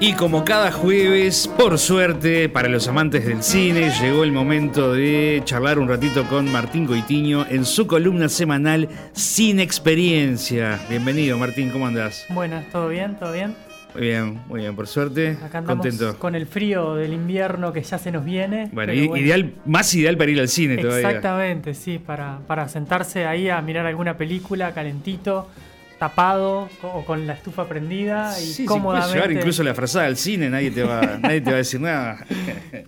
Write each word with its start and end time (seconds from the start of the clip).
Y 0.00 0.12
como 0.12 0.44
cada 0.44 0.70
jueves, 0.70 1.48
por 1.48 1.76
suerte, 1.76 2.48
para 2.48 2.68
los 2.68 2.86
amantes 2.86 3.26
del 3.26 3.42
cine, 3.42 3.90
llegó 4.00 4.22
el 4.22 4.30
momento 4.30 4.92
de 4.92 5.42
charlar 5.44 5.80
un 5.80 5.88
ratito 5.88 6.22
con 6.28 6.52
Martín 6.52 6.86
Coitiño 6.86 7.44
en 7.50 7.64
su 7.64 7.88
columna 7.88 8.28
semanal 8.28 8.88
Sin 9.12 9.58
Experiencia. 9.58 10.78
Bienvenido, 10.88 11.36
Martín, 11.36 11.70
¿cómo 11.70 11.88
andás? 11.88 12.24
Buenas, 12.30 12.70
¿todo 12.70 12.88
bien? 12.88 13.16
¿Todo 13.16 13.32
bien? 13.32 13.56
Muy 13.92 14.02
bien, 14.02 14.40
muy 14.46 14.60
bien, 14.60 14.76
por 14.76 14.86
suerte. 14.86 15.36
Acá 15.42 15.58
andamos 15.58 15.84
Contento. 15.84 16.16
con 16.20 16.36
el 16.36 16.46
frío 16.46 16.94
del 16.94 17.12
invierno 17.12 17.72
que 17.72 17.82
ya 17.82 17.98
se 17.98 18.12
nos 18.12 18.24
viene. 18.24 18.70
Bueno, 18.72 18.92
ideal, 18.92 19.54
más 19.66 19.92
ideal 19.94 20.16
para 20.16 20.30
ir 20.30 20.38
al 20.38 20.48
cine 20.48 20.76
todavía. 20.76 21.08
Exactamente, 21.08 21.74
sí, 21.74 21.98
para, 21.98 22.38
para 22.46 22.68
sentarse 22.68 23.26
ahí 23.26 23.48
a 23.48 23.60
mirar 23.62 23.84
alguna 23.84 24.16
película 24.16 24.72
calentito, 24.72 25.48
tapado 25.98 26.68
o 26.82 27.04
con 27.04 27.26
la 27.26 27.32
estufa 27.34 27.66
prendida 27.68 28.32
y 28.38 28.42
Sí, 28.42 28.52
sí, 28.52 28.64
puedes 28.64 28.82
cómodamente. 28.82 29.14
llevar 29.14 29.32
incluso 29.32 29.62
la 29.62 29.74
frazada 29.74 30.06
al 30.06 30.16
cine, 30.16 30.48
nadie 30.48 30.70
te 30.70 30.82
va, 30.84 31.00
nadie 31.20 31.40
te 31.40 31.50
va 31.50 31.56
a 31.56 31.58
decir 31.58 31.80
nada. 31.80 32.24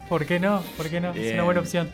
¿Por 0.08 0.24
qué 0.26 0.38
no? 0.38 0.62
¿Por 0.76 0.88
qué 0.88 1.00
no? 1.00 1.10
Es 1.12 1.34
una 1.34 1.42
buena 1.42 1.60
opción. 1.60 1.88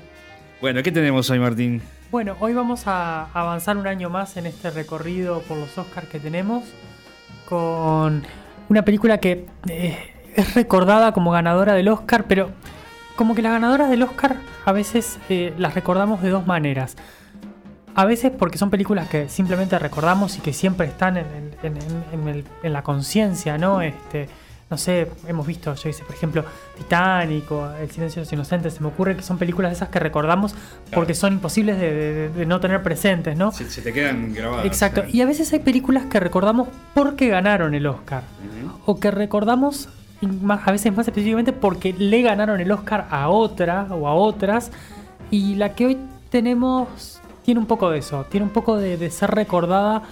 Bueno, 0.60 0.82
¿qué 0.82 0.92
tenemos 0.92 1.28
hoy, 1.30 1.38
Martín? 1.38 1.82
Bueno, 2.10 2.36
hoy 2.40 2.54
vamos 2.54 2.86
a 2.86 3.24
avanzar 3.32 3.76
un 3.76 3.86
año 3.86 4.08
más 4.10 4.36
en 4.36 4.46
este 4.46 4.70
recorrido 4.70 5.40
por 5.42 5.56
los 5.58 5.76
Oscars 5.76 6.08
que 6.08 6.20
tenemos 6.20 6.64
con 7.46 8.22
una 8.68 8.82
película 8.82 9.18
que 9.18 9.46
eh, 9.68 9.98
es 10.34 10.54
recordada 10.54 11.12
como 11.12 11.30
ganadora 11.30 11.74
del 11.74 11.88
Oscar, 11.88 12.24
pero 12.28 12.50
como 13.16 13.34
que 13.34 13.42
las 13.42 13.52
ganadoras 13.52 13.88
del 13.90 14.02
Oscar 14.02 14.36
a 14.64 14.72
veces 14.72 15.18
eh, 15.28 15.54
las 15.58 15.74
recordamos 15.74 16.22
de 16.22 16.30
dos 16.30 16.46
maneras. 16.46 16.96
A 17.96 18.04
veces 18.04 18.30
porque 18.38 18.58
son 18.58 18.70
películas 18.70 19.08
que 19.08 19.28
simplemente 19.28 19.78
recordamos 19.78 20.36
y 20.36 20.40
que 20.40 20.52
siempre 20.52 20.86
están 20.86 21.16
en, 21.16 21.26
en- 21.62 21.76
en- 21.78 22.04
en 22.20 22.28
el- 22.28 22.44
en 22.62 22.72
la 22.72 22.82
conciencia, 22.82 23.56
¿no? 23.58 23.80
Este, 23.80 24.28
no 24.68 24.76
sé, 24.76 25.08
hemos 25.28 25.46
visto, 25.46 25.74
yo 25.74 25.88
hice, 25.88 26.02
por 26.04 26.14
ejemplo, 26.14 26.44
Titanic 26.76 27.50
o 27.52 27.70
El 27.72 27.90
silencio 27.90 28.20
de 28.20 28.26
los 28.26 28.32
inocentes. 28.32 28.74
Se 28.74 28.80
me 28.80 28.88
ocurre 28.88 29.16
que 29.16 29.22
son 29.22 29.38
películas 29.38 29.72
esas 29.72 29.88
que 29.88 29.98
recordamos 29.98 30.54
porque 30.92 31.14
son 31.14 31.34
imposibles 31.34 31.78
de, 31.80 31.90
de- 31.94 32.28
de 32.30 32.46
no 32.46 32.60
tener 32.60 32.82
presentes, 32.82 33.36
¿no? 33.36 33.50
Se, 33.52 33.68
se 33.70 33.80
te 33.80 33.92
quedan 33.92 34.34
grabadas. 34.34 34.66
Exacto. 34.66 35.04
Y 35.10 35.20
a 35.22 35.26
veces 35.26 35.52
hay 35.52 35.60
películas 35.60 36.04
que 36.06 36.20
recordamos 36.20 36.68
porque 36.94 37.28
ganaron 37.28 37.74
el 37.74 37.86
Oscar. 37.86 38.24
O 38.84 39.00
que 39.00 39.10
recordamos, 39.10 39.88
más- 40.20 40.66
a 40.68 40.72
veces 40.72 40.94
más 40.94 41.06
específicamente, 41.08 41.52
porque 41.52 41.94
le 41.96 42.20
ganaron 42.22 42.60
el 42.60 42.70
Oscar 42.72 43.06
a 43.10 43.28
otra 43.30 43.86
o 43.90 44.06
a 44.08 44.14
otras. 44.14 44.70
Y 45.30 45.54
la 45.54 45.74
que 45.74 45.86
hoy 45.86 45.98
tenemos 46.28 47.20
tiene 47.46 47.60
un 47.60 47.66
poco 47.66 47.90
de 47.90 48.00
eso. 48.00 48.26
Tiene 48.28 48.44
un 48.44 48.52
poco 48.52 48.76
de, 48.76 48.96
de 48.98 49.08
ser 49.08 49.30
recordada 49.30 50.02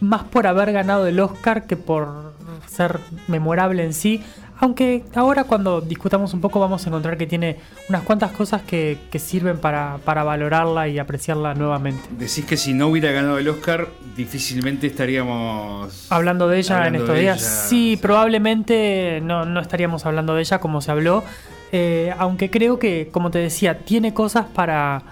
más 0.00 0.24
por 0.24 0.46
haber 0.48 0.72
ganado 0.72 1.06
el 1.06 1.18
Oscar 1.20 1.66
que 1.68 1.76
por 1.76 2.34
ser 2.66 2.98
memorable 3.28 3.84
en 3.84 3.94
sí. 3.94 4.22
Aunque 4.58 5.04
ahora 5.14 5.44
cuando 5.44 5.80
discutamos 5.80 6.34
un 6.34 6.40
poco 6.40 6.58
vamos 6.58 6.84
a 6.84 6.88
encontrar 6.88 7.16
que 7.16 7.28
tiene 7.28 7.58
unas 7.88 8.02
cuantas 8.02 8.32
cosas 8.32 8.62
que, 8.62 8.98
que 9.10 9.20
sirven 9.20 9.58
para, 9.58 9.98
para 10.04 10.24
valorarla 10.24 10.88
y 10.88 10.98
apreciarla 10.98 11.54
nuevamente. 11.54 12.02
Decís 12.10 12.44
que 12.44 12.56
si 12.56 12.74
no 12.74 12.88
hubiera 12.88 13.12
ganado 13.12 13.38
el 13.38 13.48
Oscar, 13.48 13.86
difícilmente 14.16 14.88
estaríamos. 14.88 16.06
Hablando 16.10 16.48
de 16.48 16.58
ella 16.58 16.78
Hablando 16.78 16.98
en 16.98 17.02
estos 17.04 17.18
días, 17.18 17.40
ella. 17.40 17.68
sí, 17.68 17.98
probablemente 18.02 19.20
no, 19.22 19.44
no 19.44 19.60
estaríamos 19.60 20.06
hablando 20.06 20.34
de 20.34 20.40
ella 20.40 20.58
como 20.58 20.80
se 20.80 20.90
habló, 20.90 21.22
eh, 21.70 22.12
aunque 22.18 22.50
creo 22.50 22.80
que, 22.80 23.10
como 23.12 23.30
te 23.30 23.38
decía, 23.38 23.78
tiene 23.78 24.12
cosas 24.12 24.46
para 24.46 25.02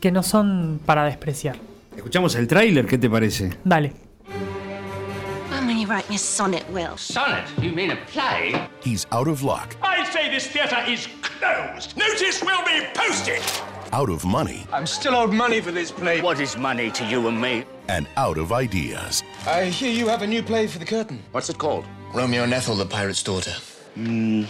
que 0.00 0.10
no 0.10 0.22
son 0.22 0.80
para 0.84 1.04
despreciar. 1.04 1.56
Escuchamos 1.96 2.34
el 2.36 2.46
tráiler, 2.46 2.86
¿qué 2.86 2.98
te 2.98 3.10
parece? 3.10 3.50
Dale. 3.64 3.92
I'm 5.50 5.66
when 5.66 5.78
you 5.78 5.86
write 5.88 6.08
me 6.08 6.16
a 6.16 6.18
sonnet, 6.18 6.64
Will. 6.70 6.96
Sonnet? 6.96 7.44
You 7.60 7.72
mean 7.72 7.90
a 7.90 7.96
play? 8.12 8.54
He's 8.84 9.06
out 9.10 9.26
of 9.28 9.42
luck, 9.42 9.74
I 9.82 10.04
say 10.12 10.30
this 10.30 10.46
theatre 10.46 10.82
is 10.86 11.08
closed. 11.22 11.96
Notice 11.96 12.42
will 12.42 12.64
be 12.64 12.86
posted. 12.94 13.42
out 13.92 14.10
of 14.10 14.24
money, 14.24 14.66
I'm 14.72 14.86
still 14.86 15.14
owed 15.14 15.32
money 15.32 15.60
for 15.62 15.72
this 15.72 15.90
play. 15.90 16.20
What 16.20 16.40
is 16.40 16.56
money 16.58 16.90
to 16.92 17.04
you 17.06 17.26
and 17.28 17.40
me? 17.40 17.64
and 17.88 18.06
out 18.18 18.36
of 18.36 18.52
ideas. 18.52 19.22
I 19.46 19.64
hear 19.64 19.90
you 19.90 20.08
have 20.08 20.20
a 20.20 20.26
new 20.26 20.42
play 20.42 20.66
for 20.66 20.78
the 20.78 20.84
curtain. 20.84 21.22
What's 21.32 21.48
it 21.48 21.56
called? 21.56 21.86
Romeo 22.14 22.42
and 22.44 22.52
Ethel, 22.52 22.76
the 22.76 22.84
pirate's 22.84 23.22
daughter. 23.22 23.54
Hmm. 23.94 24.44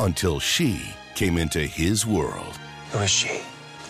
Until 0.00 0.40
she 0.40 0.80
came 1.14 1.38
into 1.38 1.60
his 1.60 2.04
world. 2.04 2.58
Who 2.90 2.98
is 2.98 3.10
she? 3.10 3.40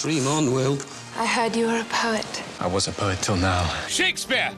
Dream 0.04 0.26
on, 0.26 0.52
Will. 0.52 0.76
I 1.18 1.24
heard 1.24 1.56
you 1.56 1.64
were 1.66 1.78
a 1.80 1.84
poet. 1.84 2.26
I 2.60 2.66
was 2.66 2.88
a 2.88 2.92
poet 2.92 3.22
till 3.22 3.36
now. 3.36 3.64
Shakespeare. 3.88 4.50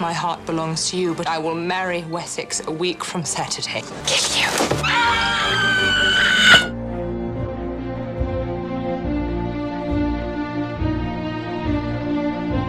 My 0.00 0.14
heart 0.14 0.40
belongs 0.46 0.88
to 0.92 0.96
you, 0.96 1.12
but 1.14 1.26
I 1.26 1.36
will 1.36 1.54
marry 1.54 2.04
Wessex 2.04 2.66
a 2.66 2.70
week 2.70 3.04
from 3.04 3.22
Saturday. 3.22 3.82
Kill 4.06 4.40
you. 4.40 5.54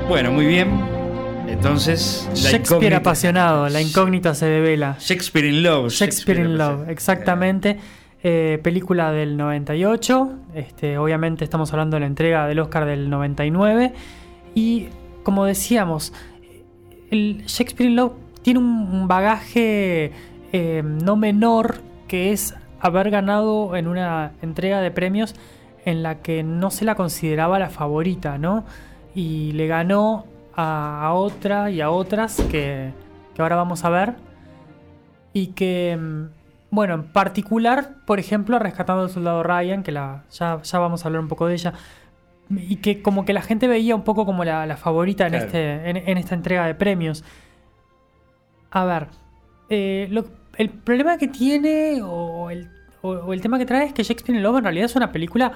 Bueno, 0.07 0.31
muy 0.31 0.45
bien. 0.45 0.69
Entonces, 1.47 2.27
Shakespeare 2.33 2.59
incógnita- 2.61 2.95
apasionado, 2.97 3.69
la 3.69 3.81
incógnita 3.81 4.35
se 4.35 4.45
devela. 4.47 4.97
Shakespeare 4.99 5.47
in 5.47 5.63
Love. 5.63 5.89
Shakespeare 5.91 6.39
in 6.41 6.57
Love, 6.57 6.89
exactamente. 6.91 7.69
Eh, 7.71 7.79
película 8.63 9.11
del 9.11 9.37
98. 9.37 10.29
Este, 10.55 10.97
obviamente 10.97 11.43
estamos 11.43 11.71
hablando 11.73 11.95
de 11.95 12.01
la 12.01 12.07
entrega 12.07 12.47
del 12.47 12.59
Oscar 12.59 12.85
del 12.85 13.09
99. 13.09 13.93
Y 14.55 14.87
como 15.23 15.45
decíamos, 15.45 16.13
el 17.11 17.43
Shakespeare 17.45 17.89
in 17.89 17.95
Love 17.95 18.13
tiene 18.41 18.59
un 18.59 18.75
un 18.95 19.07
bagaje 19.07 20.11
eh, 20.51 20.83
no 20.83 21.15
menor 21.15 21.81
que 22.07 22.31
es 22.31 22.55
haber 22.79 23.09
ganado 23.09 23.75
en 23.75 23.87
una 23.87 24.33
entrega 24.41 24.81
de 24.81 24.91
premios 24.91 25.35
en 25.85 26.03
la 26.03 26.21
que 26.21 26.43
no 26.43 26.71
se 26.71 26.85
la 26.85 26.95
consideraba 26.95 27.59
la 27.59 27.69
favorita, 27.69 28.37
¿no? 28.37 28.65
Y 29.13 29.51
le 29.53 29.67
ganó 29.67 30.25
a, 30.55 31.05
a 31.05 31.13
otra 31.13 31.69
y 31.69 31.81
a 31.81 31.89
otras 31.89 32.41
que, 32.51 32.91
que 33.33 33.41
ahora 33.41 33.55
vamos 33.55 33.85
a 33.85 33.89
ver. 33.89 34.15
Y 35.33 35.47
que, 35.47 35.97
mm, 35.99 36.25
bueno, 36.75 36.93
en 36.95 37.03
particular, 37.03 37.95
por 38.05 38.19
ejemplo, 38.19 38.59
Rescatando 38.59 39.03
al 39.03 39.09
Soldado 39.09 39.41
Ryan, 39.43 39.81
que 39.83 39.91
la, 39.91 40.23
ya, 40.31 40.61
ya 40.61 40.79
vamos 40.79 41.03
a 41.03 41.07
hablar 41.07 41.21
un 41.21 41.27
poco 41.27 41.47
de 41.47 41.53
ella, 41.55 41.73
y 42.49 42.75
que 42.77 43.01
como 43.01 43.25
que 43.25 43.33
la 43.33 43.41
gente 43.41 43.67
veía 43.67 43.95
un 43.95 44.03
poco 44.03 44.25
como 44.25 44.43
la, 44.45 44.65
la 44.67 44.77
favorita 44.77 45.23
en, 45.25 45.31
Claro. 45.31 45.45
este, 45.45 45.89
en, 45.89 45.97
en 45.97 46.17
esta 46.17 46.35
entrega 46.35 46.65
de 46.67 46.75
premios. 46.75 47.23
A 48.71 48.85
ver, 48.85 49.07
eh, 49.69 50.07
lo- 50.11 50.25
el 50.57 50.69
problema 50.69 51.17
que 51.17 51.27
tiene 51.27 52.01
o 52.03 52.49
el, 52.49 52.69
o- 53.01 53.09
o 53.13 53.33
el 53.33 53.41
tema 53.41 53.57
que 53.57 53.65
trae 53.65 53.85
es 53.85 53.93
que 53.93 54.03
Shakespeare 54.03 54.37
in 54.37 54.43
Love 54.43 54.57
en 54.57 54.63
realidad 54.65 54.85
es 54.85 54.95
una 54.95 55.11
película 55.11 55.51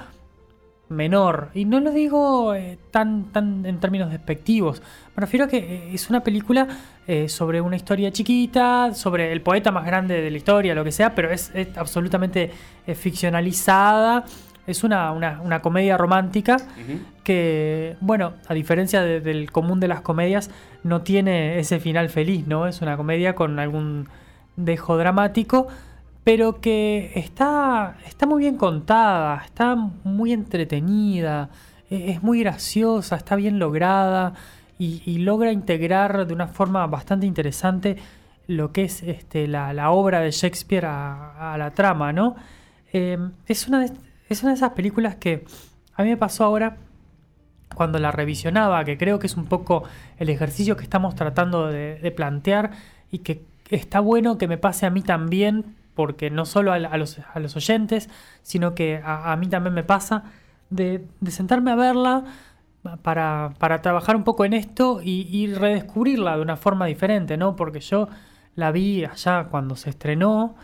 menor. 0.89 1.49
Y 1.53 1.65
no 1.65 1.79
lo 1.79 1.91
digo 1.91 2.53
eh, 2.55 2.77
tan, 2.91 3.25
tan 3.31 3.65
en 3.65 3.79
términos 3.79 4.09
despectivos. 4.11 4.81
Me 5.15 5.21
refiero 5.21 5.45
a 5.45 5.47
que 5.47 5.57
eh, 5.57 5.89
es 5.93 6.09
una 6.09 6.21
película 6.21 6.67
eh, 7.07 7.29
sobre 7.29 7.61
una 7.61 7.75
historia 7.75 8.11
chiquita, 8.11 8.93
sobre 8.93 9.31
el 9.31 9.41
poeta 9.41 9.71
más 9.71 9.85
grande 9.85 10.21
de 10.21 10.31
la 10.31 10.37
historia, 10.37 10.73
lo 10.75 10.83
que 10.83 10.91
sea, 10.91 11.13
pero 11.15 11.31
es, 11.31 11.51
es 11.53 11.77
absolutamente 11.77 12.51
eh, 12.87 12.95
ficcionalizada. 12.95 14.25
Es 14.67 14.83
una, 14.83 15.11
una- 15.13 15.41
una 15.41 15.61
comedia 15.61 15.97
romántica 15.97 16.57
que, 17.23 17.95
bueno, 18.01 18.33
a 18.47 18.53
diferencia 18.53 19.01
de- 19.01 19.19
del 19.21 19.51
común 19.51 19.79
de 19.79 19.87
las 19.87 20.01
comedias, 20.01 20.51
no 20.83 21.01
tiene 21.01 21.59
ese 21.59 21.79
final 21.79 22.09
feliz, 22.09 22.45
¿no? 22.47 22.67
Es 22.67 22.81
una 22.81 22.95
comedia 22.97 23.33
con 23.35 23.57
algún 23.59 24.07
dejo 24.55 24.97
dramático, 24.97 25.67
pero 26.29 26.61
que 26.61 27.11
está, 27.15 27.97
está 28.05 28.27
muy 28.27 28.41
bien 28.41 28.55
contada, 28.55 29.41
está 29.43 29.73
muy 29.75 30.31
entretenida, 30.31 31.49
e- 31.89 32.11
es 32.11 32.21
muy 32.21 32.41
graciosa, 32.41 33.15
está 33.15 33.35
bien 33.35 33.57
lograda 33.57 34.35
y, 34.77 35.17
logra 35.17 35.51
integrar 35.51 36.27
de 36.27 36.33
una 36.35 36.45
forma 36.47 36.85
bastante 36.85 37.25
interesante 37.25 37.97
lo 38.45 38.71
que 38.71 38.83
es 38.83 39.01
este, 39.01 39.47
la, 39.47 39.73
la 39.73 39.89
obra 39.89 40.19
de 40.19 40.29
Shakespeare 40.29 40.85
a, 40.85 41.55
la 41.57 41.71
trama, 41.71 42.13
¿no? 42.13 42.35
Eh, 42.93 43.17
es, 43.47 43.67
una 43.67 43.79
de, 43.79 43.91
es 44.29 44.43
una 44.43 44.51
de 44.51 44.57
esas 44.57 44.73
películas 44.73 45.15
que 45.15 45.45
a 45.95 46.03
mí 46.03 46.09
me 46.09 46.17
pasó 46.17 46.43
ahora 46.43 46.77
cuando 47.73 47.97
la 47.97 48.11
revisionaba, 48.11 48.85
que 48.85 48.99
creo 48.99 49.17
que 49.17 49.25
es 49.25 49.35
un 49.35 49.45
poco 49.45 49.81
el 50.19 50.29
ejercicio 50.29 50.77
que 50.77 50.83
estamos 50.83 51.15
tratando 51.15 51.69
de 51.69 52.13
plantear 52.15 52.69
y 53.09 53.19
que 53.19 53.45
está 53.71 53.99
bueno 53.99 54.37
que 54.37 54.47
me 54.47 54.59
pase 54.59 54.85
a 54.85 54.91
mí 54.91 55.01
también, 55.01 55.78
porque 55.95 56.29
no 56.29 56.45
solo 56.45 56.71
a, 56.71 56.75
a 56.75 56.97
los, 56.97 57.19
a 57.33 57.39
los 57.39 57.55
oyentes, 57.55 58.09
sino 58.41 58.75
que 58.75 59.01
a, 59.03 59.31
a 59.31 59.35
mí 59.35 59.47
también 59.47 59.73
me 59.73 59.83
pasa, 59.83 60.23
de, 60.69 61.05
de 61.19 61.31
sentarme 61.31 61.71
a 61.71 61.75
verla 61.75 62.23
para, 63.01 63.53
para 63.59 63.81
trabajar 63.81 64.15
un 64.15 64.23
poco 64.23 64.45
en 64.45 64.53
esto 64.53 65.01
y, 65.03 65.27
y 65.29 65.53
redescubrirla 65.53 66.35
de 66.37 66.41
una 66.41 66.55
forma 66.55 66.85
diferente, 66.85 67.37
¿no? 67.37 67.55
Porque 67.55 67.79
yo 67.79 68.07
la 68.55 68.71
vi 68.71 69.03
allá 69.05 69.45
cuando 69.49 69.75
se 69.75 69.89
estrenó 69.89 70.55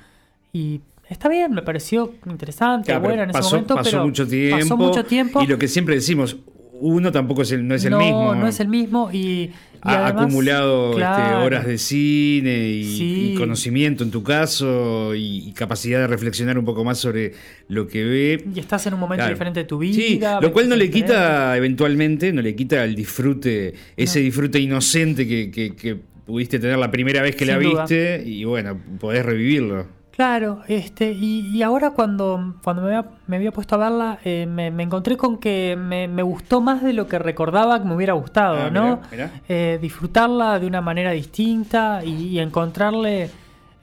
y 0.53 0.81
está 1.09 1.27
bien, 1.29 1.53
me 1.53 1.61
pareció 1.61 2.13
interesante, 2.25 2.87
Claro, 2.87 3.01
buena 3.01 3.23
en 3.23 3.29
ese 3.31 3.41
momento, 3.41 3.75
pasó 3.75 3.89
pero 3.91 4.03
mucho 4.05 4.27
tiempo. 4.27 4.57
pasó 4.59 4.77
mucho 4.77 5.05
tiempo. 5.05 5.41
Y 5.41 5.47
lo 5.47 5.57
que 5.57 5.67
siempre 5.67 5.95
decimos, 5.95 6.37
uno 6.79 7.11
tampoco 7.11 7.41
es 7.43 7.51
el, 7.51 7.67
no 7.67 7.75
es 7.75 7.85
el 7.85 7.91
no, 7.91 7.99
mismo. 7.99 8.35
no 8.35 8.47
es 8.47 8.59
el 8.59 8.67
mismo 8.67 9.09
y, 9.11 9.17
y 9.17 9.51
ha 9.81 10.05
además, 10.07 10.23
acumulado 10.23 10.91
este, 10.91 11.03
horas 11.35 11.65
de 11.65 11.77
cine 11.77 12.67
y, 12.69 12.83
Sí. 12.83 13.31
y 13.33 13.35
conocimiento 13.35 14.03
en 14.03 14.11
tu 14.11 14.23
caso 14.23 15.15
y, 15.15 15.47
y 15.47 15.51
capacidad 15.53 15.99
de 15.99 16.07
reflexionar 16.07 16.57
un 16.57 16.65
poco 16.65 16.83
más 16.83 16.97
sobre 16.97 17.33
lo 17.67 17.87
que 17.87 18.03
ve. 18.03 18.43
y 18.53 18.59
estás 18.59 18.85
en 18.87 18.93
un 18.95 18.99
momento 18.99 19.21
Claro. 19.21 19.33
diferente 19.33 19.59
de 19.61 19.65
tu 19.65 19.77
vida. 19.77 19.93
Sí, 19.95 20.19
lo 20.41 20.51
cual 20.51 20.67
no 20.69 20.75
le 20.75 20.89
quita 20.89 21.55
eventualmente, 21.55 22.33
no 22.33 22.41
le 22.41 22.55
quita 22.55 22.83
el 22.83 22.95
disfrute, 22.95 23.73
ese 23.95 24.19
disfrute 24.19 24.59
inocente 24.59 25.27
que, 25.27 25.49
que- 25.51 25.75
que 25.75 25.95
pudiste 26.25 26.57
tener 26.59 26.77
la 26.79 26.89
primera 26.91 27.21
vez 27.21 27.35
que 27.35 27.45
la 27.45 27.57
duda. 27.59 27.81
viste 27.83 28.23
y 28.25 28.43
bueno, 28.43 28.79
podés 28.99 29.23
revivirlo. 29.25 29.87
Claro, 30.15 30.61
este, 30.69 31.11
y, 31.11 31.47
y 31.53 31.61
ahora 31.61 31.91
cuando, 31.91 32.55
cuando 32.63 32.83
me, 32.83 32.95
había, 32.95 33.11
me 33.27 33.35
había 33.35 33.51
puesto 33.51 33.75
a 33.75 33.79
verla, 33.79 34.19
eh, 34.23 34.45
me, 34.49 34.71
me 34.71 34.83
encontré 34.83 35.17
con 35.17 35.37
que 35.37 35.75
me, 35.77 36.07
me 36.07 36.23
gustó 36.23 36.61
más 36.61 36.81
de 36.81 36.93
lo 36.93 37.07
que 37.09 37.19
recordaba 37.19 37.79
que 37.79 37.85
me 37.85 37.95
hubiera 37.95 38.13
gustado, 38.13 38.67
Ah, 38.67 38.69
¿no? 38.69 39.01
mirá, 39.11 39.11
mirá. 39.11 39.31
Eh, 39.49 39.77
disfrutarla 39.81 40.57
de 40.59 40.67
una 40.67 40.79
manera 40.79 41.11
distinta 41.11 42.01
y, 42.05 42.27
y 42.29 42.39
encontrarle 42.39 43.29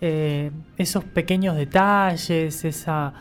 eh, 0.00 0.50
esos 0.78 1.04
pequeños 1.04 1.54
detalles, 1.54 2.64
esa, 2.64 3.12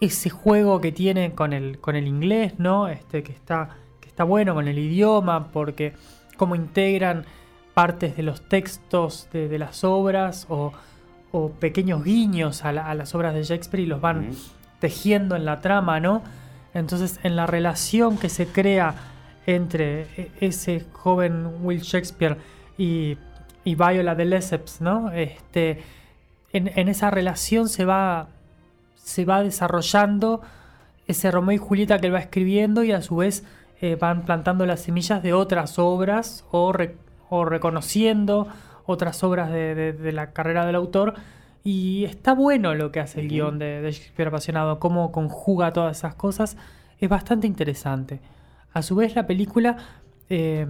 ese 0.00 0.30
juego 0.30 0.80
que 0.80 0.90
tiene 0.90 1.32
con 1.36 1.52
el, 1.52 1.78
con 1.78 1.94
el 1.94 2.08
inglés, 2.08 2.54
¿no? 2.58 2.88
Este, 2.88 3.22
que 3.22 3.30
está, 3.30 3.76
que 4.00 4.08
está 4.08 4.24
bueno 4.24 4.52
con 4.54 4.66
el 4.66 4.80
idioma, 4.80 5.46
porque 5.52 5.92
cómo 6.36 6.56
integran 6.56 7.24
partes 7.72 8.16
de 8.16 8.24
los 8.24 8.40
textos 8.48 9.28
de, 9.32 9.46
de 9.46 9.58
las 9.60 9.84
obras 9.84 10.46
o, 10.48 10.72
o 11.32 11.50
pequeños 11.50 12.02
guiños 12.04 12.64
a, 12.64 12.72
la- 12.72 12.86
a 12.90 12.94
las 12.94 13.14
obras 13.14 13.34
de 13.34 13.42
Shakespeare 13.44 13.82
y 13.82 13.86
los 13.86 14.00
van 14.00 14.30
tejiendo 14.80 15.36
en 15.36 15.44
la 15.44 15.60
trama, 15.60 16.00
¿no? 16.00 16.22
Entonces, 16.74 17.18
en 17.22 17.36
la 17.36 17.46
relación 17.46 18.16
que 18.18 18.28
se 18.28 18.46
crea 18.46 18.94
entre 19.46 20.02
e- 20.16 20.30
ese 20.40 20.84
joven 20.92 21.48
Will 21.62 21.80
Shakespeare 21.80 22.36
y, 22.78 23.16
y 23.64 23.74
Viola 23.74 24.14
de 24.14 24.24
Lesseps, 24.24 24.80
¿no? 24.80 25.10
Este, 25.12 25.82
en, 26.52 26.70
en 26.76 26.88
esa 26.88 27.10
relación 27.10 27.68
se 27.68 27.84
va, 27.84 28.28
se 28.96 29.24
va 29.24 29.42
desarrollando 29.42 30.40
ese 31.06 31.30
Romeo 31.30 31.54
y 31.56 31.58
Julieta 31.58 31.98
que 31.98 32.06
él 32.06 32.14
va 32.14 32.20
escribiendo 32.20 32.84
y 32.84 32.92
a 32.92 33.02
su 33.02 33.16
vez 33.16 33.44
eh, 33.80 33.96
van 33.96 34.22
plantando 34.24 34.64
las 34.66 34.80
semillas 34.80 35.22
de 35.22 35.32
otras 35.32 35.78
obras 35.78 36.44
o, 36.50 36.72
re- 36.72 36.96
o 37.28 37.44
reconociendo 37.44 38.46
otras 38.90 39.22
obras 39.24 39.50
de, 39.50 39.74
de- 39.74 39.92
de 39.92 40.12
la 40.12 40.32
carrera 40.32 40.66
del 40.66 40.74
autor. 40.76 41.14
Y 41.62 42.04
está 42.04 42.32
bueno 42.34 42.74
lo 42.74 42.90
que 42.90 43.00
hace 43.00 43.20
el 43.20 43.28
guion 43.28 43.58
de, 43.58 43.80
de 43.82 43.92
Shakespeare 43.92 44.28
apasionado, 44.28 44.78
cómo 44.78 45.12
conjuga 45.12 45.72
todas 45.72 45.98
esas 45.98 46.14
cosas. 46.14 46.56
Es 46.98 47.08
bastante 47.08 47.46
interesante. 47.46 48.20
A 48.72 48.82
su 48.82 48.94
vez 48.96 49.14
la 49.14 49.26
película 49.26 49.76
eh, 50.30 50.66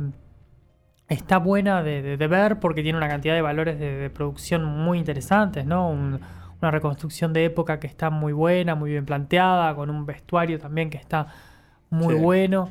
está 1.09 1.39
buena 1.39 1.83
de, 1.83 2.03
de- 2.03 2.17
de 2.17 2.27
ver 2.27 2.61
porque 2.61 2.83
tiene 2.83 2.99
una 2.99 3.09
cantidad 3.09 3.35
de 3.35 3.43
valores 3.43 3.79
de, 3.79 4.11
producción 4.11 4.65
muy 4.65 4.99
interesantes, 4.99 5.65
¿no? 5.67 5.89
Un- 5.91 6.21
una 6.63 6.71
reconstrucción 6.71 7.33
de 7.33 7.47
época 7.47 7.81
que 7.81 7.87
está 7.87 8.11
muy 8.11 8.33
buena, 8.35 8.75
muy 8.75 8.91
bien 8.91 9.07
planteada, 9.07 9.75
con 9.75 9.89
un 9.91 10.05
vestuario 10.05 10.59
también 10.59 10.91
que 10.91 10.99
está 10.99 11.29
muy 11.89 12.15
Sí. 12.17 12.21
bueno. 12.21 12.69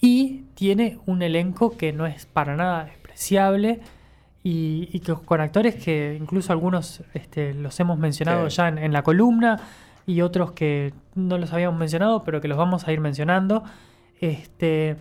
Y 0.00 0.42
tiene 0.54 0.98
un 1.06 1.22
elenco 1.22 1.76
que 1.76 1.92
no 1.92 2.06
es 2.06 2.24
para 2.26 2.54
nada 2.56 2.84
despreciable 2.84 3.80
y, 4.44 4.88
y 4.92 5.00
que 5.00 5.14
con 5.14 5.40
actores 5.40 5.76
que 5.76 6.16
incluso 6.20 6.52
algunos 6.52 7.02
este, 7.14 7.54
los 7.54 7.78
hemos 7.80 7.98
mencionado 7.98 8.48
Sí. 8.50 8.56
ya 8.56 8.68
en, 8.68 8.78
en 8.78 8.92
la 8.92 9.02
columna 9.02 9.60
y 10.06 10.20
otros 10.20 10.52
que 10.52 10.92
no 11.14 11.38
los 11.38 11.52
habíamos 11.52 11.78
mencionado, 11.78 12.24
pero 12.24 12.40
que 12.40 12.48
los 12.48 12.58
vamos 12.58 12.86
a 12.88 12.92
ir 12.92 13.00
mencionando. 13.00 13.62
Este, 14.20 14.96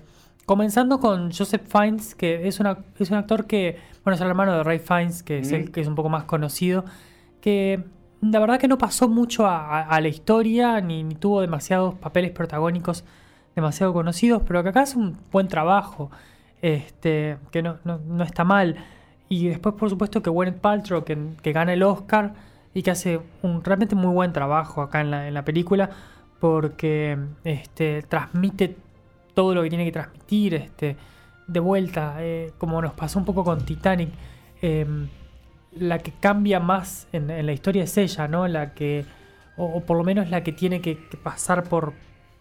comenzando 0.45 0.99
con 0.99 1.31
Joseph 1.31 1.63
Fiennes, 1.67 2.15
que 2.15 2.47
es, 2.47 2.59
una, 2.59 2.77
es 2.99 3.09
un 3.09 3.17
actor 3.17 3.45
que, 3.45 3.77
bueno, 4.03 4.15
es 4.15 4.21
el 4.21 4.27
hermano 4.27 4.53
de 4.57 4.63
Ray 4.63 4.79
Fiennes, 4.79 5.23
que 5.23 5.39
es 5.39 5.51
el 5.51 5.71
que 5.71 5.81
es 5.81 5.87
un 5.87 5.95
poco 5.95 6.09
más 6.09 6.23
conocido, 6.25 6.85
que 7.39 7.83
la 8.21 8.39
verdad 8.39 8.59
que 8.59 8.67
no 8.67 8.77
pasó 8.77 9.09
mucho 9.09 9.47
a, 9.47 9.79
a- 9.79 9.81
a 9.83 10.01
la 10.01 10.07
historia, 10.07 10.79
ni, 10.81 11.03
ni 11.03 11.15
tuvo 11.15 11.41
demasiados 11.41 11.95
papeles 11.95 12.31
protagónicos 12.31 13.03
demasiado 13.55 13.93
conocidos, 13.93 14.43
pero 14.47 14.61
que 14.63 14.69
acá 14.69 14.81
hace 14.81 14.97
un 14.97 15.17
buen 15.31 15.47
trabajo, 15.47 16.11
este, 16.61 17.37
que 17.51 17.61
no, 17.63 17.77
no- 17.83 17.99
no 18.05 18.23
está 18.23 18.43
mal. 18.43 18.75
Y 19.31 19.47
después, 19.47 19.75
por 19.75 19.89
supuesto, 19.89 20.21
que 20.21 20.29
Gwyneth 20.29 20.59
Paltrow, 20.59 21.05
que, 21.05 21.17
que 21.41 21.53
gana 21.53 21.71
el 21.71 21.83
Oscar 21.83 22.33
y 22.73 22.83
que 22.83 22.91
hace 22.91 23.21
un 23.43 23.63
realmente 23.63 23.95
muy 23.95 24.11
buen 24.13 24.33
trabajo 24.33 24.81
acá 24.81 24.99
en 24.99 25.09
la, 25.09 25.25
en 25.29 25.33
la 25.33 25.45
película, 25.45 25.89
porque 26.41 27.17
este, 27.45 28.01
transmite 28.01 28.75
todo 29.33 29.55
lo 29.55 29.63
que 29.63 29.69
tiene 29.69 29.85
que 29.85 29.93
transmitir, 29.93 30.55
este, 30.55 30.97
de 31.47 31.59
vuelta, 31.61 32.15
eh, 32.19 32.51
como 32.57 32.81
nos 32.81 32.91
pasó 32.91 33.19
un 33.19 33.25
poco 33.25 33.45
con 33.45 33.63
Titanic. 33.63 34.09
em, 34.61 35.07
la 35.79 35.99
que 35.99 36.11
cambia 36.11 36.59
más 36.59 37.07
en, 37.13 37.29
en 37.29 37.45
la 37.45 37.53
historia 37.53 37.83
es 37.85 37.97
ella, 37.97 38.27
¿no? 38.27 38.45
La 38.49 38.73
que, 38.73 39.05
o, 39.55 39.63
o 39.63 39.79
por 39.85 39.95
lo 39.95 40.03
menos 40.03 40.29
la 40.29 40.43
que 40.43 40.51
tiene 40.51 40.81
que, 40.81 40.97
que 41.07 41.15
pasar 41.15 41.63
por, 41.63 41.93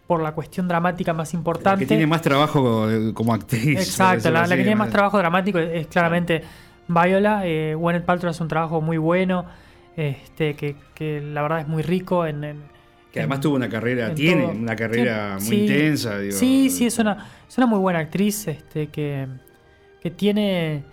por 0.07 0.21
la 0.21 0.33
cuestión 0.33 0.67
dramática 0.67 1.13
más 1.13 1.31
La 1.31 1.37
importante. 1.39 1.79
que 1.79 1.87
tiene 1.87 2.05
más 2.05 2.21
trabajo 2.21 2.89
eh, 2.91 3.13
como 3.13 3.33
actriz. 3.33 3.79
Exacto, 3.79 4.29
la, 4.31 4.41
la 4.45 4.57
que 4.57 4.63
tiene 4.63 4.75
más 4.75 4.89
trabajo 4.89 5.17
dramático 5.17 5.57
es, 5.57 5.69
es 5.71 5.87
claramente 5.87 6.43
Viola. 6.93 7.41
Eh, 7.45 7.75
Gwyneth 7.75 8.05
Paltrow 8.05 8.29
hace 8.29 8.43
un 8.43 8.49
trabajo 8.49 8.81
muy 8.81 8.97
bueno, 8.97 9.45
este, 9.95 10.55
que, 10.55 10.75
que 10.95 11.21
la 11.21 11.41
verdad 11.41 11.59
es 11.61 11.67
muy 11.67 11.83
rico 11.83 12.25
en... 12.25 12.43
en- 12.43 12.63
Que 13.11 13.19
además 13.19 13.37
en- 13.37 13.41
tuvo 13.41 13.55
una 13.55 13.69
carrera, 13.69 14.07
en 14.09 14.15
tiene 14.15 14.43
todo. 14.43 14.51
una 14.51 14.75
carrera 14.75 15.39
Sí, 15.39 15.45
muy 15.47 15.55
sí, 15.57 15.61
intensa. 15.63 16.17
Digo. 16.19 16.31
Sí, 16.37 16.69
sí, 16.69 16.85
es 16.85 16.97
una, 16.99 17.27
es 17.47 17.57
una 17.57 17.67
muy 17.67 17.79
buena 17.79 17.99
actriz 17.99 18.47
este, 18.47 18.87
que, 18.87 19.27
que 20.01 20.11
tiene... 20.11 20.83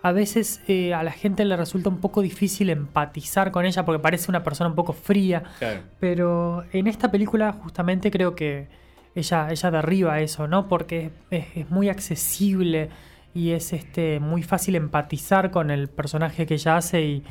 A 0.00 0.12
veces 0.12 0.60
eh, 0.68 0.94
a 0.94 1.02
la 1.02 1.10
gente 1.10 1.44
le 1.44 1.56
resulta 1.56 1.88
un 1.88 1.98
poco 1.98 2.22
difícil 2.22 2.70
empatizar 2.70 3.50
con 3.50 3.66
ella 3.66 3.84
porque 3.84 3.98
parece 4.00 4.30
una 4.30 4.44
persona 4.44 4.70
un 4.70 4.76
poco 4.76 4.92
fría. 4.92 5.42
Claro. 5.58 5.80
Pero 5.98 6.64
en 6.72 6.86
esta 6.86 7.10
película 7.10 7.52
justamente 7.52 8.08
creo 8.12 8.36
que 8.36 8.68
ella, 9.16 9.48
ella 9.50 9.70
derriba 9.72 10.20
eso, 10.20 10.46
¿no? 10.46 10.68
Porque 10.68 11.10
es, 11.30 11.42
es- 11.46 11.56
es 11.56 11.70
muy 11.70 11.88
accesible 11.88 12.90
y 13.34 13.50
es 13.52 13.72
este, 13.72 14.20
muy 14.20 14.42
fácil 14.42 14.74
empatizar 14.76 15.50
con 15.50 15.70
el 15.70 15.88
personaje 15.88 16.46
que 16.46 16.54
ella 16.54 16.76
hace 16.76 17.02
y, 17.02 17.24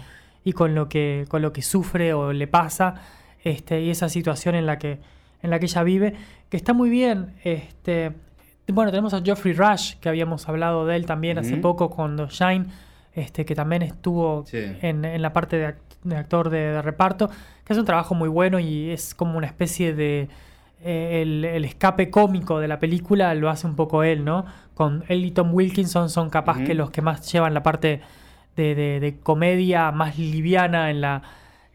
y 0.43 0.53
con, 0.53 0.75
lo 0.75 0.87
que, 0.89 1.25
con 1.27 1.41
lo 1.41 1.51
que 1.53 1.61
sufre 1.61 2.13
o 2.13 2.31
le 2.33 2.47
pasa 2.47 2.95
este, 3.43 3.81
y 3.81 3.89
esa 3.89 4.07
situación 4.09 4.55
en 4.55 4.65
la 4.65 4.77
que, 4.77 4.99
en 5.41 5.49
la 5.49 5.59
que 5.59 5.65
ella 5.65 5.83
vive, 5.83 6.13
que 6.49 6.57
está 6.57 6.73
muy 6.73 6.89
bien. 6.89 7.33
Este, 7.43 8.11
bueno, 8.67 8.91
tenemos 8.91 9.13
a 9.13 9.21
Geoffrey 9.21 9.53
Rush, 9.53 9.95
que 10.01 10.09
habíamos 10.09 10.47
hablado 10.49 10.85
de 10.85 10.95
él 10.95 11.05
también 11.05 11.37
hace 11.37 11.57
poco 11.57 11.89
con 11.89 12.15
Shine, 12.27 12.65
este, 13.13 13.45
que 13.45 13.55
también 13.55 13.81
estuvo 13.81 14.43
Sí. 14.45 14.57
en, 14.81 15.03
en 15.05 15.21
la 15.21 15.33
parte 15.33 15.57
de, 15.57 15.67
act- 15.69 15.97
de 16.03 16.15
actor 16.15 16.49
de, 16.49 16.57
de 16.59 16.81
reparto, 16.81 17.29
que 17.65 17.73
hace 17.73 17.79
un 17.79 17.85
trabajo 17.85 18.13
muy 18.15 18.29
bueno 18.29 18.59
y 18.59 18.91
es 18.91 19.13
como 19.15 19.37
una 19.37 19.47
especie 19.47 19.93
de... 19.93 20.29
eh, 20.83 21.21
el, 21.23 21.43
el 21.43 21.65
escape 21.65 22.09
cómico 22.11 22.59
de 22.59 22.67
la 22.67 22.77
película 22.79 23.33
lo 23.33 23.49
hace 23.49 23.65
un 23.65 23.75
poco 23.75 24.03
él, 24.03 24.23
¿no? 24.23 24.45
Con 24.77 25.03
él 25.07 25.25
y 25.25 25.31
Tom 25.31 25.53
Wilkinson 25.55 26.09
son 26.11 26.29
capaz 26.29 26.59
que 26.63 26.75
los 26.75 26.91
que 26.91 27.01
más 27.01 27.31
llevan 27.31 27.55
la 27.55 27.63
parte 27.63 28.01
de, 28.55 28.75
de- 28.75 28.99
de 28.99 29.17
comedia 29.19 29.91
más 29.91 30.19
liviana 30.19 30.91
en 30.91 31.01
la, 31.01 31.23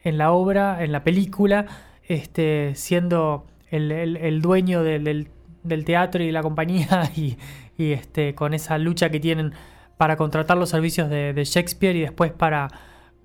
en 0.05 0.19
la 0.19 0.31
obra, 0.31 0.85
en 0.85 0.93
la 0.93 1.03
película, 1.03 1.67
este, 2.07 2.73
siendo 2.77 3.47
el, 3.71 3.91
el- 3.91 4.17
el 4.19 4.41
dueño 4.41 4.85
del, 4.85 5.03
del- 5.03 5.29
del 5.65 5.85
teatro 5.85 6.23
y 6.23 6.27
de 6.27 6.33
la 6.33 6.43
compañía 6.43 7.11
y, 7.17 7.37
y, 7.77 7.91
este, 7.91 8.37
con 8.37 8.55
esa 8.55 8.79
lucha 8.79 9.11
que 9.11 9.19
tienen 9.19 9.53
para 9.97 10.17
contratar 10.17 10.57
los 10.57 10.69
servicios 10.71 11.11
de, 11.11 11.33
de 11.33 11.45
Shakespeare 11.45 11.97
y 11.97 12.01
después 12.03 12.31
para 12.33 12.69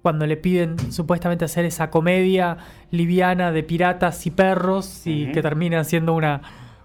cuando 0.01 0.25
le 0.25 0.37
piden 0.37 0.77
supuestamente 0.91 1.45
hacer 1.45 1.65
esa 1.65 1.89
comedia 1.91 2.57
liviana 2.91 3.51
de 3.51 3.61
piratas 3.61 4.25
y 4.25 4.31
perros 4.31 5.05
y 5.05 5.31
que 5.33 5.41
termina 5.41 5.83
siendo 5.83 6.13
una, 6.15 6.41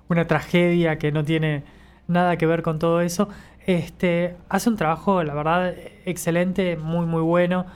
una 0.09 0.27
tragedia 0.27 0.99
que 0.99 1.11
no 1.13 1.23
tiene 1.25 1.63
nada 2.13 2.37
que 2.37 2.47
ver 2.47 2.63
con 2.63 2.79
todo 2.79 3.01
eso. 3.01 3.29
Este, 3.67 4.37
hace 4.49 4.69
un 4.71 4.77
trabajo, 4.77 5.23
la 5.23 5.35
verdad, 5.35 5.73
excelente, 6.05 6.77
muy, 6.77 7.07
muy 7.07 7.23
bueno. 7.23 7.67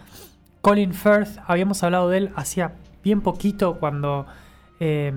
Colin 0.60 0.94
Firth, 0.94 1.38
habíamos 1.46 1.82
hablado 1.84 2.08
de 2.10 2.18
él 2.18 2.30
hacía 2.36 2.72
bien 3.04 3.20
poquito 3.20 3.76
cuando 3.78 4.26
eh, 4.80 5.12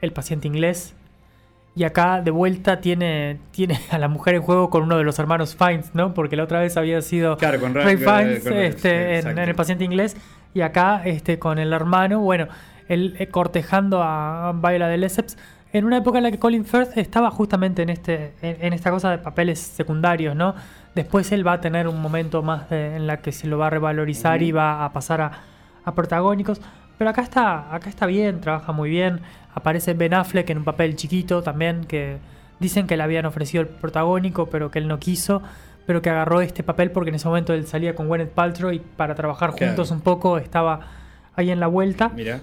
El 0.00 0.12
paciente 0.12 0.46
inglés. 0.46 0.94
Y 1.74 1.84
acá 1.84 2.22
de 2.22 2.30
vuelta 2.30 2.80
tiene, 2.80 3.38
tiene 3.50 3.78
a 3.90 3.98
la 3.98 4.08
mujer 4.08 4.34
en 4.36 4.42
juego 4.42 4.70
con 4.70 4.82
uno 4.84 4.96
de 4.96 5.04
los 5.04 5.18
hermanos 5.18 5.56
Fiennes, 5.56 5.94
¿no? 5.94 6.14
Porque 6.14 6.36
la 6.36 6.44
otra 6.44 6.60
vez 6.60 6.76
había 6.76 7.02
sido 7.02 7.36
Claro, 7.36 7.60
con 7.60 7.74
Ra- 7.74 7.84
Ray 7.84 7.96
con- 7.96 8.04
Fiennes 8.04 8.42
con- 8.44 8.52
este, 8.54 9.18
en 9.18 9.38
El 9.38 9.54
paciente 9.54 9.84
inglés. 9.84 10.16
Y 10.54 10.62
acá 10.62 11.02
este, 11.04 11.38
con 11.38 11.58
el 11.58 11.72
hermano, 11.74 12.20
bueno, 12.20 12.46
él 12.88 13.14
eh, 13.18 13.26
cortejando 13.26 14.02
a 14.02 14.52
Viola 14.54 14.88
de 14.88 14.96
Lesseps. 14.96 15.36
En 15.76 15.84
una 15.84 15.98
época 15.98 16.16
en 16.18 16.24
la 16.24 16.30
que 16.30 16.38
Colin 16.38 16.64
Firth 16.64 16.96
estaba 16.96 17.30
justamente 17.30 17.82
en, 17.82 17.90
este, 17.90 18.32
en, 18.40 18.72
esta 18.72 18.90
cosa 18.90 19.10
de 19.10 19.18
papeles 19.18 19.58
secundarios, 19.58 20.34
¿no? 20.34 20.54
Después 20.94 21.30
él 21.32 21.46
va 21.46 21.52
a 21.52 21.60
tener 21.60 21.86
un 21.86 22.00
momento 22.00 22.42
más 22.42 22.70
de- 22.70 22.96
en 22.96 23.06
la 23.06 23.18
que 23.18 23.30
se 23.30 23.46
lo 23.46 23.58
va 23.58 23.66
a 23.66 23.70
revalorizar 23.70 24.42
y 24.42 24.52
va 24.52 24.84
a 24.86 24.92
pasar 24.94 25.20
a, 25.20 25.32
a 25.84 25.94
protagónicos. 25.94 26.62
Pero 26.96 27.10
acá 27.10 27.20
está, 27.20 27.74
acá 27.74 27.90
está 27.90 28.06
bien, 28.06 28.40
trabaja 28.40 28.72
muy 28.72 28.88
bien. 28.88 29.20
Aparece 29.54 29.92
Ben 29.92 30.14
Affleck 30.14 30.48
en 30.48 30.58
un 30.58 30.64
papel 30.64 30.96
chiquito 30.96 31.42
también, 31.42 31.84
que 31.84 32.16
dicen 32.58 32.86
que 32.86 32.96
le 32.96 33.02
habían 33.02 33.26
ofrecido 33.26 33.60
el 33.60 33.68
protagónico, 33.68 34.46
pero 34.46 34.70
que 34.70 34.78
él 34.78 34.88
no 34.88 34.98
quiso, 34.98 35.42
pero 35.84 36.00
que 36.00 36.08
agarró 36.08 36.40
este 36.40 36.62
papel 36.62 36.90
porque 36.90 37.10
en 37.10 37.16
ese 37.16 37.28
momento 37.28 37.52
él 37.52 37.66
salía 37.66 37.94
con 37.94 38.08
Gwyneth 38.08 38.30
Paltrow 38.32 38.72
y 38.72 38.78
para 38.78 39.14
trabajar 39.14 39.52
Claro. 39.54 39.72
juntos 39.72 39.90
un 39.90 40.00
poco 40.00 40.38
estaba 40.38 40.80
ahí 41.34 41.50
en 41.50 41.60
la 41.60 41.66
vuelta. 41.66 42.08
Mira. 42.08 42.40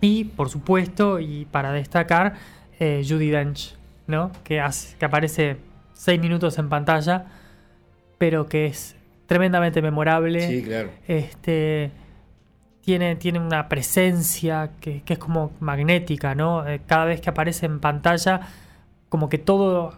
Y 0.00 0.24
por 0.24 0.48
supuesto, 0.48 1.18
y 1.20 1.44
para 1.50 1.72
destacar, 1.72 2.34
eh, 2.78 3.04
Judy 3.06 3.30
Dench, 3.30 3.74
¿no? 4.06 4.30
Que, 4.44 4.60
hace- 4.60 4.96
que 4.96 5.04
aparece 5.04 5.56
seis 5.92 6.20
minutos 6.20 6.58
en 6.58 6.68
pantalla, 6.68 7.26
pero 8.18 8.46
que 8.46 8.66
es 8.66 8.96
tremendamente 9.26 9.82
memorable. 9.82 10.46
Sí, 10.46 10.62
claro. 10.62 10.90
Este 11.06 11.90
tiene, 12.82 13.14
tiene 13.16 13.38
una 13.38 13.68
presencia 13.68 14.70
que, 14.80 15.02
que 15.02 15.12
es 15.12 15.18
como 15.18 15.52
magnética, 15.60 16.34
¿no? 16.34 16.66
Eh, 16.66 16.80
cada 16.86 17.04
vez 17.04 17.20
que 17.20 17.30
aparece 17.30 17.66
en 17.66 17.78
pantalla, 17.78 18.40
como 19.10 19.28
que 19.28 19.38
todo 19.38 19.94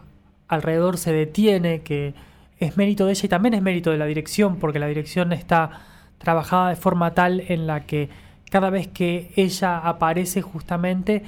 alrededor 0.49 0.97
se 0.97 1.13
detiene, 1.13 1.81
que 1.81 2.13
es 2.59 2.77
mérito 2.77 3.05
de 3.05 3.13
ella 3.13 3.25
y 3.25 3.29
también 3.29 3.53
es 3.53 3.61
mérito 3.61 3.89
de 3.91 3.97
la 3.97 4.05
dirección, 4.05 4.57
porque 4.57 4.79
la 4.79 4.87
dirección 4.87 5.31
está 5.33 5.69
trabajada 6.17 6.69
de 6.69 6.75
forma 6.75 7.13
tal 7.13 7.41
en 7.47 7.65
la 7.67 7.85
que 7.85 8.09
cada 8.53 8.69
vez 8.69 8.87
que 8.87 9.31
ella 9.35 9.79
aparece 9.79 10.43
justamente, 10.43 11.23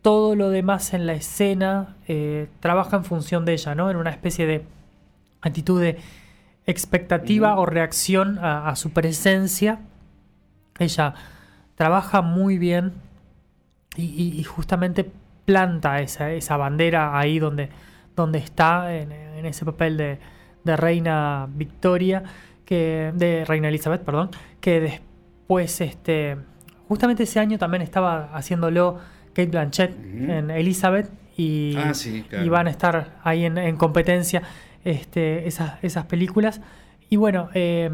todo 0.00 0.36
lo 0.36 0.48
demás 0.50 0.94
en 0.94 1.06
la 1.06 1.14
escena 1.14 1.96
eh, 2.06 2.46
trabaja 2.60 2.96
en 2.98 3.04
función 3.04 3.44
de 3.44 3.54
ella, 3.54 3.74
¿no? 3.74 3.90
En 3.90 3.96
una 3.96 4.10
especie 4.10 4.46
de 4.46 4.62
actitud 5.40 5.80
de 5.80 5.98
expectativa 6.66 7.58
o 7.58 7.66
reacción 7.66 8.38
a, 8.38 8.68
a 8.68 8.76
su 8.76 8.90
presencia. 8.90 9.80
Ella 10.78 11.14
trabaja 11.74 12.22
muy 12.22 12.58
bien 12.58 12.92
y, 13.96 14.04
y- 14.04 14.38
y 14.40 14.44
justamente 14.44 15.10
planta 15.44 16.00
esa, 16.00 16.30
esa 16.30 16.56
bandera 16.56 17.18
ahí 17.18 17.40
donde, 17.40 17.70
donde 18.14 18.38
está, 18.38 18.94
en, 18.94 19.10
en 19.10 19.46
ese 19.46 19.64
papel 19.64 19.96
de, 19.96 20.18
de 20.62 20.76
reina 20.76 21.48
Victoria, 21.52 22.22
que, 22.64 23.10
de 23.16 23.44
reina 23.44 23.66
Elizabeth, 23.68 24.02
perdón, 24.04 24.30
que 24.60 24.78
después, 24.80 25.80
este, 25.80 26.36
justamente 26.88 27.22
ese 27.24 27.38
año 27.40 27.58
también 27.58 27.82
estaba 27.82 28.30
haciéndolo 28.34 28.98
Kate 29.34 29.46
Blanchett 29.50 29.94
en 29.98 30.50
Elizabeth 30.50 31.10
y, 31.36 31.76
Ah, 31.76 31.94
sí, 31.94 32.24
claro. 32.28 32.44
y 32.44 32.48
van 32.48 32.66
a 32.66 32.70
estar 32.70 33.16
ahí 33.22 33.44
en, 33.44 33.58
en 33.58 33.76
competencia 33.76 34.42
este, 34.84 35.46
esas, 35.46 35.74
esas 35.82 36.06
películas. 36.06 36.60
Y 37.10 37.16
bueno, 37.16 37.48
eh, 37.54 37.90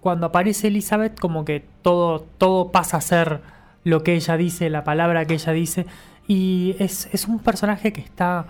cuando 0.00 0.26
aparece 0.26 0.68
Elizabeth, 0.68 1.18
como 1.20 1.44
que 1.44 1.64
todo, 1.82 2.20
todo 2.38 2.72
pasa 2.72 2.96
a 2.96 3.00
ser 3.00 3.40
lo 3.84 4.02
que 4.02 4.14
ella 4.14 4.36
dice, 4.36 4.70
la 4.70 4.82
palabra 4.84 5.24
que 5.26 5.34
ella 5.34 5.52
dice. 5.52 5.86
Y 6.26 6.74
es, 6.78 7.08
es 7.12 7.26
un 7.28 7.38
personaje 7.38 7.92
que 7.92 8.00
está 8.00 8.46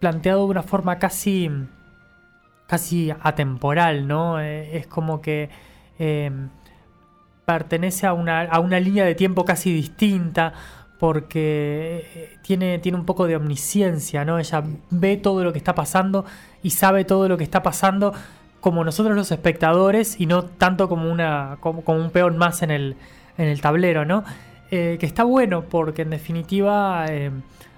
planteado 0.00 0.44
de 0.44 0.50
una 0.50 0.62
forma 0.62 0.98
casi, 0.98 1.50
casi 2.66 3.12
atemporal, 3.22 4.06
¿no? 4.08 4.40
Eh, 4.40 4.76
es 4.78 4.86
como 4.86 5.20
que 5.20 5.50
eh, 5.98 6.30
pertenece 7.52 8.06
a 8.06 8.12
una, 8.12 8.42
a 8.42 8.60
una 8.60 8.78
línea 8.78 9.04
de 9.04 9.16
tiempo 9.16 9.44
casi 9.44 9.72
distinta 9.72 10.52
porque 11.00 12.06
eh, 12.14 12.38
tiene, 12.42 12.78
tiene 12.78 12.96
un 12.96 13.04
poco 13.04 13.26
de 13.26 13.34
omnisciencia, 13.34 14.24
¿no? 14.24 14.38
Ella 14.38 14.62
ve 14.90 15.16
todo 15.16 15.42
lo 15.42 15.50
que 15.50 15.58
está 15.58 15.74
pasando 15.74 16.24
y 16.62 16.70
sabe 16.70 17.04
todo 17.04 17.28
lo 17.28 17.36
que 17.36 17.42
está 17.42 17.62
pasando 17.62 18.14
como 18.60 18.84
nosotros 18.84 19.16
los 19.16 19.32
espectadores 19.32 20.20
y 20.20 20.26
no 20.26 20.44
tanto 20.44 20.88
como, 20.88 21.10
una, 21.10 21.56
como, 21.60 21.82
como 21.82 21.98
un 21.98 22.10
peón 22.10 22.38
más 22.38 22.62
en 22.62 22.70
el, 22.70 22.96
en 23.36 23.48
el 23.48 23.60
tablero, 23.60 24.04
¿no? 24.04 24.22
Eh, 24.70 24.98
que 25.00 25.06
está 25.06 25.24
bueno 25.24 25.64
porque 25.64 26.02
en 26.02 26.10
definitiva 26.10 27.06
eh, 27.08 27.32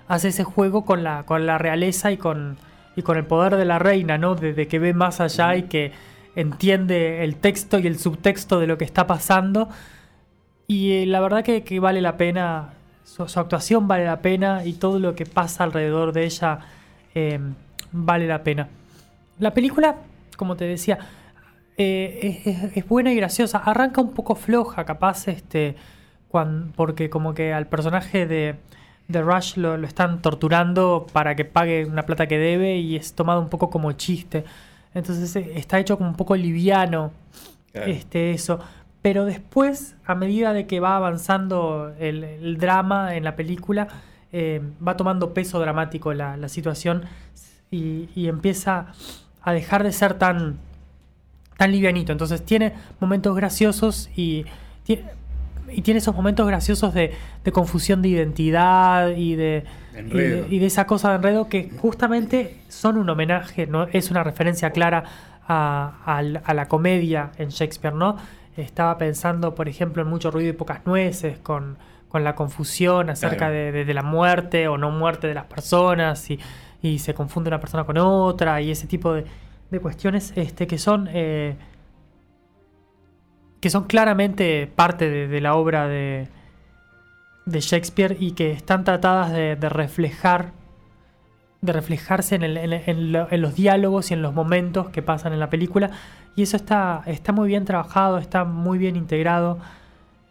hace 0.07 0.29
ese 0.29 0.45
juego 0.45 0.85
con 0.85 1.03
la, 1.03 1.23
con 1.23 1.47
la 1.47 1.57
realeza 1.57 2.13
y 2.13 2.19
con, 2.19 2.59
y 2.95 3.01
con 3.03 3.17
el 3.17 3.25
poder 3.25 3.57
de 3.57 3.65
la 3.65 3.79
reina, 3.79 4.19
¿no? 4.19 4.35
De, 4.35 4.53
de 4.53 4.69
que 4.69 4.79
ve 4.79 4.93
más 4.93 5.21
allá 5.21 5.57
y 5.57 5.63
que 5.63 5.93
entiende 6.37 7.25
el 7.25 7.37
texto 7.37 7.79
y 7.79 7.87
el 7.87 7.99
subtexto 7.99 8.61
de 8.61 8.67
lo 8.67 8.79
que 8.79 8.85
está 8.85 9.07
pasando. 9.07 9.69
Y 10.67 10.93
eh, 10.93 11.07
la 11.07 11.21
verdad 11.21 11.45
que, 11.45 11.65
que 11.65 11.81
vale 11.81 12.01
la 12.01 12.17
pena, 12.17 12.71
su, 13.05 13.23
actuación 13.23 13.89
vale 13.89 14.05
la 14.05 14.21
pena 14.21 14.65
y 14.65 14.75
todo 14.75 14.99
lo 14.99 15.15
que 15.15 15.27
pasa 15.27 15.65
alrededor 15.65 16.13
de 16.13 16.25
ella 16.25 16.61
eh, 17.15 17.39
vale 17.93 18.27
la 18.27 18.43
pena. 18.43 18.69
La 19.39 19.53
película, 19.53 19.97
como 20.37 20.57
te 20.57 20.65
decía, 20.65 20.99
eh, 21.77 22.71
es, 22.75 22.89
buena 22.89 23.13
y 23.13 23.17
graciosa. 23.17 23.59
Arranca 23.59 24.01
un 24.01 24.13
poco 24.13 24.35
floja, 24.35 24.85
capaz, 24.85 25.29
este, 25.29 25.77
cuan- 26.29 26.73
porque 26.77 27.11
como 27.11 27.35
que 27.35 27.53
al 27.53 27.67
personaje 27.67 28.27
de, 28.27 28.57
de 29.09 29.23
Rush 29.23 29.57
lo, 29.57 29.77
lo 29.77 29.87
están 29.87 30.23
torturando 30.23 31.07
para 31.13 31.35
que 31.35 31.45
pague 31.45 31.85
una 31.85 32.05
plata 32.07 32.27
que 32.27 32.39
debe 32.39 32.77
y 32.79 32.97
es 32.97 33.15
tomado 33.15 33.41
un 33.41 33.49
poco 33.49 33.69
como 33.71 33.93
chiste. 33.93 34.45
Entonces 34.95 35.35
eh, 35.37 35.53
está 35.57 35.79
hecho 35.79 35.97
como 35.99 36.11
un 36.11 36.17
poco 36.17 36.37
liviano 36.37 37.13
Claro. 37.73 37.91
este, 37.91 38.33
eso. 38.33 38.59
Pero 39.01 39.25
después, 39.25 39.97
a 40.05 40.15
medida 40.15 40.53
de 40.53 40.67
que 40.67 40.79
va 40.79 40.97
avanzando 40.97 41.93
el, 41.99 42.23
el 42.23 42.59
drama 42.59 43.17
en 43.17 43.25
la 43.25 43.35
película, 43.35 43.89
eh, 44.33 44.61
va 44.87 44.97
tomando 44.97 45.33
peso 45.35 45.59
dramático 45.59 46.13
la, 46.15 46.37
la 46.37 46.49
situación 46.49 47.05
y, 47.71 48.09
y 48.15 48.29
empieza 48.29 48.87
a 49.43 49.53
dejar 49.53 49.83
de 49.83 49.93
ser 49.93 50.15
tan, 50.15 50.59
tan 51.57 51.73
livianito. 51.73 52.13
Entonces 52.13 52.45
tiene 52.45 52.75
momentos 53.01 53.35
graciosos 53.35 54.09
y, 54.15 54.45
tie- 54.87 55.03
y 55.71 55.81
tiene 55.83 55.99
esos 55.99 56.15
momentos 56.15 56.47
graciosos 56.47 56.95
de, 56.95 57.13
de 57.43 57.53
confusión 57.53 58.03
de 58.03 58.09
identidad 58.11 59.17
y 59.17 59.35
de, 59.35 59.65
y 59.95 59.99
Enredo. 59.99 60.45
de, 60.49 60.55
y 60.55 60.59
de 60.59 60.67
esa 60.67 60.87
cosa 60.87 61.11
de 61.11 61.17
enredo 61.17 61.49
que 61.49 61.71
justamente 61.79 62.57
son 62.69 62.97
un 62.97 63.09
homenaje, 63.11 63.67
¿no? 63.67 63.85
es 63.93 64.11
una 64.11 64.23
referencia 64.25 64.71
clara 64.71 65.05
a, 65.49 66.23
la 66.55 66.69
comedia 66.69 67.33
en 67.37 67.49
Shakespeare, 67.51 67.95
¿no? 67.95 68.17
Estaba 68.57 68.97
pensando, 68.99 69.55
por 69.55 69.69
ejemplo, 69.69 70.03
en 70.03 70.09
Mucho 70.09 70.31
ruido 70.31 70.51
y 70.51 70.53
pocas 70.55 70.87
nueces, 70.87 71.39
con, 71.39 71.77
con 72.09 72.25
la 72.25 72.35
confusión 72.35 73.11
acerca 73.11 73.37
Claro. 73.37 73.53
de, 73.55 73.73
de- 73.73 73.85
de 73.85 73.95
la 73.95 74.03
muerte 74.03 74.69
o 74.69 74.79
no 74.79 74.91
muerte 74.91 75.27
de 75.27 75.35
las 75.35 75.45
personas 75.47 76.31
y, 76.31 76.39
y 76.81 76.99
se 77.01 77.13
confunde 77.15 77.49
una 77.49 77.61
persona 77.61 77.85
con 77.85 77.99
otra 77.99 78.61
y 78.63 78.71
ese 78.71 78.87
tipo 78.87 79.13
de, 79.13 79.25
de 79.71 79.81
cuestiones 79.81 80.33
este, 80.37 80.67
que 80.67 80.79
son 80.79 81.09
eh, 81.13 81.57
que 83.61 83.71
son 83.71 83.85
claramente 83.85 84.71
parte 84.75 85.09
de, 85.09 85.29
de 85.29 85.41
la 85.41 85.55
obra 85.55 85.87
de, 85.87 86.29
de 87.47 87.61
Shakespeare 87.61 88.17
y 88.21 88.33
que 88.33 88.53
están 88.53 88.85
tratadas 88.85 89.33
de, 89.33 89.57
de 89.57 89.69
reflejar 89.69 90.53
de 91.61 91.73
reflejarse 91.73 92.35
en, 92.35 92.43
el- 92.43 92.57
en- 92.57 92.73
en 92.73 93.13
lo- 93.13 93.31
en 93.31 93.41
los 93.41 93.55
diálogos 93.55 94.11
y 94.11 94.15
en 94.15 94.23
los 94.23 94.35
momentos 94.35 94.89
que 94.91 95.01
pasan 95.01 95.33
en 95.33 95.39
la 95.39 95.49
película. 95.49 95.91
Y 96.35 96.43
eso 96.43 96.57
está, 96.57 97.03
está 97.07 97.31
muy 97.31 97.47
bien 97.47 97.65
trabajado, 97.65 98.19
está 98.19 98.43
muy 98.43 98.79
bien 98.79 98.97
integrado. 98.97 99.59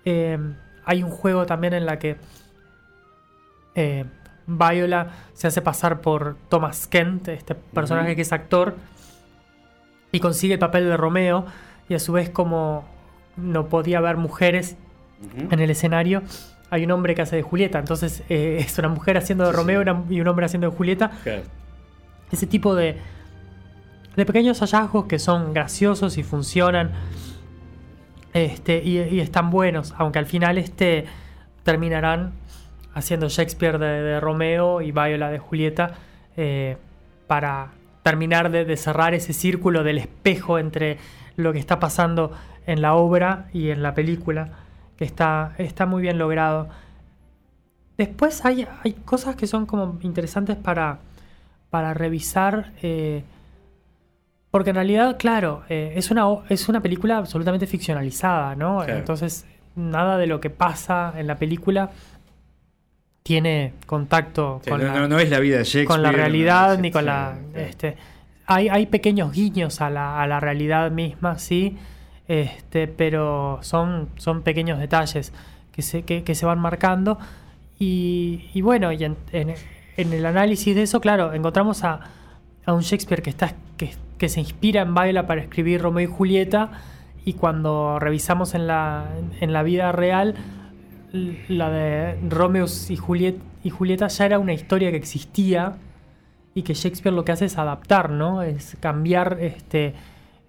Eh, 0.03 0.38
hay 0.84 1.03
un 1.03 1.10
juego 1.10 1.46
también 1.46 1.74
en 1.74 1.86
la 1.86 2.00
que 2.00 2.18
eh, 3.75 4.03
Viola 4.48 5.08
se 5.34 5.48
hace 5.48 5.62
pasar 5.62 6.01
por 6.01 6.36
Thomas 6.50 6.88
Kent, 6.88 7.30
este 7.30 7.56
personaje 7.56 8.15
que 8.15 8.24
es 8.24 8.34
actor, 8.34 8.75
y 10.12 10.20
consigue 10.20 10.56
el 10.56 10.60
papel 10.60 10.86
de 10.89 10.98
Romeo, 10.98 11.46
y 11.88 11.94
a 11.94 12.00
su 12.00 12.12
vez 12.12 12.30
como 12.30 12.84
no 13.38 13.68
podía 13.70 14.00
haber 14.00 14.18
mujeres 14.18 14.75
en 15.50 15.60
el 15.60 15.70
escenario, 15.70 16.24
hay 16.71 16.85
un 16.85 16.91
hombre 16.91 17.13
que 17.13 17.21
hace 17.21 17.35
de 17.35 17.43
Julieta, 17.43 17.77
entonces 17.77 18.23
eh, 18.29 18.57
es 18.65 18.77
una 18.79 18.87
mujer 18.87 19.17
haciendo 19.17 19.45
de 19.45 19.51
Sí, 19.51 19.57
Romeo 19.57 19.83
sí. 19.83 20.15
y 20.15 20.21
un 20.21 20.27
hombre 20.27 20.45
haciendo 20.47 20.69
de 20.71 20.75
Julieta, 20.75 21.11
ese 22.31 22.47
tipo 22.47 22.73
de, 22.73 22.97
de 24.15 24.25
pequeños 24.25 24.59
hallazgos 24.61 25.05
que 25.05 25.19
son 25.19 25.53
graciosos 25.53 26.17
y 26.17 26.23
funcionan 26.23 26.91
este, 28.33 28.81
y, 28.83 28.97
y 28.99 29.19
están 29.19 29.51
buenos, 29.51 29.93
aunque 29.97 30.17
al 30.19 30.25
final 30.25 30.57
este, 30.57 31.05
terminarán 31.63 32.31
haciendo 32.93 33.27
Shakespeare 33.29 33.77
de, 33.77 33.85
de 34.01 34.19
Romeo 34.19 34.81
y 34.81 34.91
Viola 34.91 35.29
de 35.29 35.39
Julieta 35.39 35.95
eh, 36.37 36.77
para 37.27 37.71
terminar 38.03 38.49
de, 38.49 38.65
de 38.65 38.77
cerrar 38.77 39.13
ese 39.13 39.33
círculo 39.33 39.83
del 39.83 39.97
espejo 39.97 40.57
entre 40.57 40.97
lo 41.35 41.53
que 41.53 41.59
está 41.59 41.79
pasando 41.79 42.31
en 42.65 42.81
la 42.81 42.93
obra 42.93 43.47
y 43.53 43.69
en 43.69 43.83
la 43.83 43.93
película, 43.93 44.49
que 45.01 45.05
está, 45.05 45.55
está 45.58 45.88
muy 45.88 46.03
bien 46.03 46.20
logrado. 46.20 46.70
Después 47.98 48.46
hay, 48.46 48.67
hay 48.84 48.93
cosas 48.93 49.36
que 49.36 49.48
son 49.48 49.65
como 49.65 49.98
interesantes 50.01 50.55
para, 50.58 51.00
para 51.72 51.96
revisar. 51.96 52.72
eh, 52.84 53.24
porque 54.51 54.70
en 54.70 54.75
realidad, 54.75 55.17
claro, 55.17 55.63
eh, 55.70 55.93
es, 55.96 56.12
una, 56.12 56.25
es 56.50 56.70
una 56.70 56.81
película 56.81 57.17
absolutamente 57.17 57.65
ficcionalizada, 57.65 58.53
¿no? 58.55 58.77
Claro. 58.84 59.00
Entonces, 59.00 59.48
nada 59.75 60.20
de 60.20 60.27
lo 60.27 60.39
que 60.39 60.51
pasa 60.51 61.13
en 61.17 61.25
la 61.25 61.36
película 61.38 61.89
tiene 63.24 63.74
contacto 63.88 64.62
Sí, 64.63 64.70
con, 64.70 64.81
no, 64.81 64.88
la, 64.88 65.00
no- 65.00 65.08
no 65.08 65.17
es 65.20 65.31
la 65.31 65.39
vida 65.39 65.58
de 65.58 65.63
Shakespeare. 65.63 65.88
con 65.88 66.03
la 66.03 66.12
realidad 66.12 66.77
ni 66.77 66.91
con 66.91 67.05
la... 67.05 67.39
Este, 67.55 67.98
hay, 68.46 68.70
hay 68.70 68.86
pequeños 68.86 69.31
guiños 69.31 69.81
a 69.81 69.89
la, 69.89 70.22
a 70.22 70.27
la 70.27 70.39
realidad 70.39 70.91
misma, 70.91 71.39
sí, 71.39 71.75
este, 72.31 72.88
pero 72.88 73.59
son, 73.61 74.07
son 74.15 74.41
pequeños 74.41 74.79
detalles 74.79 75.33
que 75.73 75.81
se, 75.81 76.03
que, 76.03 76.33
se 76.33 76.45
van 76.45 76.59
marcando. 76.59 77.19
Y, 77.77 78.50
y 78.53 78.61
bueno, 78.61 78.89
en, 78.91 79.17
el 79.97 80.25
análisis 80.25 80.73
de 80.73 80.83
eso, 80.83 81.01
claro, 81.01 81.33
encontramos 81.33 81.83
a, 81.83 82.00
a 82.65 82.73
un 82.73 82.83
Shakespeare 82.83 83.21
que, 83.21 83.31
está, 83.31 83.53
que, 83.75 83.93
que 84.17 84.29
se 84.29 84.39
inspira 84.39 84.81
en 84.81 84.95
Viola 84.95 85.27
para 85.27 85.41
escribir 85.41 85.81
Romeo 85.81 86.07
y 86.07 86.11
Julieta 86.11 86.71
y 87.25 87.33
cuando 87.33 88.00
revisamos 88.00 88.55
en 88.55 88.65
la, 88.65 89.09
en 89.41 89.51
la 89.51 89.63
vida 89.63 89.91
real, 89.91 90.35
la 91.50 91.69
de 91.69 92.17
Romeo 92.29 92.65
y, 92.88 92.95
Juliet, 92.95 93.35
y 93.61 93.71
Julieta 93.71 94.07
ya 94.07 94.25
era 94.25 94.39
una 94.39 94.53
historia 94.53 94.89
que 94.89 94.97
existía 94.97 95.75
y 96.55 96.61
que 96.61 96.75
Shakespeare 96.75 97.13
lo 97.13 97.25
que 97.25 97.33
hace 97.33 97.45
es 97.45 97.57
adaptar, 97.57 98.09
¿no? 98.09 98.41
Es 98.41 98.77
cambiar, 98.79 99.38
este, 99.41 99.95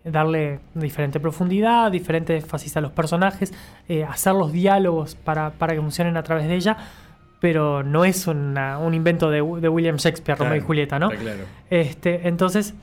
darle 0.04 0.61
diferente 0.75 1.21
profundidad, 1.21 1.90
diferente 1.90 2.37
énfasis 2.37 2.76
a 2.76 2.80
los 2.80 2.92
personajes, 2.92 3.52
eh, 3.88 4.04
hacer 4.04 4.35
los 4.35 4.50
diálogos 4.52 5.14
para, 5.14 5.50
para 5.50 5.75
que 5.75 5.80
funcionen 5.80 6.16
a 6.16 6.23
través 6.23 6.49
de 6.49 6.54
ella, 6.56 6.76
pero 7.40 7.82
no 7.82 8.04
es 8.04 8.26
una- 8.26 8.78
un 8.78 8.94
invento 8.94 9.30
de, 9.30 9.37
de 9.61 9.68
William 9.68 9.97
Shakespeare, 9.97 10.38
Romeo 10.38 10.54
y 10.54 10.59
Claro, 10.59 10.66
Julieta, 10.66 10.99
¿no? 10.99 11.11
claro. 11.11 11.44
Este, 11.71 12.26
entonces, 12.28 12.75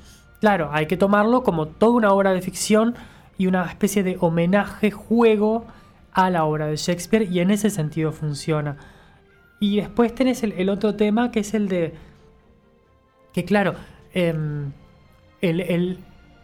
claro, 0.42 0.70
hay 0.72 0.86
que 0.86 0.98
tomarlo 0.98 1.44
como 1.44 1.68
toda 1.68 1.94
una 1.94 2.12
obra 2.14 2.32
de 2.32 2.42
ficción 2.42 2.96
y 3.38 3.48
una 3.48 3.66
especie 3.66 4.04
de 4.04 4.18
homenaje, 4.20 4.92
juego 4.92 5.66
a 6.12 6.30
la 6.30 6.44
obra 6.44 6.68
de 6.68 6.76
Shakespeare 6.76 7.24
y 7.30 7.40
en 7.40 7.52
ese 7.52 7.70
sentido 7.70 8.12
funciona. 8.12 8.78
Y 9.62 9.78
después 9.78 10.14
tenés 10.16 10.44
el, 10.44 10.54
el 10.54 10.70
otro 10.70 10.96
tema 10.96 11.32
que 11.32 11.42
es 11.42 11.54
el 11.54 11.68
de... 11.70 11.94
Que 13.34 13.46
claro, 13.46 13.76
em, 14.14 14.72
el, 15.42 15.62
el- 15.62 16.00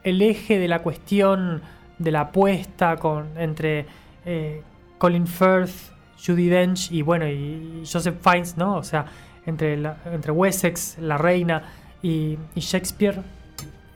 el 0.05 0.21
eje 0.21 0.57
de 0.59 0.67
la 0.69 0.79
cuestión 0.81 1.62
de 2.00 2.12
la 2.12 2.21
apuesta 2.21 2.95
con, 2.95 3.38
entre 3.38 3.85
eh, 4.25 4.62
Colin 4.97 5.27
Firth, 5.27 5.91
Judy 6.25 6.47
Dench 6.47 6.91
y 6.91 7.01
bueno, 7.01 7.27
y 7.27 7.83
Joseph 7.91 8.15
Fiennes, 8.21 8.55
¿no? 8.57 8.77
O 8.77 8.83
sea, 8.83 9.05
entre, 9.45 9.75
la- 9.77 9.97
entre 10.12 10.31
Wessex, 10.31 10.97
la 11.00 11.17
reina 11.17 11.63
y, 12.01 12.38
y 12.55 12.59
Shakespeare, 12.62 13.21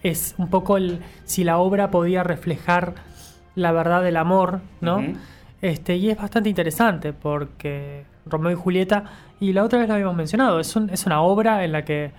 es 0.04 0.36
un 0.38 0.50
poco 0.50 0.78
el, 0.78 1.00
si 1.26 1.44
la 1.44 1.58
obra 1.58 1.90
podía 1.92 2.24
reflejar 2.24 2.96
la 3.56 3.72
verdad 3.72 4.02
del 4.04 4.18
amor, 4.18 4.62
¿no? 4.82 4.98
Este, 5.62 5.98
y 5.98 6.10
es 6.10 6.18
bastante 6.18 6.48
interesante 6.50 7.12
porque 7.14 8.06
Romeo 8.26 8.52
y 8.52 8.56
Julieta, 8.56 9.04
y 9.42 9.52
la 9.54 9.64
otra 9.64 9.80
vez 9.80 9.88
lo 9.90 9.96
habíamos 9.96 10.16
mencionado, 10.16 10.60
es, 10.60 10.74
un- 10.76 10.90
es 10.90 11.06
una 11.06 11.22
obra 11.22 11.64
en 11.66 11.72
la 11.74 11.84
que, 11.84 12.12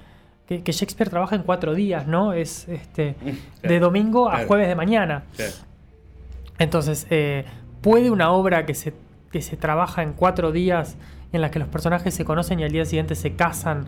que- 0.51 0.65
que 0.65 0.73
Shakespeare 0.73 1.09
trabaja 1.09 1.37
en 1.37 1.45
cuatro 1.45 1.75
días, 1.77 2.09
¿no? 2.09 2.33
Es 2.33 2.67
este, 2.69 3.15
de 3.23 3.37
claro, 3.63 3.81
domingo 3.87 4.29
a 4.29 4.45
jueves 4.47 4.67
de 4.67 4.75
mañana. 4.75 5.23
Entonces, 6.59 7.07
eh, 7.11 7.45
¿puede 7.81 8.11
una 8.11 8.33
obra 8.33 8.67
que 8.67 8.75
se, 8.75 8.93
que 9.31 9.43
se 9.43 9.57
trabaja 9.57 10.03
en 10.03 10.13
cuatro 10.13 10.51
días, 10.51 10.97
en 11.33 11.41
la 11.41 11.53
que 11.53 11.61
los 11.61 11.69
personajes 11.69 12.13
se 12.15 12.25
conocen 12.25 12.59
y 12.59 12.65
al 12.65 12.73
día 12.73 12.85
siguiente 12.85 13.15
se 13.15 13.35
casan, 13.37 13.87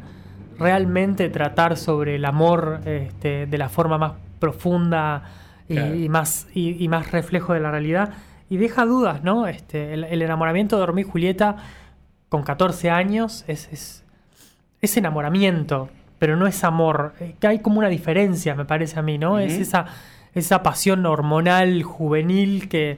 realmente 0.56 1.28
tratar 1.30 1.76
sobre 1.76 2.14
el 2.14 2.24
amor 2.24 2.80
este, 2.84 3.46
de 3.46 3.58
la 3.58 3.68
forma 3.68 3.98
más 3.98 4.12
profunda 4.38 5.24
y, 5.68 5.74
Claro. 5.74 5.94
y 5.96 6.08
más, 6.08 6.46
y, 6.54 6.82
y 6.82 6.88
más 6.88 7.10
reflejo 7.10 7.54
de 7.54 7.60
la 7.60 7.72
realidad? 7.72 8.10
Y 8.48 8.56
deja 8.58 8.84
dudas, 8.86 9.24
¿no? 9.24 9.48
Este, 9.48 9.94
el, 9.94 10.04
el 10.04 10.22
enamoramiento 10.22 10.78
de 10.78 11.00
y 11.00 11.04
Julieta 11.04 11.56
con 12.28 12.44
14 12.44 12.88
años 12.90 13.44
es, 13.48 13.68
es, 13.72 14.04
es 14.80 14.96
enamoramiento, 14.96 15.88
pero 16.22 16.36
no 16.36 16.46
es 16.46 16.62
amor. 16.62 17.14
Eh, 17.18 17.34
Que 17.40 17.48
hay 17.48 17.58
como 17.58 17.80
una 17.80 17.88
diferencia, 17.88 18.54
me 18.54 18.64
parece 18.64 18.96
a 18.96 19.02
mí, 19.02 19.18
¿no? 19.18 19.40
Es 19.40 19.54
esa, 19.54 19.86
esa 20.34 20.62
pasión 20.62 21.04
hormonal, 21.04 21.82
juvenil, 21.82 22.68
que, 22.68 22.96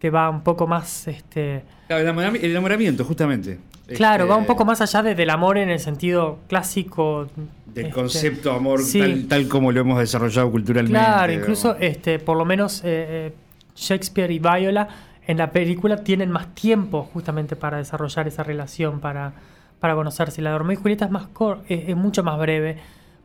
que 0.00 0.10
va 0.10 0.28
un 0.28 0.40
poco 0.42 0.66
más. 0.66 1.06
Este, 1.06 1.62
el 1.88 2.04
enamorami- 2.04 2.40
el 2.42 2.50
enamoramiento, 2.50 3.04
justamente. 3.04 3.60
claro, 3.94 4.24
Este, 4.24 4.32
va 4.32 4.36
un 4.36 4.46
poco 4.46 4.64
más 4.64 4.80
allá 4.80 5.00
de- 5.04 5.14
del 5.14 5.30
amor 5.30 5.58
en 5.58 5.70
el 5.70 5.78
sentido 5.78 6.40
clásico. 6.48 7.28
Del 7.66 7.84
este, 7.86 7.94
concepto 7.94 8.50
amor 8.50 8.80
sí. 8.80 8.98
tal, 8.98 9.26
tal 9.28 9.46
como 9.46 9.70
lo 9.70 9.80
hemos 9.82 10.00
desarrollado 10.00 10.50
culturalmente. 10.50 10.98
Claro, 10.98 11.32
incluso 11.32 11.74
digamos. 11.74 11.96
este, 11.96 12.18
por 12.18 12.36
lo 12.36 12.44
menos 12.44 12.80
eh, 12.80 13.28
eh, 13.28 13.32
Shakespeare 13.76 14.32
y 14.32 14.40
Viola 14.40 14.88
en 15.24 15.36
la 15.38 15.52
película 15.52 15.98
tienen 15.98 16.32
más 16.32 16.52
tiempo 16.52 17.08
justamente 17.12 17.54
para 17.54 17.76
desarrollar 17.76 18.26
esa 18.26 18.42
relación, 18.42 18.98
para, 18.98 19.34
para 19.80 19.94
conocerse. 19.94 20.42
La 20.42 20.52
de 20.52 20.58
Romeo 20.58 20.78
y 20.78 20.82
Julieta 20.82 21.04
es, 21.04 21.10
más 21.10 21.26
cor- 21.28 21.62
es, 21.68 21.88
es 21.88 21.96
mucho 21.96 22.22
más 22.22 22.38
breve, 22.38 22.78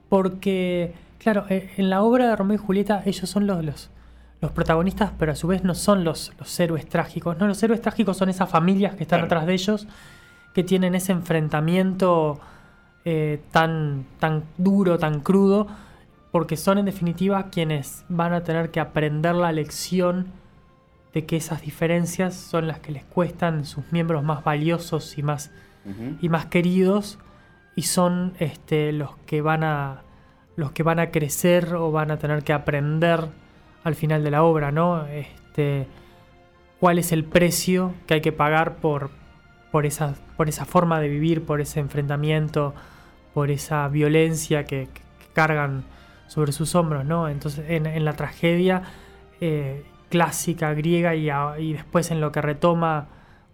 porque, 0.10 0.94
claro, 1.18 1.46
eh, 1.50 1.72
en 1.78 1.90
la 1.90 2.02
obra 2.04 2.28
de 2.28 2.36
Romeo 2.36 2.56
y 2.56 2.58
Julieta 2.58 3.02
ellos 3.06 3.30
son 3.30 3.48
los, 3.48 3.64
los, 3.64 3.90
los 4.42 4.52
protagonistas, 4.52 5.12
pero 5.18 5.32
a 5.32 5.36
su 5.36 5.48
vez 5.48 5.64
no 5.64 5.74
son 5.76 6.04
los, 6.04 6.34
los 6.38 6.60
héroes 6.60 6.88
trágicos. 6.90 7.38
No, 7.38 7.48
los 7.48 7.62
héroes 7.64 7.82
trágicos 7.82 8.18
son 8.18 8.30
esas 8.30 8.50
familias 8.50 8.96
que 8.96 9.04
están 9.04 9.20
Claro. 9.20 9.28
atrás 9.28 9.46
de 9.48 9.54
ellos, 9.54 9.88
que 10.54 10.64
tienen 10.64 10.96
ese 10.96 11.12
enfrentamiento 11.14 12.40
eh, 13.06 13.42
tan, 13.52 14.06
tan 14.20 14.44
duro, 14.58 14.98
tan 15.00 15.22
crudo, 15.22 15.68
porque 16.32 16.58
son 16.58 16.78
en 16.78 16.86
definitiva 16.86 17.50
quienes 17.50 18.04
van 18.10 18.34
a 18.34 18.44
tener 18.44 18.72
que 18.72 18.80
aprender 18.80 19.36
la 19.36 19.52
lección 19.52 20.28
de 21.14 21.26
que 21.26 21.36
esas 21.38 21.62
diferencias 21.62 22.36
son 22.36 22.68
las 22.68 22.80
que 22.80 22.92
les 22.92 23.04
cuestan 23.04 23.66
sus 23.66 23.84
miembros 23.92 24.24
más 24.24 24.44
valiosos 24.44 25.18
y 25.18 25.24
más, 25.24 25.52
Y 26.22 26.30
más 26.30 26.46
queridos 26.46 27.18
y 27.76 27.84
son 27.84 28.34
este, 28.40 28.92
los 28.92 29.16
que 29.26 29.42
van 29.42 29.64
a 29.64 30.04
los 30.56 30.72
que 30.74 30.84
van 30.84 31.00
a 31.00 31.12
crecer 31.12 31.74
o 31.74 31.92
van 31.92 32.12
a 32.12 32.18
tener 32.18 32.44
que 32.44 32.54
aprender 32.54 33.30
al 33.84 33.96
final 33.96 34.24
de 34.24 34.32
la 34.32 34.44
obra, 34.44 34.72
¿no? 34.72 35.08
Este, 35.08 35.88
cuál 36.80 37.00
es 37.00 37.12
el 37.12 37.24
precio 37.24 37.94
que 38.06 38.16
hay 38.16 38.22
que 38.22 38.32
pagar 38.32 38.76
por, 38.76 39.10
por, 39.72 39.86
esa, 39.86 40.16
por 40.38 40.50
esa 40.50 40.66
forma 40.66 41.00
de 41.00 41.08
vivir, 41.08 41.46
por 41.46 41.62
ese 41.62 41.80
enfrentamiento, 41.80 42.76
por 43.34 43.50
esa 43.50 43.88
violencia 43.88 44.66
que, 44.66 44.88
cargan 45.34 45.86
sobre 46.28 46.52
sus 46.52 46.76
hombros, 46.76 47.06
¿no? 47.06 47.30
Entonces, 47.30 47.64
en, 47.70 48.04
la 48.04 48.14
tragedia 48.14 48.84
eh, 49.40 49.86
clásica 50.10 50.74
griega 50.74 51.16
y 51.16 51.72
después 51.72 52.12
en 52.12 52.20
lo 52.20 52.34
que 52.34 52.42
retoma 52.42 53.08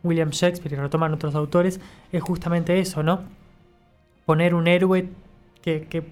William 0.08 0.30
Shakespeare 0.32 0.74
y 0.74 0.76
retoman 0.78 1.14
otros 1.14 1.36
autores, 1.36 1.80
es 2.12 2.24
justamente 2.24 2.80
eso, 2.80 3.04
¿no? 3.04 3.22
Poner 4.26 4.54
un 4.54 4.68
héroe 4.68 5.08
que, 5.62 5.88
que, 5.88 6.04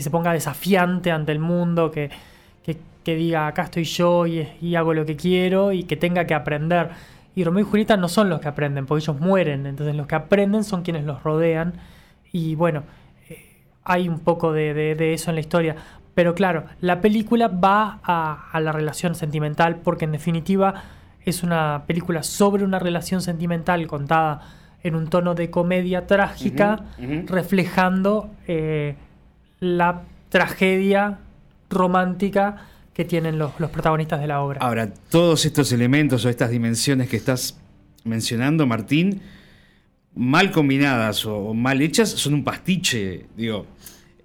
se 0.00 0.10
ponga 0.10 0.32
desafiante 0.32 1.10
ante 1.10 1.32
el 1.32 1.38
mundo, 1.38 1.90
que, 1.90 2.10
diga 3.04 3.46
acá 3.46 3.62
estoy 3.62 3.84
yo 3.84 4.26
y, 4.26 4.74
hago 4.74 4.92
lo 4.92 5.06
que 5.06 5.14
quiero 5.14 5.70
y 5.72 5.84
que 5.84 5.96
tenga 5.96 6.26
que 6.26 6.34
aprender. 6.34 6.90
Y 7.36 7.44
Romeo 7.44 7.64
y 7.64 7.68
Julieta 7.68 7.96
no 7.96 8.08
son 8.08 8.28
los 8.28 8.40
que 8.40 8.48
aprenden, 8.48 8.86
porque 8.86 9.04
ellos 9.04 9.20
mueren, 9.20 9.66
entonces 9.66 9.94
los 9.94 10.06
que 10.08 10.16
aprenden 10.16 10.64
son 10.64 10.82
quienes 10.82 11.04
los 11.04 11.22
rodean. 11.22 11.74
Y 12.32 12.54
bueno, 12.56 12.82
eh, 13.28 13.62
hay 13.84 14.08
un 14.08 14.18
poco 14.20 14.52
de, 14.52 14.74
de- 14.74 14.94
de 14.96 15.14
eso 15.14 15.30
en 15.30 15.36
la 15.36 15.40
historia. 15.40 15.76
Pero 16.14 16.34
claro, 16.34 16.64
la 16.80 17.00
película 17.00 17.46
va 17.48 18.00
a, 18.02 18.48
a 18.50 18.60
la 18.60 18.72
relación 18.72 19.14
sentimental 19.14 19.76
porque 19.76 20.06
en 20.06 20.12
definitiva 20.12 20.82
es 21.26 21.42
una 21.42 21.82
película 21.86 22.22
sobre 22.22 22.64
una 22.64 22.78
relación 22.78 23.20
sentimental 23.20 23.86
contada 23.88 24.40
en 24.82 24.94
un 24.94 25.08
tono 25.08 25.34
de 25.34 25.50
comedia 25.50 26.06
trágica, 26.06 26.84
reflejando 27.26 28.30
eh, 28.46 28.94
la 29.58 30.02
tragedia 30.28 31.18
romántica 31.68 32.68
que 32.94 33.04
tienen 33.04 33.38
los, 33.38 33.58
los 33.58 33.70
protagonistas 33.70 34.20
de 34.20 34.28
la 34.28 34.40
obra. 34.40 34.60
Ahora, 34.62 34.88
todos 35.10 35.44
estos 35.44 35.72
elementos 35.72 36.24
o 36.24 36.28
estas 36.28 36.50
dimensiones 36.50 37.08
que 37.08 37.16
estás 37.16 37.58
mencionando, 38.04 38.64
Martín, 38.64 39.20
mal 40.14 40.52
combinadas 40.52 41.26
o, 41.26 41.36
o 41.36 41.54
mal 41.54 41.82
hechas, 41.82 42.08
son 42.08 42.34
un 42.34 42.44
pastiche. 42.44 43.26
Digo, 43.36 43.66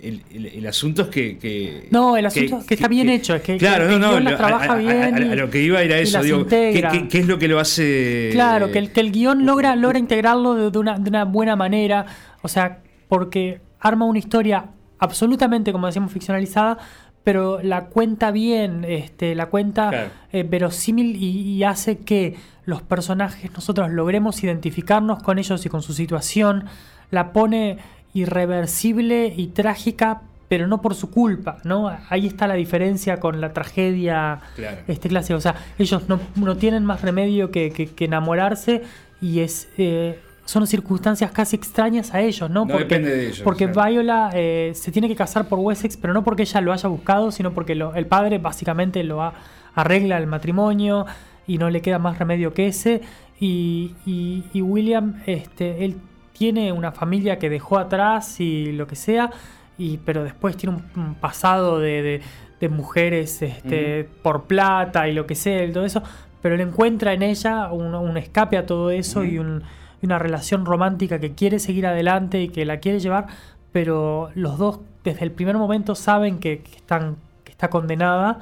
el, 0.02 0.24
el- 0.34 0.46
el 0.48 0.68
asunto 0.68 1.04
es 1.04 1.08
que, 1.10 1.38
que- 1.38 1.88
No, 1.92 2.18
el 2.18 2.26
asunto 2.26 2.60
es 2.60 2.66
que 2.66 2.74
está 2.74 2.88
bien 2.88 3.10
hecho, 3.10 3.36
es 3.36 3.42
que- 3.42 3.58
claro, 3.58 3.86
que 3.88 3.92
no, 3.98 4.00
no, 4.14 4.20
las 4.20 4.32
lo- 4.34 4.38
trabaja 4.38 4.74
a, 4.74 4.76
bien 4.78 4.92
a- 5.14 5.18
a 5.18 5.20
y- 5.22 5.36
lo 5.36 5.50
que 5.50 5.62
iba 5.62 5.82
era 5.82 5.98
eso, 6.00 6.22
digo, 6.24 6.46
¿qué, 6.48 6.70
integra. 6.70 6.92
qué- 6.92 7.08
qué 7.08 7.18
es 7.20 7.28
lo 7.28 7.38
que 7.40 7.48
lo 7.48 7.60
hace? 7.60 8.30
Claro, 8.34 8.72
que 8.72 8.80
el, 8.80 8.92
que 8.92 9.00
el 9.00 9.12
guion 9.12 9.46
logra, 9.46 9.76
logra 9.76 10.00
integrarlo 10.00 10.56
de, 10.56 10.72
de 10.72 10.78
una, 10.80 10.98
de 10.98 11.10
una 11.10 11.26
buena 11.26 11.56
manera. 11.56 12.06
O 12.42 12.48
sea, 12.48 12.80
porque 13.08 13.62
arma 13.80 14.06
una 14.06 14.20
historia 14.20 14.66
absolutamente, 15.00 15.72
como 15.72 15.88
decíamos, 15.88 16.12
ficcionalizada, 16.12 16.78
pero 17.24 17.62
la 17.62 17.86
cuenta 17.86 18.32
bien, 18.32 18.84
este, 18.84 19.36
la 19.36 19.46
cuenta 19.48 19.90
Claro. 19.90 20.10
eh, 20.32 20.44
verosímil 20.44 21.16
y, 21.16 21.42
y 21.58 21.64
hace 21.64 22.00
que 22.00 22.36
los 22.66 22.82
personajes 22.82 23.52
nosotros 23.54 23.92
logremos 23.92 24.44
identificarnos 24.44 25.22
con 25.22 25.38
ellos 25.38 25.66
y 25.66 25.70
con 25.70 25.82
su 25.84 25.94
situación. 25.94 26.66
La 27.12 27.34
pone 27.34 27.78
irreversible 28.14 29.34
y 29.36 29.48
trágica, 29.48 30.22
pero 30.48 30.68
no 30.68 30.82
por 30.82 30.96
su 30.96 31.10
culpa, 31.12 31.58
¿no? 31.64 31.90
Ahí 32.10 32.28
está 32.28 32.48
la 32.48 32.56
diferencia 32.56 33.20
con 33.20 33.40
la 33.40 33.54
tragedia 33.54 34.42
Claro. 34.56 34.78
este 34.88 35.08
clásico. 35.10 35.38
O 35.38 35.42
sea, 35.42 35.56
ellos 35.80 36.10
no, 36.10 36.20
no 36.36 36.58
tienen 36.58 36.84
más 36.86 37.02
remedio 37.02 37.52
que, 37.52 37.72
que- 37.72 37.88
que 37.88 38.06
enamorarse 38.06 38.82
y 39.22 39.40
es 39.40 39.70
eh, 39.78 40.20
son 40.44 40.68
circunstancias 40.68 41.32
casi 41.32 41.56
extrañas 41.56 42.14
a 42.14 42.20
ellos, 42.20 42.50
¿no? 42.50 42.66
No 42.66 42.78
depende 42.78 43.16
de 43.16 43.26
ellos, 43.28 43.42
Porque 43.42 43.72
claro. 43.72 43.90
Viola 43.92 44.32
eh, 44.34 44.72
se 44.76 44.92
tiene 44.92 45.08
que 45.08 45.16
casar 45.16 45.48
por 45.48 45.60
Wessex, 45.60 45.96
pero 45.96 46.14
no 46.14 46.24
porque 46.24 46.42
ella 46.42 46.60
lo 46.60 46.74
haya 46.74 46.90
buscado, 46.90 47.32
sino 47.32 47.54
porque 47.54 47.76
lo- 47.76 47.96
el 47.96 48.06
padre 48.08 48.38
básicamente 48.40 49.04
lo 49.04 49.22
ha- 49.22 49.34
arregla 49.76 50.18
el 50.18 50.28
matrimonio 50.28 51.06
y 51.48 51.58
no 51.60 51.70
le 51.70 51.82
queda 51.82 52.00
más 52.00 52.20
remedio 52.20 52.54
que 52.54 52.68
ese. 52.68 53.02
Y, 53.40 53.96
y- 54.06 54.44
y 54.52 54.62
William, 54.62 55.22
este, 55.26 55.86
él 55.86 55.96
tiene 56.38 56.72
una 56.72 56.92
familia 56.92 57.38
que 57.40 57.50
dejó 57.50 57.78
atrás 57.78 58.40
y 58.40 58.72
lo 58.72 58.88
que 58.88 58.96
sea, 58.96 59.30
y, 59.78 59.98
pero 60.00 60.24
después 60.24 60.58
tiene 60.58 60.78
un, 60.78 61.02
un 61.02 61.16
pasado 61.16 61.80
de, 61.80 62.02
de- 62.02 62.22
de 62.60 62.70
mujeres 62.70 63.42
este, 63.42 64.08
por 64.22 64.44
plata 64.44 65.08
y 65.08 65.14
lo 65.14 65.26
que 65.26 65.34
sea 65.34 65.64
y 65.64 65.72
todo 65.72 65.84
eso, 65.84 66.04
pero 66.44 66.54
él 66.54 66.62
encuentra 66.62 67.12
en 67.14 67.24
ella 67.24 67.72
un, 67.72 67.96
un 67.96 68.18
escape 68.18 68.56
a 68.56 68.68
todo 68.68 68.92
eso 68.92 69.24
y, 69.24 69.40
un- 69.40 69.64
y 70.00 70.06
una 70.06 70.20
relación 70.20 70.66
romántica 70.68 71.20
que 71.20 71.34
quiere 71.34 71.58
seguir 71.58 71.88
adelante 71.88 72.40
y 72.40 72.50
que 72.50 72.64
la 72.66 72.78
quiere 72.80 73.00
llevar, 73.00 73.26
pero 73.72 74.30
los 74.36 74.60
dos 74.60 74.80
desde 75.04 75.24
el 75.24 75.32
primer 75.32 75.58
momento 75.58 75.96
saben 75.96 76.38
que, 76.38 76.60
que 76.60 76.76
están, 76.76 77.16
que 77.44 77.52
está 77.52 77.72
condenada, 77.72 78.40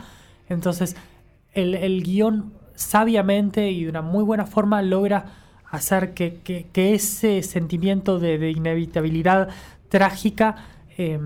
entonces 0.50 0.98
el, 1.54 1.76
el 1.76 2.04
guion 2.04 2.52
sabiamente 2.76 3.70
y 3.72 3.84
de 3.86 3.90
una 3.90 4.02
muy 4.02 4.24
buena 4.26 4.46
forma 4.46 4.82
logra 4.82 5.26
hacer 5.72 6.14
que, 6.14 6.40
que- 6.44 6.68
que 6.72 6.94
ese 6.94 7.44
sentimiento 7.44 8.20
de, 8.20 8.38
de 8.38 8.52
inevitabilidad 8.52 9.50
trágica 9.90 10.56
eh, 10.98 11.20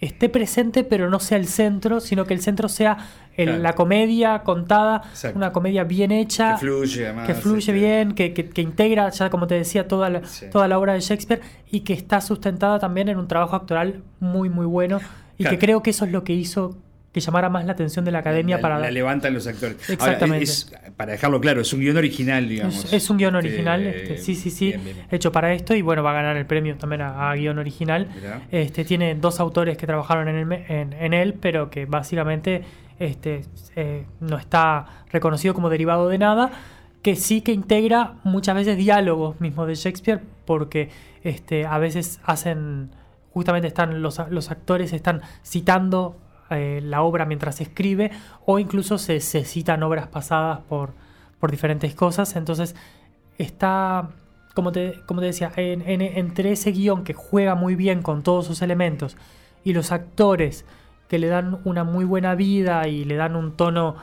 esté 0.00 0.28
presente, 0.28 0.84
pero 0.84 1.08
no 1.08 1.18
sea 1.20 1.38
el 1.38 1.46
centro, 1.46 2.00
sino 2.00 2.24
que 2.26 2.34
el 2.34 2.40
centro 2.40 2.68
sea 2.68 2.98
el- 3.36 3.46
Claro. 3.46 3.62
la 3.62 3.72
comedia 3.74 4.42
contada, 4.42 5.02
Exacto. 5.10 5.36
una 5.38 5.52
comedia 5.52 5.84
bien 5.84 6.10
hecha, 6.12 6.52
Que 6.54 6.58
fluye, 6.60 7.04
además, 7.06 7.26
que 7.26 7.34
fluye 7.34 7.58
este. 7.60 7.72
bien, 7.72 8.12
que, 8.14 8.32
que- 8.34 8.48
que 8.50 8.60
integra, 8.62 9.08
ya 9.10 9.30
como 9.30 9.46
te 9.46 9.54
decía, 9.54 9.88
toda 9.88 10.10
la, 10.10 10.24
Sí. 10.26 10.46
toda 10.50 10.68
la 10.68 10.78
obra 10.78 10.92
de 10.94 11.00
Shakespeare 11.00 11.40
y 11.70 11.80
que 11.80 11.94
está 11.94 12.20
sustentada 12.20 12.78
también 12.78 13.08
en 13.08 13.18
un 13.18 13.28
trabajo 13.28 13.56
actoral 13.56 14.02
muy, 14.20 14.48
muy 14.50 14.66
bueno 14.66 15.00
y 15.38 15.44
Claro. 15.44 15.56
que 15.56 15.58
creo 15.66 15.82
que 15.82 15.90
eso 15.90 16.04
es 16.04 16.12
lo 16.12 16.22
que 16.22 16.32
hizo 16.34 16.76
que 17.14 17.20
llamara 17.20 17.48
más 17.48 17.64
la 17.64 17.72
atención 17.72 18.04
de 18.04 18.10
la 18.10 18.18
academia 18.18 18.56
la, 18.56 18.62
para 18.62 18.78
la 18.78 18.90
levantan 18.90 19.32
los 19.32 19.46
actores. 19.46 19.76
Exactamente. 19.88 20.24
Ahora, 20.24 20.36
es- 20.42 20.70
para 20.96 21.12
dejarlo 21.12 21.40
claro, 21.40 21.60
es 21.62 21.72
un 21.72 21.80
guion 21.80 21.96
original, 21.96 22.48
digamos. 22.48 22.84
Es, 22.86 22.92
es 22.92 23.08
un 23.10 23.16
guion 23.16 23.36
Este, 23.36 23.48
original, 23.48 23.86
este, 23.86 24.18
sí, 24.18 24.34
sí, 24.34 24.50
sí, 24.50 24.66
bien, 24.68 24.84
bien, 24.84 24.96
bien. 24.96 25.06
hecho 25.10 25.32
para 25.32 25.52
esto 25.54 25.74
y 25.74 25.80
bueno, 25.82 26.02
va 26.02 26.10
a 26.10 26.14
ganar 26.14 26.36
el 26.36 26.44
premio 26.44 26.76
también 26.76 27.00
a, 27.02 27.30
a 27.30 27.34
guion 27.36 27.58
original. 27.58 28.08
Este, 28.50 28.84
tiene 28.84 29.14
dos 29.14 29.40
autores 29.40 29.78
que 29.78 29.86
trabajaron 29.86 30.28
en, 30.28 30.52
el 30.52 30.92
en 30.92 31.14
él, 31.14 31.34
pero 31.34 31.70
que 31.70 31.86
básicamente 31.86 32.62
este, 32.98 33.42
eh, 33.76 34.04
no 34.20 34.36
está 34.36 34.86
reconocido 35.12 35.54
como 35.54 35.70
derivado 35.70 36.08
de 36.08 36.18
nada, 36.18 36.50
que 37.02 37.16
sí 37.16 37.42
que 37.42 37.52
integra 37.52 38.14
muchas 38.24 38.56
veces 38.56 38.76
diálogos 38.76 39.40
mismos 39.40 39.68
de 39.68 39.74
Shakespeare, 39.76 40.20
porque 40.44 40.88
este, 41.22 41.64
a 41.64 41.78
veces 41.78 42.18
hacen, 42.24 42.90
justamente 43.30 43.68
están 43.68 44.02
los, 44.02 44.20
los 44.30 44.50
actores 44.50 44.92
están 44.92 45.22
citando 45.44 46.16
eh, 46.50 46.80
la 46.82 47.02
obra 47.02 47.24
mientras 47.26 47.56
se 47.56 47.64
escribe, 47.64 48.10
o 48.46 48.58
incluso 48.58 48.98
se, 48.98 49.20
se 49.20 49.44
citan 49.44 49.82
obras 49.82 50.06
pasadas 50.08 50.60
por, 50.68 50.92
por 51.40 51.50
diferentes 51.50 51.94
cosas. 51.94 52.36
Entonces, 52.36 52.74
está, 53.38 54.08
como 54.54 54.72
te, 54.72 55.00
como 55.06 55.20
te 55.20 55.26
decía, 55.26 55.52
en- 55.56 55.82
en- 55.88 56.02
entre 56.02 56.52
ese 56.52 56.70
guion 56.72 57.04
que 57.04 57.14
juega 57.14 57.54
muy 57.54 57.74
bien 57.74 58.02
con 58.02 58.22
todos 58.22 58.46
sus 58.46 58.62
elementos 58.62 59.16
y 59.64 59.72
los 59.72 59.92
actores 59.92 60.64
que 61.08 61.18
le 61.18 61.28
dan 61.28 61.58
una 61.64 61.84
muy 61.84 62.04
buena 62.04 62.34
vida 62.34 62.86
y 62.88 63.04
le 63.04 63.16
dan 63.16 63.36
un 63.36 63.52
tono, 63.56 63.96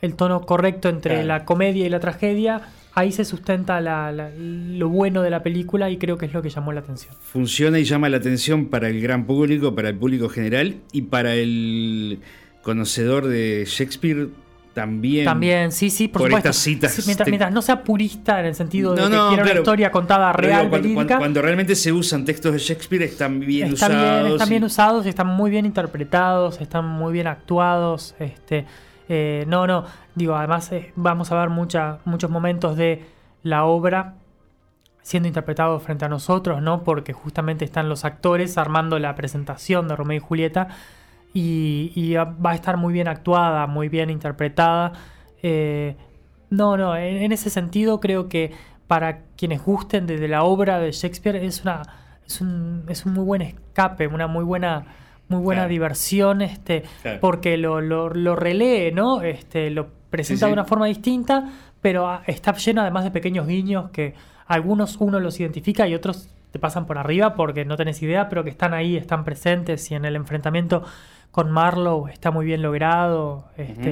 el 0.00 0.14
tono 0.16 0.42
correcto 0.42 0.88
entre 0.88 1.14
Claro. 1.14 1.26
la 1.28 1.44
comedia 1.44 1.86
y 1.86 1.88
la 1.88 2.00
tragedia, 2.00 2.62
ahí 2.94 3.10
se 3.12 3.24
sustenta 3.24 3.80
la- 3.80 4.12
la- 4.12 4.30
lo 4.36 4.88
bueno 4.88 5.22
de 5.22 5.30
la 5.30 5.42
película 5.42 5.90
y 5.90 5.96
creo 5.98 6.16
que 6.16 6.26
es 6.26 6.32
lo 6.32 6.42
que 6.42 6.50
llamó 6.50 6.72
la 6.72 6.80
atención. 6.80 7.14
Funciona 7.20 7.78
y 7.78 7.84
llama 7.84 8.08
la 8.08 8.18
atención 8.18 8.66
para 8.66 8.88
el 8.88 9.00
gran 9.00 9.26
público, 9.26 9.74
para 9.74 9.88
el 9.88 9.96
público 9.96 10.28
general 10.28 10.76
y 10.92 11.02
para 11.02 11.34
el 11.34 12.20
conocedor 12.62 13.26
de 13.26 13.64
Shakespeare 13.66 14.28
también. 14.72 15.24
También, 15.24 15.70
sí, 15.70 15.88
sí, 15.90 16.08
por, 16.08 16.22
por 16.22 16.28
supuesto. 16.30 16.48
estas 16.48 16.62
citas 16.62 16.92
Sí, 16.94 17.02
mientras, 17.06 17.24
te- 17.26 17.30
mientras 17.30 17.52
no 17.52 17.62
sea 17.62 17.84
purista 17.84 18.40
en 18.40 18.46
el 18.46 18.54
sentido 18.56 18.92
de 18.94 19.02
No, 19.02 19.08
que 19.08 19.14
no, 19.16 19.28
quiera 19.28 19.42
una 19.42 19.50
claro. 19.52 19.60
historia 19.60 19.90
contada 19.92 20.32
real, 20.32 20.68
cuando, 20.68 20.94
cuando- 20.94 21.18
cuando 21.18 21.42
realmente 21.42 21.76
se 21.76 21.92
usan 21.92 22.24
textos 22.24 22.52
de 22.52 22.58
Shakespeare 22.58 23.02
están 23.04 23.38
bien 23.38 23.72
están 23.72 23.92
usados. 23.92 24.20
bien, 24.22 24.32
están 24.32 24.48
y- 24.48 24.50
bien 24.50 24.64
usados, 24.64 25.06
están 25.06 25.26
muy 25.28 25.50
bien 25.50 25.64
interpretados, 25.66 26.60
están 26.60 26.86
muy 26.88 27.12
bien 27.12 27.28
actuados. 27.28 28.16
Este, 28.18 28.64
eh, 29.08 29.44
no, 29.48 29.66
no, 29.66 29.84
digo, 30.14 30.34
además 30.34 30.70
eh, 30.72 30.92
vamos 30.96 31.30
a 31.30 31.40
ver 31.40 31.50
muchos 31.50 32.30
momentos 32.30 32.76
de 32.76 33.04
la 33.42 33.64
obra 33.64 34.14
siendo 35.02 35.26
interpretados 35.28 35.82
frente 35.82 36.04
a 36.04 36.08
nosotros, 36.08 36.62
¿no? 36.62 36.82
Porque 36.82 37.12
justamente 37.12 37.64
están 37.64 37.88
los 37.88 38.04
actores 38.04 38.56
armando 38.56 38.98
la 38.98 39.14
presentación 39.14 39.86
de 39.88 39.96
Romeo 39.96 40.16
y 40.16 40.20
Julieta 40.20 40.68
y, 41.34 42.14
va 42.14 42.52
a 42.52 42.54
estar 42.54 42.76
muy 42.76 42.92
bien 42.92 43.08
actuada, 43.08 43.66
muy 43.66 43.88
bien 43.88 44.08
interpretada. 44.08 44.92
Eh, 45.42 45.96
no, 46.48 46.76
no, 46.76 46.96
en, 46.96 47.16
en 47.16 47.32
ese 47.32 47.50
sentido 47.50 48.00
creo 48.00 48.28
que 48.28 48.52
para 48.86 49.24
quienes 49.36 49.62
gusten 49.62 50.06
de, 50.06 50.18
de 50.18 50.28
la 50.28 50.44
obra 50.44 50.78
de 50.78 50.92
Shakespeare 50.92 51.36
es 51.36 51.62
una 51.62 51.82
es 52.26 52.40
un, 52.40 52.84
es 52.88 53.04
un 53.06 53.14
muy 53.14 53.24
buen 53.24 53.42
escape, 53.42 54.06
una 54.06 54.26
muy 54.26 54.44
buena 54.44 54.86
muy 55.28 55.40
buena 55.40 55.62
Claro. 55.62 55.70
diversión, 55.70 56.42
este, 56.42 56.84
Claro. 57.02 57.20
porque 57.20 57.56
lo, 57.56 57.80
lo, 57.80 58.10
lo 58.10 58.36
relee, 58.36 58.92
¿no? 58.92 59.22
Este, 59.22 59.70
lo 59.70 59.88
presenta 60.10 60.40
Sí, 60.40 60.44
sí. 60.44 60.46
de 60.46 60.52
una 60.52 60.64
forma 60.64 60.86
distinta, 60.86 61.50
pero 61.80 62.08
ah, 62.08 62.22
está 62.26 62.52
lleno 62.54 62.82
además 62.82 63.04
de 63.04 63.10
pequeños 63.10 63.46
guiños 63.46 63.90
que 63.90 64.14
algunos 64.46 64.96
uno 65.00 65.20
los 65.20 65.40
identifica 65.40 65.88
y 65.88 65.94
otros 65.94 66.28
te 66.50 66.58
pasan 66.58 66.86
por 66.86 66.98
arriba 66.98 67.34
porque 67.34 67.64
no 67.64 67.76
tenés 67.76 68.00
idea, 68.02 68.28
pero 68.28 68.44
que 68.44 68.50
están 68.50 68.74
ahí, 68.74 68.96
están 68.96 69.24
presentes 69.24 69.90
y 69.90 69.94
en 69.94 70.04
el 70.04 70.14
enfrentamiento 70.16 70.84
con 71.32 71.50
Marlowe 71.50 72.08
está 72.12 72.30
muy 72.30 72.46
bien 72.46 72.62
logrado. 72.62 73.46
Este. 73.56 73.90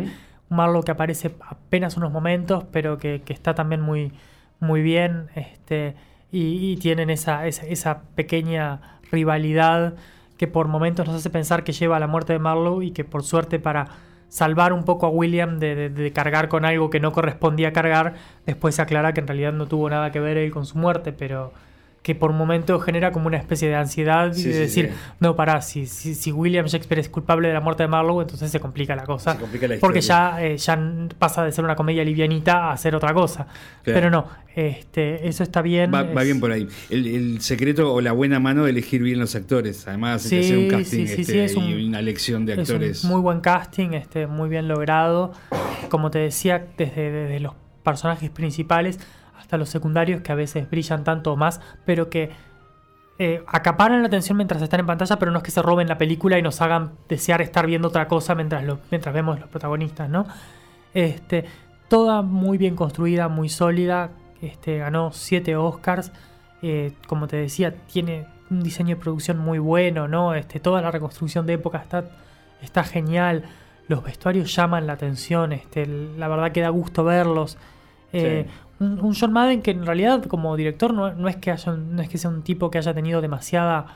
Un 0.49 0.57
Marlowe 0.59 0.85
que 0.85 0.92
aparece 0.92 1.35
apenas 1.49 1.97
unos 1.97 2.12
momentos, 2.12 2.64
pero 2.71 2.99
que, 2.99 3.23
que 3.25 3.33
está 3.33 3.55
también 3.55 3.81
muy, 3.81 4.12
muy 4.61 4.81
bien. 4.83 5.27
Este, 5.35 5.97
y, 6.31 6.71
y 6.73 6.77
tienen 6.77 7.11
esa, 7.11 7.47
esa, 7.49 7.66
esa 7.66 8.03
pequeña 8.14 9.01
rivalidad 9.11 9.95
que 10.42 10.48
por 10.48 10.66
momentos 10.66 11.07
nos 11.07 11.14
hace 11.14 11.31
pensar 11.31 11.62
que 11.62 11.70
lleva 11.70 11.98
a 11.98 12.00
la 12.00 12.09
muerte 12.09 12.33
de 12.33 12.40
Marlowe 12.40 12.83
y 12.85 12.90
que 12.90 13.05
por 13.05 13.22
suerte 13.22 13.61
para 13.61 13.87
salvar 14.28 14.72
un 14.72 14.83
poco 14.85 15.07
a 15.07 15.09
William 15.09 15.61
de, 15.61 15.88
de- 15.88 16.12
cargar 16.12 16.48
con 16.48 16.64
algo 16.64 16.90
que 16.90 16.98
no 16.98 17.12
correspondía 17.12 17.72
cargar, 17.72 18.14
después 18.44 18.74
se 18.74 18.83
aclara 18.83 19.14
que 19.14 19.20
en 19.20 19.28
realidad 19.28 19.52
no 19.52 19.66
tuvo 19.66 19.88
nada 19.88 20.11
que 20.11 20.18
ver 20.18 20.37
él 20.38 20.50
con 20.50 20.66
su 20.66 20.78
muerte, 20.78 21.12
pero 21.12 21.52
que 22.03 22.17
por 22.17 22.33
momentos 22.33 22.83
genera 22.85 23.12
como 23.12 23.29
una 23.29 23.37
especie 23.37 23.69
de 23.69 23.77
ansiedad 23.77 24.33
y 24.33 24.35
Sí, 24.35 24.49
de 24.49 24.55
sí, 24.55 24.59
decir, 24.61 24.87
sí. 24.93 25.12
no, 25.21 25.37
pará, 25.37 25.62
si, 25.62 25.87
si, 25.87 26.17
si 26.17 26.33
William 26.33 26.67
Shakespeare 26.67 26.99
es 27.01 27.09
culpable 27.09 27.47
de 27.47 27.55
la 27.55 27.61
muerte 27.61 27.85
de 27.85 27.88
Marlowe, 27.88 28.23
entonces 28.23 28.51
se 28.51 28.59
complica 28.59 28.97
la 28.97 29.05
cosa. 29.05 29.35
Se 29.35 29.38
complica 29.38 29.69
la 29.69 29.77
porque 29.79 30.01
historia. 30.01 30.37
ya, 30.38 30.45
eh, 30.45 30.57
ya 30.57 31.09
pasa 31.19 31.45
de 31.45 31.53
ser 31.53 31.65
una 31.65 31.77
comedia 31.77 32.05
livianita 32.05 32.73
a 32.73 32.77
ser 32.77 32.97
otra 32.97 33.15
cosa. 33.15 33.47
Claro. 33.85 34.01
Pero 34.01 34.11
no, 34.11 34.27
este, 34.57 35.29
eso 35.29 35.43
está 35.45 35.62
bien. 35.62 35.93
Va, 35.95 36.03
va 36.03 36.21
es- 36.23 36.25
bien 36.27 36.41
por 36.41 36.51
ahí. 36.51 36.67
El, 36.91 37.07
el 37.07 37.41
secreto 37.41 37.95
o 37.95 38.01
la 38.01 38.11
buena 38.12 38.41
mano 38.41 38.65
de 38.65 38.71
elegir 38.71 39.01
bien 39.03 39.21
los 39.21 39.35
actores. 39.37 39.87
Además, 39.87 40.25
hay 40.25 40.31
que 40.31 40.43
Sí, 40.43 40.45
hacer 40.53 40.59
un 40.59 40.69
casting 40.69 41.07
sí, 41.07 41.07
sí, 41.07 41.21
este, 41.21 41.33
sí, 41.33 41.38
es 41.38 41.55
y 41.55 41.59
un- 41.59 41.88
una 41.88 42.01
elección 42.01 42.45
de 42.47 42.55
Es 42.55 42.59
un 42.59 42.62
actores. 42.75 43.05
muy 43.05 43.21
buen 43.21 43.41
casting, 43.41 43.91
este, 43.93 44.27
muy 44.27 44.49
bien 44.49 44.67
logrado. 44.67 45.33
Como 45.88 46.11
te 46.11 46.19
decía, 46.19 46.67
desde, 46.77 47.11
desde 47.12 47.38
los 47.41 47.55
personajes 47.85 48.29
principales 48.31 48.99
hasta 49.53 49.59
los 49.59 49.69
secundarios 49.69 50.23
que 50.23 50.33
a 50.33 50.35
veces 50.35 50.71
brillan 50.71 51.05
tanto 51.05 51.31
o 51.31 51.37
más, 51.37 51.61
pero 51.85 52.09
que 52.09 52.31
eh, 53.19 53.45
acaparan 53.47 54.01
la 54.01 54.07
atención 54.07 54.38
mientras 54.38 54.62
están 54.62 54.81
en 54.81 54.87
pantalla, 54.87 55.19
pero 55.19 55.31
no 55.31 55.38
es 55.38 55.45
que 55.45 55.51
se 55.51 55.61
roben 55.61 55.88
la 55.88 55.99
película 55.99 56.38
y 56.38 56.43
nos 56.43 56.62
hagan 56.62 56.93
desear 57.07 57.43
estar 57.43 57.67
viendo 57.67 57.88
otra 57.88 58.09
cosa 58.09 58.35
mientras, 58.35 58.65
mientras 58.91 59.15
vemos 59.15 59.38
los 59.38 59.51
protagonistas, 59.51 60.09
¿no? 60.09 60.25
Este, 60.95 61.45
toda 61.88 62.23
muy 62.23 62.57
bien 62.57 62.77
construida, 62.77 63.29
muy 63.29 63.51
sólida. 63.51 64.12
Este, 64.41 64.79
ganó 64.79 65.12
7 65.12 65.55
Oscars. 65.57 66.12
Eh, 66.62 66.95
como 67.07 67.29
te 67.29 67.37
decía, 67.37 67.75
tiene 67.93 68.25
un 68.49 68.62
diseño 68.62 68.97
de 68.97 69.03
producción 69.03 69.37
muy 69.37 69.59
bueno, 69.59 70.09
¿no? 70.09 70.35
Este, 70.35 70.61
toda 70.61 70.81
la 70.81 70.91
reconstrucción 70.91 71.45
de 71.45 71.53
época 71.53 71.77
está, 71.77 72.05
está 72.62 72.85
genial. 72.85 73.45
Los 73.87 74.03
vestuarios 74.03 74.55
llaman 74.55 74.87
la 74.87 74.95
atención. 74.95 75.53
Este, 75.53 75.85
la 75.87 76.29
verdad 76.29 76.53
que 76.53 76.62
da 76.62 76.71
gusto 76.71 77.05
verlos. 77.05 77.59
Eh, 78.12 78.46
un, 78.81 79.01
un 79.01 79.14
John 79.14 79.33
Madden 79.33 79.62
que 79.62 79.70
en 79.70 79.87
realidad 79.87 80.25
como 80.27 80.57
director 80.57 80.92
no, 80.92 81.12
no 81.14 81.29
es 81.29 81.37
que 81.37 81.51
haya, 81.51 81.72
un- 81.72 81.94
no 81.96 82.03
es 82.03 82.09
que 82.09 82.18
sea 82.18 82.31
un 82.31 82.42
tipo 82.42 82.70
que 82.70 82.79
haya 82.79 82.92
tenido 82.94 83.20
demasiada 83.20 83.87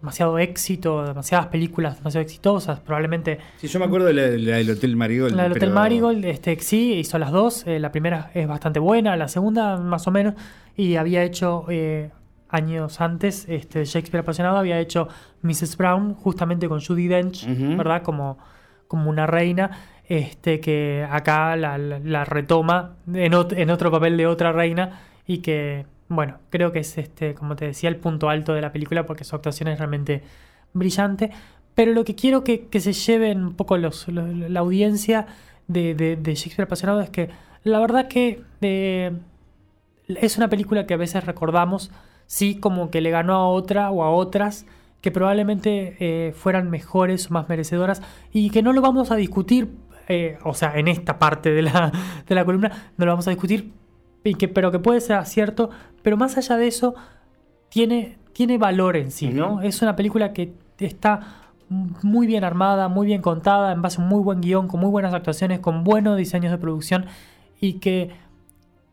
demasiado 0.00 0.38
éxito, 0.38 1.04
demasiadas 1.04 1.48
películas 1.48 1.98
demasiado 1.98 2.22
exitosas, 2.22 2.80
probablemente 2.80 3.38
Sí, 3.58 3.66
yo 3.68 3.78
me 3.78 3.84
acuerdo 3.84 4.06
de 4.06 4.14
la, 4.14 4.22
la 4.52 4.56
del 4.56 4.70
Hotel 4.70 4.96
Marigold. 4.96 5.34
la 5.36 5.42
del 5.42 5.52
Hotel 5.52 5.60
pero- 5.60 5.74
Marigold, 5.74 6.24
este, 6.24 6.58
sí, 6.60 6.94
hizo 6.94 7.18
las 7.18 7.30
dos. 7.30 7.66
eh, 7.66 7.78
la 7.78 7.92
primera 7.92 8.30
es 8.32 8.48
bastante 8.48 8.80
buena, 8.80 9.14
la 9.18 9.28
segunda 9.28 9.76
más 9.76 10.06
o 10.06 10.10
menos. 10.10 10.34
Y 10.74 10.96
había 10.96 11.22
hecho 11.22 11.66
eh, 11.68 12.10
años 12.48 12.98
antes, 13.02 13.44
este, 13.48 13.84
Shakespeare 13.84 14.22
apasionado, 14.22 14.56
había 14.56 14.78
hecho 14.80 15.06
Mrs. 15.42 15.76
Brown 15.76 16.14
justamente 16.14 16.66
con 16.66 16.80
Judy 16.80 17.06
Dench. 17.06 17.46
¿verdad? 17.76 18.02
Como, 18.02 18.38
como 18.88 19.10
una 19.10 19.26
reina. 19.26 19.70
Este, 20.10 20.60
que 20.60 21.06
acá 21.08 21.54
la, 21.56 21.78
retoma 22.26 22.96
en, 23.14 23.32
ot- 23.32 23.56
en 23.56 23.70
otro 23.70 23.90
papel 23.92 24.16
de 24.18 24.26
otra 24.26 24.52
reina. 24.52 25.00
Y 25.26 25.38
que, 25.38 25.86
bueno, 26.08 26.38
creo 26.50 26.72
que 26.72 26.80
es 26.80 26.98
este, 26.98 27.34
como 27.34 27.54
te 27.56 27.66
decía, 27.66 27.88
el 27.88 27.96
punto 27.96 28.28
alto 28.28 28.52
de 28.52 28.60
la 28.60 28.72
película 28.72 29.06
porque 29.06 29.24
su 29.24 29.36
actuación 29.36 29.68
es 29.68 29.78
realmente 29.78 30.22
brillante. 30.72 31.30
Pero 31.76 31.92
lo 31.92 32.04
que 32.04 32.16
quiero 32.16 32.42
que, 32.44 32.68
se 32.80 32.92
lleven 32.92 33.44
un 33.44 33.54
poco 33.54 33.78
los, 33.78 34.08
lo- 34.08 34.26
la 34.26 34.60
audiencia 34.60 35.26
de, 35.68 35.94
de- 35.94 36.16
de 36.16 36.34
Shakespeare 36.34 36.66
apasionado 36.66 37.00
es 37.00 37.10
que 37.10 37.30
la 37.62 37.78
verdad 37.78 38.08
que 38.08 38.42
eh, 38.62 39.12
es 40.08 40.36
una 40.36 40.48
película 40.48 40.86
que 40.86 40.94
a 40.94 40.96
veces 40.96 41.24
recordamos 41.24 41.90
sí 42.26 42.56
como 42.56 42.90
que 42.90 43.00
le 43.00 43.10
ganó 43.10 43.34
a 43.34 43.48
otra 43.48 43.90
o 43.90 44.02
a 44.02 44.10
otras 44.10 44.66
que 45.00 45.10
probablemente 45.10 45.96
eh, 46.00 46.32
fueran 46.32 46.68
mejores 46.70 47.30
o 47.30 47.34
más 47.34 47.48
merecedoras 47.48 48.02
y 48.32 48.50
que 48.50 48.62
no 48.62 48.72
lo 48.72 48.82
vamos 48.82 49.10
a 49.10 49.16
discutir, 49.16 49.68
eh, 50.10 50.38
o 50.42 50.54
sea, 50.54 50.76
en 50.76 50.88
esta 50.88 51.18
parte 51.18 51.52
de 51.52 51.62
la, 51.62 51.92
de 52.26 52.34
la 52.34 52.44
columna 52.44 52.92
no 52.96 53.06
lo 53.06 53.12
vamos 53.12 53.28
a 53.28 53.30
discutir, 53.30 53.72
y 54.24 54.34
que, 54.34 54.48
pero 54.48 54.72
que 54.72 54.80
puede 54.80 55.00
ser 55.00 55.24
cierto, 55.24 55.70
pero 56.02 56.16
más 56.16 56.36
allá 56.36 56.56
de 56.56 56.66
eso, 56.66 56.94
tiene, 57.68 58.18
tiene 58.32 58.58
valor 58.58 58.96
en 58.96 59.12
sí, 59.12 59.28
¿no? 59.28 59.62
Es 59.62 59.80
una 59.82 59.94
película 59.94 60.32
que 60.32 60.52
está 60.78 61.40
muy 61.68 62.26
bien 62.26 62.42
armada, 62.42 62.88
muy 62.88 63.06
bien 63.06 63.22
contada, 63.22 63.72
en 63.72 63.82
base 63.82 64.00
a 64.00 64.02
un 64.02 64.08
muy 64.08 64.20
buen 64.20 64.40
guion, 64.40 64.66
con 64.66 64.80
muy 64.80 64.90
buenas 64.90 65.14
actuaciones, 65.14 65.60
con 65.60 65.84
buenos 65.84 66.16
diseños 66.16 66.50
de 66.50 66.58
producción 66.58 67.06
y 67.60 67.74
que 67.74 68.10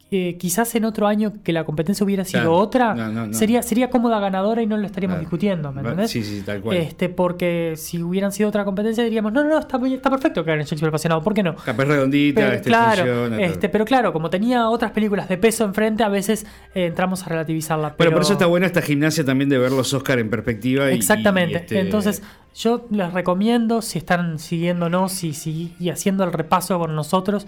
eh, 0.09 0.37
quizás 0.37 0.73
en 0.75 0.85
otro 0.85 1.05
año 1.05 1.33
que 1.43 1.51
la 1.51 1.65
competencia 1.65 2.03
hubiera 2.05 2.23
sido 2.23 2.39
Claro. 2.43 2.55
otra, 2.55 2.93
No, 2.95 3.09
no, 3.11 3.27
no. 3.27 3.33
sería 3.33 3.61
sería 3.61 3.89
cómoda 3.89 4.21
ganadora 4.21 4.61
y 4.61 4.65
no 4.65 4.77
lo 4.77 4.85
estaríamos 4.85 5.15
Claro. 5.15 5.21
discutiendo, 5.21 5.71
¿me 5.73 5.81
entendés? 5.81 6.09
sí, 6.11 6.23
sí, 6.23 6.43
tal 6.45 6.61
cual. 6.61 6.77
Este, 6.77 7.09
porque 7.09 7.73
si 7.75 8.01
hubieran 8.01 8.31
sido 8.31 8.47
otra 8.47 8.63
competencia 8.63 9.03
diríamos, 9.03 9.33
no, 9.33 9.43
no, 9.43 9.49
no, 9.49 9.59
está, 9.59 9.77
está 9.85 10.09
perfecto 10.09 10.45
que 10.45 10.51
hagan 10.51 10.63
Shakespeare 10.65 10.87
apasionado, 10.87 11.21
¿por 11.21 11.33
qué 11.33 11.43
no? 11.43 11.55
Capaz 11.57 11.83
redondita, 11.83 12.39
Pero, 12.39 12.53
este, 12.53 12.69
claro, 12.69 13.03
funciona, 13.05 13.41
este, 13.43 13.67
pero 13.67 13.83
claro, 13.83 14.13
como 14.13 14.29
tenía 14.29 14.69
otras 14.69 14.91
películas 14.91 15.27
de 15.27 15.37
peso 15.37 15.65
enfrente, 15.65 16.03
a 16.03 16.09
veces 16.09 16.45
eh, 16.73 16.85
entramos 16.85 17.23
a 17.25 17.29
relativizarla. 17.29 17.87
Bueno, 17.89 17.95
pero- 17.97 18.11
por 18.13 18.21
eso 18.21 18.31
está 18.33 18.45
buena 18.45 18.65
esta 18.65 18.81
gimnasia 18.81 19.25
también 19.25 19.49
de 19.49 19.57
ver 19.57 19.71
los 19.73 19.93
Oscar 19.93 20.19
en 20.19 20.29
perspectiva. 20.29 20.89
y- 20.89 20.95
Exactamente. 20.95 21.53
y, 21.53 21.57
este, 21.57 21.79
Entonces, 21.81 22.23
yo 22.55 22.85
les 22.91 23.11
recomiendo, 23.11 23.81
si 23.81 23.97
están 23.99 24.39
siguiéndonos 24.39 25.23
y, 25.25 25.33
si- 25.33 25.73
y 25.81 25.89
haciendo 25.89 26.23
el 26.23 26.31
repaso 26.31 26.79
con 26.79 26.95
nosotros, 26.95 27.45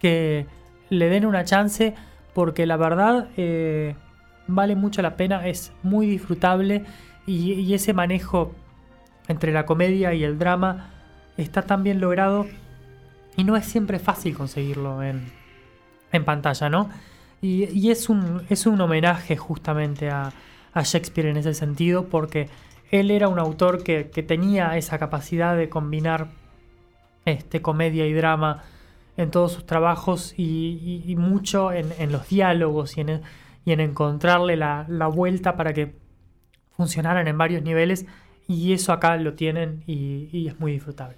que 0.00 0.46
le 0.92 1.08
den 1.08 1.24
una 1.24 1.44
chance, 1.44 1.94
porque 2.34 2.66
la 2.66 2.76
verdad 2.76 3.28
eh, 3.38 3.94
vale 4.46 4.76
mucho 4.76 5.00
la 5.00 5.16
pena, 5.16 5.46
es 5.48 5.72
muy 5.82 6.06
disfrutable 6.06 6.84
y, 7.26 7.72
ese 7.72 7.94
manejo 7.94 8.52
entre 9.26 9.52
la 9.52 9.64
comedia 9.64 10.12
y 10.12 10.22
el 10.22 10.38
drama 10.38 10.90
está 11.38 11.62
tan 11.62 11.82
bien 11.82 11.98
logrado 11.98 12.46
y 13.38 13.44
no 13.44 13.56
es 13.56 13.64
siempre 13.64 13.98
fácil 13.98 14.36
conseguirlo 14.36 15.02
en, 15.02 15.32
en 16.12 16.24
pantalla, 16.26 16.68
¿no? 16.68 16.90
Y, 17.40 17.90
es, 17.90 18.10
un, 18.10 18.42
es 18.50 18.66
un 18.66 18.80
homenaje 18.80 19.36
justamente 19.36 20.10
a, 20.10 20.30
a 20.74 20.82
Shakespeare 20.82 21.30
en 21.30 21.38
ese 21.38 21.54
sentido, 21.54 22.04
porque 22.08 22.50
él 22.90 23.10
era 23.10 23.28
un 23.28 23.38
autor 23.38 23.82
que, 23.82 24.10
que 24.10 24.22
tenía 24.22 24.76
esa 24.76 24.98
capacidad 24.98 25.56
de 25.56 25.70
combinar 25.70 26.28
este, 27.24 27.62
comedia 27.62 28.06
y 28.06 28.12
drama 28.12 28.62
en 29.16 29.30
todos 29.30 29.52
sus 29.52 29.66
trabajos 29.66 30.34
y, 30.36 30.42
y- 31.06 31.12
y 31.12 31.16
mucho 31.16 31.72
en, 31.72 31.86
en 31.98 32.12
los 32.12 32.28
diálogos 32.28 32.96
y 32.96 33.02
en, 33.02 33.20
y 33.64 33.72
en 33.72 33.80
encontrarle 33.80 34.56
la, 34.56 34.86
la 34.88 35.06
vuelta 35.06 35.56
para 35.56 35.72
que 35.74 35.94
funcionaran 36.76 37.28
en 37.28 37.36
varios 37.38 37.62
niveles. 37.62 38.06
Y 38.48 38.72
eso 38.72 38.92
acá 38.92 39.16
lo 39.16 39.34
tienen 39.34 39.82
y, 39.86 40.46
es 40.48 40.58
muy 40.58 40.72
disfrutable. 40.72 41.16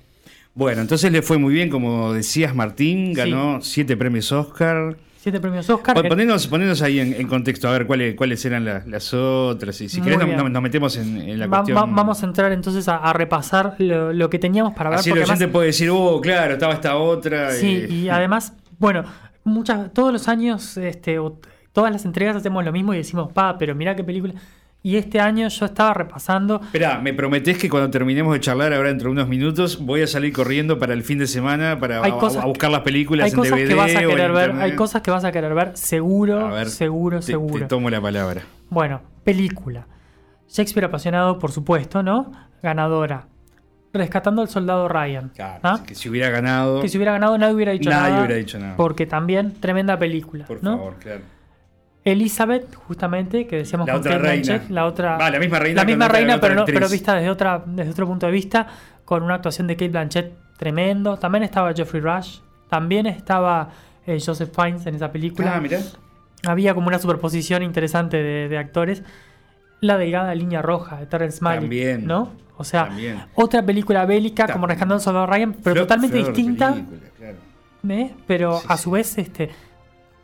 Bueno, 0.55 0.83
entonces 0.83 1.11
le 1.11 1.23
fue 1.23 1.39
muy 1.39 1.53
bien, 1.55 1.69
como 1.71 2.13
decías, 2.13 2.55
Martín, 2.55 3.09
Sí. 3.09 3.15
ganó 3.15 3.61
siete 3.61 3.97
premios 3.97 4.31
Oscar. 4.31 4.97
Siete 5.25 5.41
premios 5.41 5.71
Oscar. 5.71 5.95
Pon- 5.95 6.07
Ponenos, 6.07 6.47
ponenos 6.49 6.83
ahí 6.83 7.01
en, 7.01 7.15
en 7.15 7.27
contexto, 7.27 7.67
a 7.67 7.73
ver 7.73 7.87
cuáles, 7.87 8.15
cuáles 8.15 8.45
eran 8.45 8.63
la- 8.67 8.83
las 8.87 9.15
otras. 9.15 9.81
Y 9.81 9.89
si 9.89 10.03
Muy 10.03 10.11
querés, 10.11 10.37
nos, 10.51 10.61
metemos 10.63 10.99
en, 10.99 11.17
en 11.17 11.39
la 11.39 11.47
Va- 11.47 11.57
cuestión. 11.61 11.79
va- 11.79 11.87
vamos 11.87 12.23
a 12.23 12.27
entrar 12.27 12.53
entonces 12.53 12.87
a, 12.89 12.97
a 12.99 13.11
repasar 13.15 13.75
lo, 13.79 14.13
lo 14.13 14.29
que 14.29 14.39
teníamos 14.39 14.75
para 14.75 14.91
ver. 14.91 14.99
Así 14.99 15.09
el 15.09 15.15
porque 15.15 15.23
oyente 15.25 15.45
además- 15.45 15.53
puede 15.55 15.67
decir, 15.69 15.89
oh, 15.91 16.21
claro, 16.21 16.53
estaba 16.53 16.75
esta 16.75 16.99
otra. 16.99 17.53
Sí, 17.53 17.75
eh, 17.75 17.89
y 17.91 18.09
además, 18.11 18.53
bueno, 18.79 19.05
muchas, 19.45 19.95
todos 19.95 20.13
los 20.13 20.29
años, 20.29 20.77
este, 20.77 21.17
todas 21.73 21.91
las 21.91 22.05
entregas 22.05 22.37
hacemos 22.37 22.63
lo 22.63 22.71
mismo 22.73 22.93
y 22.93 22.99
decimos, 22.99 23.33
pa, 23.33 23.57
pero 23.57 23.75
mira 23.75 23.97
qué 23.97 24.05
película. 24.05 24.35
Y 24.87 24.99
este 24.99 25.19
año 25.19 25.49
yo 25.49 25.65
estaba 25.65 25.95
repasando. 25.95 26.61
Esperá, 26.63 26.99
me 27.01 27.15
prometés 27.15 27.57
que 27.57 27.71
cuando 27.71 27.89
terminemos 27.91 28.35
de 28.35 28.41
charlar 28.41 28.75
ahora 28.75 28.91
dentro 28.91 29.09
de 29.09 29.13
unos 29.13 29.29
minutos 29.29 29.79
voy 29.83 30.03
a 30.03 30.07
salir 30.07 30.31
corriendo 30.35 30.79
para 30.79 30.93
el 30.93 31.03
fin 31.03 31.17
de 31.19 31.27
semana 31.27 31.81
para 31.81 32.03
Hay 32.05 32.11
a, 32.13 32.19
cosas- 32.19 32.45
a 32.45 32.47
buscar 32.47 32.71
las 32.71 32.83
películas 32.83 33.25
Hay 33.25 33.31
en 33.31 33.37
cosas 33.39 33.53
DVD 33.59 33.69
que 33.69 33.75
vas 33.77 33.97
a 33.97 34.01
querer 34.01 34.33
ver, 34.33 34.41
internet. 34.51 34.63
hay 34.63 34.77
cosas 34.77 35.01
que 35.01 35.11
vas 35.11 35.25
a 35.25 35.33
querer 35.33 35.55
ver, 35.55 35.71
seguro, 35.75 36.47
A 36.49 36.53
ver, 36.53 36.69
seguro, 36.69 37.21
te- 37.21 37.27
seguro. 37.29 37.61
Te 37.61 37.65
tomo 37.65 37.89
la 37.89 37.99
palabra. 38.03 38.43
Bueno, 38.69 39.01
película. 39.25 39.87
Shakespeare 40.51 40.85
apasionado, 40.85 41.39
por 41.39 41.51
supuesto, 41.51 42.03
¿no? 42.03 42.31
Ganadora. 42.63 43.27
Rescatando 43.95 44.43
al 44.43 44.51
soldado 44.51 44.87
Ryan. 44.89 45.33
¿ah? 45.63 45.81
Que 45.87 45.95
si 45.95 46.11
hubiera 46.11 46.29
ganado. 46.29 46.83
Que 46.83 46.91
si 46.91 46.99
hubiera 46.99 47.13
ganado 47.13 47.39
nadie 47.39 47.55
hubiera 47.55 47.73
dicho 47.73 47.89
Nadie 47.89 48.11
nada. 48.11 48.19
hubiera 48.27 48.35
dicho 48.39 48.59
nada. 48.59 48.77
Porque 48.77 49.07
también 49.07 49.55
tremenda 49.55 49.99
película. 49.99 50.45
Por 50.45 50.63
¿no? 50.63 50.77
favor, 50.77 50.97
claro. 50.99 51.23
Elizabeth, 52.05 52.75
justamente, 52.75 53.47
que 53.47 53.57
decíamos 53.57 53.87
La 53.87 53.95
con 53.95 54.01
otra 54.01 54.13
Kate 54.13 54.23
reina. 54.27 54.43
Blanchett, 54.47 54.71
la 54.71 54.85
otra. 54.87 55.17
Va, 55.17 55.31
la 55.31 55.39
misma 55.39 55.59
reina 55.59 55.81
La 55.83 55.87
misma 55.87 56.09
reina, 56.09 56.41
pero, 56.41 56.55
no, 56.55 56.65
pero 56.67 56.89
vista 56.89 57.15
desde, 57.15 57.31
otra, 57.31 57.63
desde 57.67 57.91
otro 57.93 58.07
punto 58.07 58.27
de 58.27 58.33
vista, 58.33 58.67
con 59.05 59.23
una 59.23 59.35
actuación 59.37 59.67
de 59.67 59.75
Kate 59.77 59.89
Blanchett 59.91 60.33
tremendo. 60.59 61.17
También 61.19 61.45
estaba 61.45 61.73
Jeffrey 61.73 62.03
Rush. 62.03 62.39
También 62.69 63.07
estaba 63.07 63.71
eh, 64.07 64.19
Joseph 64.25 64.51
Fiennes 64.55 64.85
en 64.87 64.97
esa 64.97 65.11
película. 65.11 65.55
Ah, 65.57 65.61
mirá. 65.61 65.81
Había 66.47 66.75
como 66.75 66.89
una 66.89 66.99
superposición 66.99 67.63
interesante 67.63 68.19
de, 68.23 68.49
de 68.49 68.59
actores. 68.59 69.03
La 69.81 69.97
delgada 69.97 70.35
línea 70.35 70.61
roja 70.63 70.97
de 70.99 71.07
Terrence 71.07 71.39
Malick, 71.43 71.63
También. 71.63 72.07
¿no? 72.07 72.33
O 72.57 72.65
sea, 72.65 72.87
También. 72.89 73.19
otra 73.35 73.63
película 73.63 74.05
bélica 74.07 74.47
como 74.53 74.67
Rescatando 74.67 74.95
al 74.95 75.01
Soldado 75.01 75.27
Ryan, 75.27 75.53
pero 75.55 75.75
Flor- 75.75 75.79
totalmente 75.87 76.19
flor 76.23 76.35
distinta. 76.35 76.73
película, 76.73 76.99
claro. 77.19 77.37
¿eh? 77.89 78.11
pero 78.27 78.61
a 78.69 78.77
su 78.77 78.91
vez 78.93 79.19
este 79.19 79.51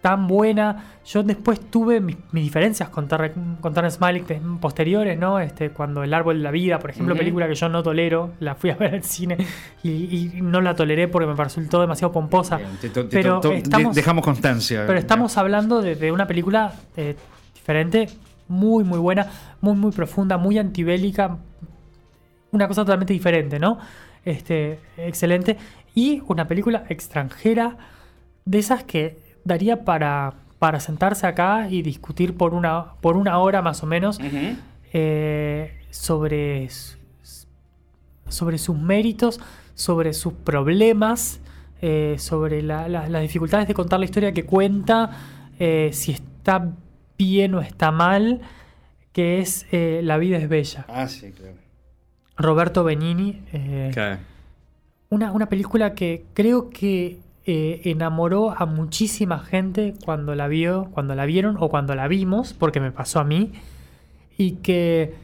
tan 0.00 0.26
buena. 0.26 0.84
Yo 1.04 1.22
después 1.22 1.60
tuve 1.70 2.00
mis, 2.00 2.16
mis 2.32 2.44
diferencias 2.44 2.88
con, 2.88 3.06
Terre- 3.06 3.34
con 3.60 3.74
Terrence 3.74 3.98
Malick 4.00 4.40
posteriores, 4.60 5.18
¿no? 5.18 5.38
Este, 5.40 5.70
cuando 5.70 6.02
El 6.02 6.14
Árbol 6.14 6.38
de 6.38 6.42
la 6.44 6.50
Vida, 6.50 6.78
por 6.78 6.90
ejemplo, 6.90 7.14
película 7.14 7.46
que 7.48 7.54
yo 7.54 7.68
no 7.68 7.82
tolero, 7.82 8.32
la 8.40 8.54
fui 8.54 8.70
a 8.70 8.76
ver 8.76 8.94
al 8.94 9.02
cine 9.02 9.36
y, 9.82 9.90
y 9.90 10.40
no 10.40 10.60
la 10.60 10.74
toleré 10.74 11.06
porque 11.08 11.26
me 11.26 11.34
resultó 11.34 11.80
demasiado 11.80 12.12
pomposa. 12.12 12.56
Bien, 12.56 12.70
te 12.80 12.88
pero 13.04 13.42
estamos, 13.52 13.94
dejamos 13.94 14.24
constancia. 14.24 14.84
pero 14.86 14.98
estamos 14.98 15.36
hablando 15.36 15.82
de, 15.82 15.96
de 15.96 16.12
una 16.12 16.26
película 16.26 16.72
eh, 16.96 17.14
diferente, 17.54 18.08
muy, 18.48 18.84
muy 18.84 18.98
buena, 18.98 19.26
muy, 19.60 19.74
muy 19.76 19.92
profunda, 19.92 20.38
muy 20.38 20.58
antibélica. 20.58 21.36
Una 22.52 22.66
cosa 22.66 22.82
totalmente 22.82 23.12
diferente, 23.12 23.58
¿no? 23.58 23.78
Este, 24.24 24.78
excelente. 24.96 25.56
Y 25.94 26.22
una 26.26 26.48
película 26.48 26.84
extranjera 26.88 27.76
de 28.44 28.58
esas 28.58 28.82
que 28.84 29.29
daría 29.44 29.84
para, 29.84 30.34
para 30.58 30.80
sentarse 30.80 31.26
acá 31.26 31.68
y 31.70 31.82
discutir 31.82 32.36
por 32.36 32.54
una, 32.54 32.94
por 33.00 33.16
una 33.16 33.38
hora 33.38 33.62
más 33.62 33.82
o 33.82 33.86
menos 33.86 34.18
eh, 34.92 35.78
sobre, 35.90 36.68
sobre 38.28 38.58
sus 38.58 38.76
méritos, 38.78 39.40
sobre 39.74 40.12
sus 40.12 40.32
problemas, 40.32 41.40
eh, 41.82 42.16
sobre 42.18 42.62
la- 42.62 42.88
la- 42.88 43.08
las 43.08 43.22
dificultades 43.22 43.66
de 43.66 43.74
contar 43.74 43.98
la 43.98 44.04
historia 44.04 44.32
que 44.32 44.44
cuenta, 44.44 45.10
eh, 45.58 45.90
si 45.92 46.12
está 46.12 46.72
bien 47.18 47.54
o 47.54 47.60
está 47.60 47.90
mal, 47.90 48.40
que 49.12 49.40
es 49.40 49.66
eh, 49.72 50.00
La 50.04 50.18
vida 50.18 50.36
es 50.38 50.48
bella. 50.48 50.84
Ah, 50.88 51.08
sí, 51.08 51.32
claro. 51.32 51.54
Roberto 52.36 52.84
Benigni. 52.84 53.42
eh, 53.52 53.90
Claro. 53.92 54.20
una, 55.10 55.32
una 55.32 55.48
película 55.48 55.94
que 55.94 56.24
creo 56.34 56.70
que 56.70 57.18
eh, 57.52 57.80
enamoró 57.90 58.54
a 58.56 58.64
muchísima 58.66 59.38
gente 59.40 59.94
cuando 60.04 60.34
la 60.34 60.46
vio, 60.46 60.88
cuando 60.92 61.14
la 61.14 61.24
vieron 61.26 61.56
o 61.58 61.68
cuando 61.68 61.94
la 61.94 62.06
vimos, 62.06 62.52
porque 62.52 62.78
me 62.80 62.92
pasó 62.92 63.18
a 63.20 63.24
mí, 63.24 63.50
y 64.38 64.52
que 64.62 65.14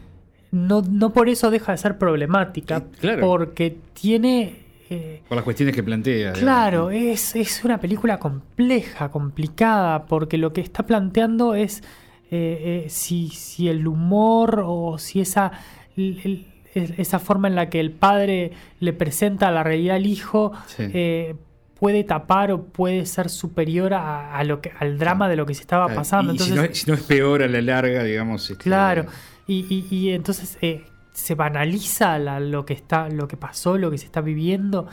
no, 0.50 0.82
no 0.82 1.12
por 1.12 1.28
eso 1.28 1.50
deja 1.50 1.72
de 1.72 1.78
ser 1.78 1.98
problemática, 1.98 2.80
Sí, 2.80 2.84
claro. 3.00 3.20
porque 3.26 3.76
tiene... 3.92 4.64
eh, 4.90 5.22
Por 5.28 5.36
las 5.36 5.44
cuestiones 5.44 5.74
que 5.74 5.82
plantea. 5.82 6.32
Claro, 6.32 6.90
es, 6.90 7.36
es 7.36 7.64
una 7.64 7.78
película 7.78 8.18
compleja, 8.18 9.10
complicada, 9.10 10.06
porque 10.06 10.36
lo 10.38 10.52
que 10.52 10.60
está 10.62 10.84
planteando 10.84 11.54
es 11.54 11.82
eh, 12.30 12.84
eh, 12.86 12.90
si, 12.90 13.28
si 13.28 13.68
el 13.68 13.86
humor 13.86 14.64
o 14.66 14.98
si 14.98 15.20
esa, 15.20 15.52
el- 15.96 16.20
el- 16.24 16.46
es- 16.74 16.98
esa 16.98 17.18
forma 17.20 17.46
en 17.48 17.54
la 17.54 17.70
que 17.70 17.78
el 17.80 17.90
padre 17.92 18.50
le 18.80 18.92
presenta 18.92 19.50
la 19.50 19.62
realidad 19.62 19.96
al 19.96 20.06
hijo 20.06 20.52
Sí. 20.66 20.84
eh, 20.92 21.34
puede 21.78 22.04
tapar 22.04 22.50
o 22.52 22.64
puede 22.64 23.04
ser 23.06 23.28
superior 23.28 23.92
a, 23.94 24.36
a 24.36 24.44
lo 24.44 24.60
que, 24.60 24.72
al 24.78 24.98
drama 24.98 25.28
de 25.28 25.36
lo 25.36 25.44
que 25.46 25.54
se 25.54 25.60
estaba 25.60 25.88
pasando. 25.94 26.32
y 26.32 26.38
si 26.38 26.52
no, 26.52 26.62
es- 26.62 26.78
si 26.78 26.90
no 26.90 26.94
es 26.96 27.02
peor 27.02 27.42
a 27.42 27.48
la 27.48 27.60
larga, 27.60 28.02
digamos. 28.02 28.48
este, 28.50 28.62
Claro, 28.64 29.06
y, 29.46 29.66
y- 29.68 29.94
y 29.94 30.10
entonces 30.12 30.56
eh, 30.62 30.84
se 31.12 31.34
banaliza 31.34 32.18
la- 32.18 32.40
lo 32.40 32.64
que 32.66 32.74
está, 32.74 33.08
lo 33.08 33.28
que 33.28 33.36
pasó, 33.36 33.76
lo 33.78 33.90
que 33.90 33.98
se 33.98 34.06
está 34.06 34.20
viviendo. 34.20 34.86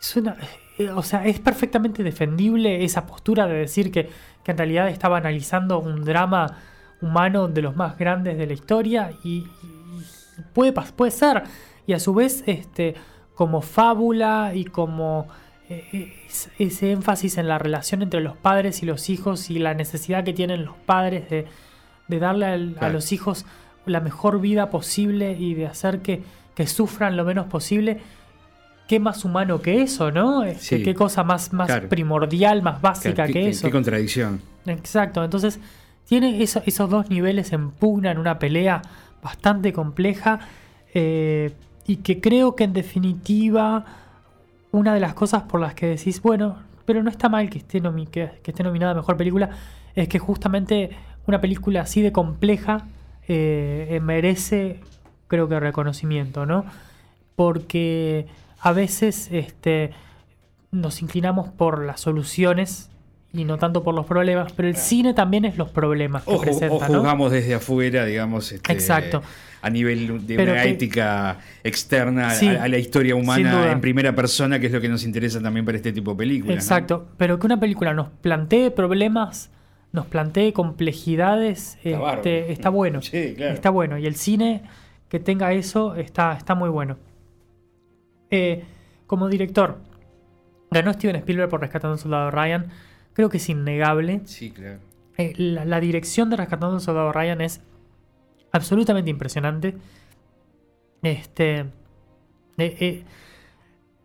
Es 0.00 0.16
una, 0.16 0.36
eh, 0.78 0.90
o 0.90 1.02
sea, 1.02 1.24
es 1.26 1.38
perfectamente 1.40 2.02
defendible 2.02 2.84
esa 2.84 3.04
postura 3.06 3.46
de 3.46 3.54
decir 3.54 3.90
que, 3.92 4.08
que 4.44 4.50
en 4.52 4.58
realidad 4.58 4.88
está 4.88 5.08
banalizando 5.08 5.78
un 5.80 6.04
drama 6.04 6.58
humano 7.00 7.48
de 7.48 7.62
los 7.62 7.74
más 7.76 7.98
grandes 7.98 8.38
de 8.38 8.46
la 8.46 8.52
historia 8.52 9.10
y, 9.24 9.38
y- 9.38 9.46
puede, 10.52 10.72
puede 10.72 11.10
ser. 11.10 11.42
Y 11.86 11.92
a 11.94 11.98
su 12.00 12.14
vez, 12.14 12.44
este, 12.46 12.94
como 13.34 13.60
fábula 13.60 14.52
y 14.54 14.64
como 14.64 15.26
ese 16.58 16.90
énfasis 16.92 17.38
en 17.38 17.48
la 17.48 17.58
relación 17.58 18.02
entre 18.02 18.20
los 18.20 18.36
padres 18.36 18.82
y 18.82 18.86
los 18.86 19.08
hijos 19.10 19.50
y 19.50 19.58
la 19.58 19.74
necesidad 19.74 20.24
que 20.24 20.32
tienen 20.32 20.64
los 20.64 20.76
padres 20.76 21.28
de, 21.30 21.46
de 22.08 22.18
darle 22.18 22.46
al- 22.46 22.76
a 22.80 22.88
los 22.88 23.12
hijos 23.12 23.44
la 23.86 24.00
mejor 24.00 24.40
vida 24.40 24.70
posible 24.70 25.36
y 25.38 25.54
de 25.54 25.66
hacer 25.66 26.00
que, 26.00 26.22
que 26.54 26.66
sufran 26.66 27.16
lo 27.16 27.24
menos 27.24 27.46
posible. 27.46 28.00
¿Qué 28.88 29.00
más 29.00 29.24
humano 29.24 29.60
que 29.62 29.82
eso, 29.82 30.10
no? 30.10 30.44
Este, 30.44 30.78
Sí. 30.78 30.82
¿Qué 30.82 30.94
cosa 30.94 31.22
más, 31.24 31.52
más 31.52 31.66
Claro. 31.66 31.88
primordial, 31.88 32.62
más 32.62 32.80
básica 32.82 33.14
Claro, 33.14 33.32
que 33.32 33.48
eso? 33.48 33.66
qué 33.66 33.70
contradicción. 33.72 34.40
Exacto, 34.66 35.24
entonces 35.24 35.58
tiene 36.06 36.42
eso- 36.42 36.62
esos 36.66 36.90
dos 36.90 37.08
niveles 37.08 37.52
en 37.52 37.70
pugna 37.70 38.10
en 38.10 38.18
una 38.18 38.38
pelea 38.38 38.82
bastante 39.22 39.72
compleja 39.72 40.40
eh, 40.94 41.52
y 41.86 41.96
que 41.96 42.20
creo 42.20 42.54
que 42.54 42.64
en 42.64 42.72
definitiva 42.74 43.84
una 44.72 44.94
de 44.94 45.00
las 45.00 45.14
cosas 45.14 45.44
por 45.44 45.60
las 45.60 45.74
que 45.74 45.86
decís, 45.86 46.20
bueno, 46.22 46.56
pero 46.84 47.02
no 47.02 47.10
está 47.10 47.28
mal 47.28 47.48
que 47.48 47.58
esté, 47.58 47.80
que, 48.10 48.30
esté 48.44 48.62
nominada 48.62 48.94
Mejor 48.94 49.16
Película, 49.16 49.50
es 49.94 50.08
que 50.08 50.18
justamente 50.18 50.90
una 51.26 51.40
película 51.40 51.82
así 51.82 52.02
de 52.02 52.10
compleja 52.10 52.86
eh, 53.28 54.00
merece, 54.02 54.80
creo 55.28 55.48
que, 55.48 55.60
reconocimiento, 55.60 56.46
¿no? 56.46 56.64
Porque 57.36 58.26
a 58.60 58.72
veces 58.72 59.28
este, 59.30 59.92
nos 60.70 61.02
inclinamos 61.02 61.48
por 61.48 61.84
las 61.84 62.00
soluciones 62.00 62.90
y 63.34 63.44
no 63.44 63.56
tanto 63.58 63.82
por 63.82 63.94
los 63.94 64.04
problemas, 64.06 64.52
pero 64.52 64.68
el 64.68 64.76
cine 64.76 65.14
también 65.14 65.44
es 65.46 65.56
los 65.56 65.70
problemas 65.70 66.24
que 66.24 66.32
O, 66.34 66.40
presenta, 66.40 66.74
o 66.74 66.80
¿no? 66.80 66.86
juzgamos 66.86 67.32
desde 67.32 67.54
afuera, 67.54 68.04
digamos, 68.04 68.52
este, 68.52 68.72
Exacto. 68.72 69.22
a 69.62 69.70
nivel 69.70 70.26
de 70.26 70.36
Pero 70.36 70.52
una 70.52 70.62
que- 70.64 70.68
ética 70.70 71.38
externa 71.64 72.28
a- 72.28 72.34
Sí, 72.34 72.46
a, 72.48 72.68
la 72.68 72.76
historia 72.78 73.14
humana 73.14 73.72
en 73.72 73.80
primera 73.80 74.14
persona, 74.14 74.58
que 74.60 74.66
es 74.66 74.72
lo 74.72 74.80
que 74.82 74.88
nos 74.88 75.04
interesa 75.04 75.40
también 75.40 75.64
para 75.64 75.76
este 75.76 75.92
tipo 75.92 76.10
de 76.10 76.16
películas. 76.18 76.56
¿no? 76.56 76.60
Exacto, 76.60 77.06
pero 77.16 77.38
que 77.38 77.46
una 77.46 77.58
película 77.58 77.94
nos 77.94 78.08
plantee 78.20 78.70
problemas, 78.70 79.50
nos 79.92 80.06
plantee 80.06 80.52
complejidades, 80.52 81.78
Está 81.84 82.14
este, 82.14 82.52
está 82.52 82.68
bueno. 82.68 83.00
Sí, 83.02 83.34
claro. 83.36 83.54
Está 83.54 83.70
bueno. 83.70 83.96
Y 83.98 84.06
el 84.06 84.14
cine 84.16 84.62
que 85.08 85.20
tenga 85.20 85.52
eso 85.52 85.94
está, 85.94 86.32
está 86.34 86.54
muy 86.54 86.68
bueno. 86.68 86.96
Eh, 88.30 88.64
como 89.06 89.28
director, 89.28 89.78
ganó 90.70 90.92
Steven 90.92 91.16
Spielberg 91.16 91.50
por 91.50 91.60
Rescatando 91.60 91.92
a 91.92 91.96
un 91.96 91.98
Soldado 91.98 92.30
Ryan. 92.30 92.66
Creo 93.14 93.28
que 93.28 93.36
es 93.38 93.48
innegable. 93.48 94.20
Sí, 94.24 94.50
claro. 94.50 94.78
Eh, 95.18 95.34
la, 95.36 95.64
la 95.64 95.80
dirección 95.80 96.30
de 96.30 96.36
Rescatando 96.36 96.68
a 96.68 96.74
un 96.74 96.80
Soldado 96.80 97.12
Ryan 97.12 97.40
es 97.42 97.60
absolutamente 98.52 99.10
impresionante. 99.10 99.74
Este. 101.02 101.58
eh, 101.60 101.66
eh, 102.58 103.04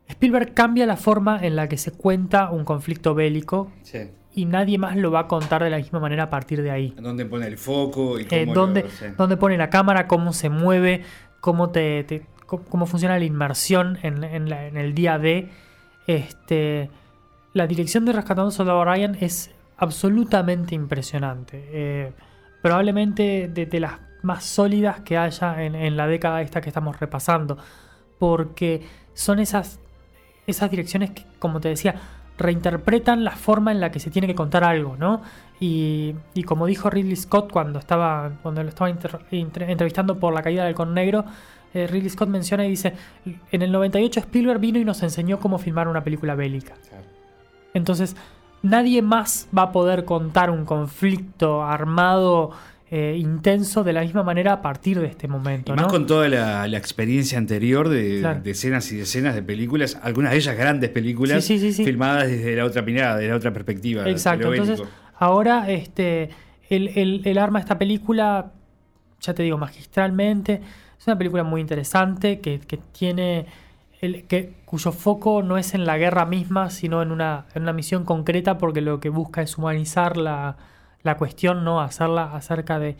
Spielberg 0.07 0.53
cambia 0.53 0.85
la 0.85 0.95
forma 0.97 1.37
en 1.45 1.55
la 1.55 1.67
que 1.67 1.77
se 1.77 1.91
cuenta 1.91 2.49
un 2.49 2.63
conflicto 2.63 3.13
bélico 3.13 3.71
Sí. 3.83 4.09
y 4.33 4.45
nadie 4.45 4.77
más 4.77 4.95
lo 4.95 5.11
va 5.11 5.21
a 5.21 5.27
contar 5.27 5.63
de 5.63 5.69
la 5.69 5.77
misma 5.77 5.99
manera 5.99 6.23
a 6.23 6.29
partir 6.29 6.61
de 6.63 6.71
ahí. 6.71 6.93
¿Dónde 6.99 7.25
pone 7.25 7.45
el 7.47 7.57
foco 7.57 8.17
y 8.19 8.25
cómo 8.25 8.41
Eh, 8.41 8.45
lo- 8.45 8.53
dónde, 8.53 8.85
sí. 8.89 9.05
dónde 9.17 9.35
pone 9.37 9.57
la 9.57 9.69
cámara, 9.69 10.07
cómo 10.07 10.31
se 10.33 10.49
mueve, 10.49 11.03
cómo, 11.41 11.69
te, 11.71 12.03
te- 12.05 12.25
cómo, 12.45 12.63
cómo 12.63 12.85
funciona 12.85 13.19
la 13.19 13.25
inmersión 13.25 13.99
en, 14.01 14.23
en 14.23 14.49
la- 14.49 14.65
en 14.67 14.77
el 14.77 14.93
día 14.95 15.19
D. 15.19 15.49
Este, 16.07 16.89
la 17.57 17.67
dirección 17.67 18.05
de 18.05 18.13
Rescatando 18.13 18.51
Soldado 18.51 18.85
Ryan 18.85 19.17
es 19.19 19.51
absolutamente 19.77 20.75
impresionante. 20.75 21.67
Eh, 21.71 22.11
probablemente 22.61 23.47
de, 23.47 23.79
las 23.79 23.93
más 24.21 24.45
sólidas 24.45 25.01
que 25.01 25.17
haya 25.17 25.63
en, 25.63 25.97
la 25.97 26.07
década 26.07 26.41
esta 26.41 26.61
que 26.61 26.69
estamos 26.69 26.99
repasando. 26.99 27.57
Porque 28.19 28.81
son 29.13 29.39
esas, 29.39 29.79
esas 30.45 30.69
direcciones 30.69 31.11
que, 31.11 31.25
como 31.39 31.59
te 31.59 31.69
decía, 31.69 31.95
reinterpretan 32.37 33.23
la 33.23 33.31
forma 33.31 33.71
en 33.71 33.79
la 33.79 33.91
que 33.91 33.99
se 33.99 34.11
tiene 34.11 34.27
que 34.27 34.35
contar 34.35 34.63
algo, 34.63 34.95
¿no? 34.95 35.23
Y, 35.59 36.13
y 36.35 36.43
como 36.43 36.67
dijo 36.67 36.91
Ridley 36.91 37.15
Scott 37.15 37.51
cuando 37.51 37.79
estaba 37.79 38.33
cuando 38.43 38.61
lo 38.61 38.69
estaba 38.69 38.91
entrevistando 39.31 40.19
por 40.19 40.33
la 40.33 40.43
caída 40.43 40.65
del 40.65 40.75
con 40.75 40.93
negro, 40.93 41.25
eh, 41.73 41.87
Ridley 41.87 42.09
Scott 42.09 42.29
menciona 42.29 42.65
y 42.65 42.69
dice, 42.69 42.93
en 43.51 43.61
el 43.61 43.71
98 43.71 44.19
Spielberg 44.19 44.59
vino 44.59 44.79
y 44.79 44.85
nos 44.85 45.01
enseñó 45.03 45.39
cómo 45.39 45.57
filmar 45.57 45.87
una 45.87 46.03
película 46.03 46.35
bélica. 46.35 46.75
Claro. 46.87 46.96
Entonces, 47.77 48.15
nadie 48.61 49.01
más 49.01 49.47
va 49.57 49.63
a 49.63 49.71
poder 49.71 50.03
contar 50.05 50.49
un 50.49 50.65
conflicto 50.65 51.63
armado 51.63 52.51
eh, 52.89 53.17
intenso 53.19 53.83
de 53.83 53.91
la 53.93 54.01
misma 54.01 54.23
manera 54.23 54.53
a 54.53 54.61
partir 54.61 54.99
de 54.99 55.07
este 55.07 55.27
momento. 55.27 55.73
Y 55.73 55.75
más 55.75 55.85
¿no? 55.85 55.91
con 55.91 56.07
toda 56.07 56.29
la, 56.29 56.67
la 56.67 56.77
experiencia 56.77 57.37
anterior 57.37 57.89
de 57.89 58.19
Claro. 58.21 58.39
decenas 58.41 58.89
y 58.93 58.97
decenas 58.97 59.35
de 59.35 59.43
películas, 59.43 59.99
algunas 60.01 60.31
de 60.31 60.37
ellas 60.37 60.55
grandes 60.57 60.89
películas, 60.89 61.43
Sí, 61.43 61.59
sí, 61.59 61.67
sí, 61.71 61.73
sí. 61.73 61.83
filmadas 61.85 62.27
desde 62.29 62.55
la 62.55 62.63
otra 62.65 62.81
mirada, 62.81 63.17
desde 63.17 63.29
la 63.29 63.35
otra 63.35 63.51
perspectiva. 63.51 64.09
Exacto, 64.09 64.53
entonces 64.53 64.81
ahora 65.19 65.69
este, 65.69 66.29
el, 66.69 66.87
el- 66.95 67.21
el 67.25 67.37
arma 67.37 67.59
de 67.59 67.63
esta 67.63 67.77
película, 67.77 68.51
ya 69.19 69.33
te 69.33 69.43
digo, 69.43 69.57
magistralmente, 69.57 70.61
es 70.97 71.05
una 71.07 71.17
película 71.17 71.43
muy 71.43 71.59
interesante 71.59 72.39
que, 72.39 72.59
que 72.59 72.77
tiene, 72.97 73.45
el, 74.01 74.25
que, 74.27 74.53
cuyo 74.65 74.91
foco 74.91 75.41
no 75.43 75.57
es 75.57 75.73
en 75.73 75.85
la 75.85 75.97
guerra 75.97 76.25
misma, 76.25 76.69
sino 76.69 77.01
en 77.01 77.11
una, 77.11 77.45
en 77.55 77.63
una 77.63 77.73
misión 77.73 78.05
concreta 78.05 78.57
porque 78.57 78.81
lo 78.81 78.99
que 78.99 79.09
busca 79.09 79.41
es 79.41 79.57
humanizar 79.57 80.17
la, 80.17 80.57
la 81.03 81.17
cuestión, 81.17 81.63
no 81.63 81.81
hacerla 81.81 82.35
acerca 82.35 82.79
de... 82.79 82.97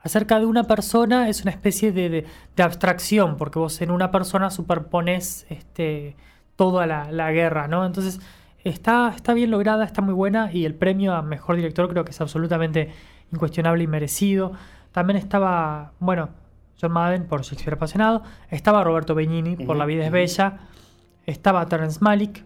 Acerca 0.00 0.38
de 0.38 0.44
una 0.44 0.64
persona 0.64 1.30
es 1.30 1.42
una 1.42 1.50
especie 1.50 1.90
de, 1.90 2.26
de- 2.56 2.62
abstracción, 2.62 3.38
porque 3.38 3.58
vos 3.58 3.80
en 3.80 3.90
una 3.90 4.10
persona 4.10 4.50
superpones 4.50 5.46
este, 5.48 6.14
toda 6.56 6.86
la, 6.86 7.10
la 7.10 7.32
guerra, 7.32 7.68
¿no? 7.68 7.84
Entonces, 7.86 8.20
Está, 8.64 9.12
está 9.14 9.34
bien 9.34 9.50
lograda, 9.50 9.84
está 9.84 10.00
muy 10.00 10.14
buena 10.14 10.50
y 10.50 10.64
el 10.64 10.74
premio 10.74 11.12
a 11.14 11.20
mejor 11.20 11.56
director 11.56 11.86
creo 11.90 12.02
que 12.06 12.12
es 12.12 12.20
absolutamente 12.22 12.90
incuestionable 13.30 13.84
y 13.84 13.86
merecido. 13.86 14.52
También 14.90 15.18
estaba, 15.18 15.92
bueno, 16.00 16.30
John 16.80 16.92
Madden 16.92 17.24
por 17.26 17.42
Shakespeare 17.42 17.74
apasionado, 17.74 18.22
estaba 18.50 18.82
Roberto 18.84 19.14
Benigni 19.14 19.56
por 19.56 19.76
La 19.76 19.86
vida 19.86 20.04
es 20.04 20.10
bella, 20.12 20.58
estaba 21.26 21.66
Terrence 21.66 21.98
Malick 22.02 22.44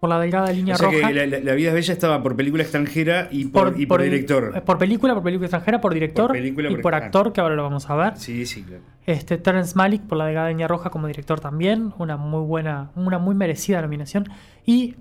por 0.00 0.08
La 0.08 0.18
delgada 0.18 0.50
línea 0.50 0.76
O 0.76 0.78
sea 0.78 0.90
roja. 0.90 1.08
que 1.08 1.14
la, 1.14 1.26
la- 1.26 1.40
La 1.40 1.52
vida 1.52 1.68
es 1.68 1.74
bella 1.74 1.92
estaba 1.92 2.22
por 2.22 2.34
película 2.34 2.62
extranjera 2.62 3.28
y 3.30 3.44
por, 3.46 3.78
y 3.78 3.84
por 3.84 4.00
director. 4.02 4.52
eh, 4.56 4.60
Por 4.62 4.78
película, 4.78 5.12
por 5.14 5.22
película 5.22 5.46
extranjera, 5.46 5.80
por 5.80 5.92
director 5.92 6.28
Por 6.28 6.36
película, 6.36 6.70
y 6.70 6.76
por- 6.78 6.94
actor, 6.94 7.32
que 7.34 7.40
ahora 7.42 7.54
lo 7.54 7.62
vamos 7.64 7.88
a 7.90 7.96
ver. 7.96 8.16
Sí, 8.16 8.46
sí, 8.46 8.62
claro. 8.62 8.82
Este, 9.04 9.36
Terrence 9.36 9.76
Malick 9.76 10.02
por 10.02 10.16
La 10.16 10.24
delgada 10.24 10.48
línea 10.48 10.68
roja 10.68 10.88
como 10.88 11.06
director 11.06 11.38
también, 11.40 11.92
una 11.98 12.16
muy 12.16 12.40
buena, 12.46 12.90
una 12.96 13.18
muy 13.18 13.34
merecida 13.34 13.82
nominación. 13.82 14.26
Y 14.64 14.96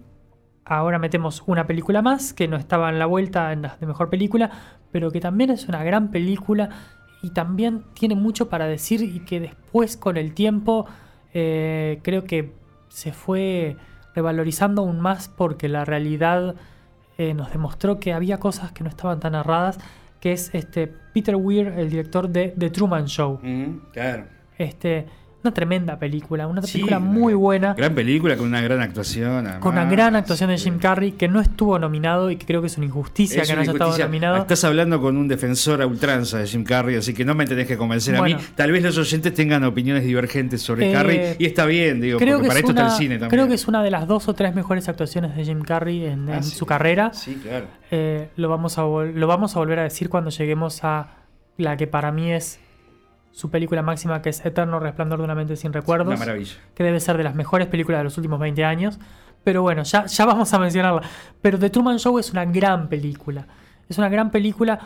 ahora 0.65 0.99
metemos 0.99 1.43
una 1.47 1.65
película 1.65 2.01
más 2.01 2.33
que 2.33 2.49
no 2.49 2.57
estaba 2.57 2.89
en 2.89 2.99
la 2.99 3.05
vuelta 3.05 3.53
en 3.53 3.61
las 3.61 3.79
de 3.79 3.87
mejor 3.87 4.09
película, 4.09 4.51
pero 4.91 5.11
que 5.11 5.21
también 5.21 5.49
es 5.49 5.67
una 5.69 5.81
gran 5.83 6.11
película 6.11 6.69
y 7.21 7.31
también 7.31 7.83
tiene 7.93 8.15
mucho 8.15 8.49
para 8.49 8.67
decir 8.67 9.01
y 9.01 9.19
que 9.21 9.39
después 9.39 9.97
con 9.97 10.17
el 10.17 10.33
tiempo 10.33 10.85
eh, 11.33 11.99
creo 12.01 12.23
que 12.23 12.53
se 12.89 13.11
fue 13.11 13.77
revalorizando 14.15 14.81
aún 14.81 14.99
más 14.99 15.29
porque 15.29 15.67
la 15.69 15.85
realidad 15.85 16.55
eh, 17.17 17.33
nos 17.33 17.51
demostró 17.51 17.99
que 17.99 18.13
había 18.13 18.37
cosas 18.37 18.71
que 18.71 18.83
no 18.83 18.89
estaban 18.89 19.19
tan 19.19 19.35
erradas, 19.35 19.77
que 20.19 20.31
es 20.31 20.53
este 20.53 20.87
Peter 20.87 21.35
Weir, 21.35 21.67
el 21.67 21.89
director 21.89 22.29
de 22.29 22.53
The 22.57 22.69
Truman 22.69 23.05
Show. 23.05 23.39
Mm, 23.41 23.91
claro. 23.91 24.25
Este, 24.57 25.05
una 25.43 25.53
tremenda 25.53 25.97
película, 25.97 26.47
una 26.47 26.61
Sí, 26.61 26.73
película 26.73 26.99
muy 26.99 27.33
buena. 27.33 27.73
Gran 27.73 27.95
película 27.95 28.35
con 28.35 28.47
una 28.47 28.59
gran 28.61 28.81
actuación. 28.81 29.47
Con 29.61 29.73
una 29.73 29.85
gran 29.89 30.15
actuación 30.15 30.49
de 30.49 30.57
Jim. 30.57 30.79
Carrey 30.79 31.13
que 31.13 31.27
no 31.27 31.39
estuvo 31.39 31.79
nominado 31.79 32.29
y 32.29 32.35
que 32.35 32.45
creo 32.45 32.59
que 32.61 32.67
es 32.67 32.77
una 32.77 32.85
injusticia 32.87 33.41
Es 33.41 33.47
que 33.49 33.55
no 33.55 33.61
haya 33.61 33.71
estado 33.71 33.97
nominado. 33.97 34.37
Estás 34.37 34.63
hablando 34.65 34.99
con 35.01 35.15
un 35.17 35.27
defensor 35.27 35.81
a 35.81 35.87
ultranza 35.87 36.39
de 36.39 36.47
Jim 36.47 36.63
Carrey, 36.63 36.95
así 36.97 37.13
que 37.13 37.23
no 37.23 37.35
me 37.35 37.45
tenés 37.45 37.67
que 37.67 37.77
convencer 37.77 38.15
a 38.17 38.21
mí. 38.21 38.35
Tal 38.55 38.71
vez 38.71 38.83
los 38.83 38.97
oyentes 38.97 39.33
tengan 39.33 39.63
opiniones 39.63 40.03
divergentes 40.03 40.61
sobre 40.61 40.89
Eh, 40.89 40.93
Carrey 40.93 41.35
y 41.39 41.45
está 41.45 41.65
bien, 41.65 42.01
digo, 42.01 42.19
creo 42.19 42.37
porque 42.37 42.43
que 42.43 42.47
para 42.49 42.59
es 42.59 42.63
esto 42.65 42.71
una, 42.73 42.81
está 42.81 42.93
el 42.95 42.97
cine 42.97 43.15
también. 43.15 43.29
Creo 43.29 43.47
que 43.47 43.53
es 43.55 43.67
una 43.67 43.81
de 43.83 43.91
las 43.91 44.07
dos 44.07 44.27
o 44.27 44.33
tres 44.33 44.53
mejores 44.55 44.89
actuaciones 44.89 45.35
de 45.35 45.45
Jim 45.45 45.61
Carrey 45.61 46.05
en, 46.05 46.29
Ah, 46.29 46.37
en 46.37 46.43
sí. 46.43 46.55
su 46.55 46.65
carrera. 46.65 47.13
Sí, 47.13 47.35
claro. 47.41 47.65
Eh, 47.91 48.29
lo, 48.35 48.49
vamos 48.49 48.77
a 48.77 48.81
lo 48.81 49.27
vamos 49.27 49.55
a 49.55 49.59
volver 49.59 49.79
a 49.79 49.83
decir 49.83 50.09
cuando 50.09 50.29
lleguemos 50.31 50.83
a 50.83 51.15
la 51.57 51.75
que 51.77 51.87
para 51.87 52.11
mí 52.11 52.31
es 52.31 52.59
su 53.31 53.49
película 53.49 53.81
máxima, 53.81 54.21
que 54.21 54.29
es 54.29 54.45
Eterno 54.45 54.79
Resplandor 54.79 55.19
de 55.19 55.25
una 55.25 55.35
mente 55.35 55.55
sin 55.55 55.73
recuerdos. 55.73 56.07
Una 56.07 56.17
maravilla. 56.17 56.55
que 56.73 56.83
debe 56.83 56.99
ser 56.99 57.17
de 57.17 57.23
las 57.23 57.35
mejores 57.35 57.67
películas 57.67 57.99
de 57.99 58.03
los 58.05 58.17
últimos 58.17 58.39
20 58.39 58.65
años. 58.65 58.99
Pero 59.43 59.61
bueno, 59.61 59.83
ya, 59.83 60.05
ya 60.05 60.25
vamos 60.25 60.53
a 60.53 60.59
mencionarla. 60.59 61.01
Pero 61.41 61.57
The 61.57 61.69
Truman 61.69 61.99
Show 61.99 62.19
es 62.19 62.31
una 62.31 62.45
gran 62.45 62.89
película. 62.89 63.47
Es 63.87 63.97
una 63.97 64.09
gran 64.09 64.31
película 64.31 64.79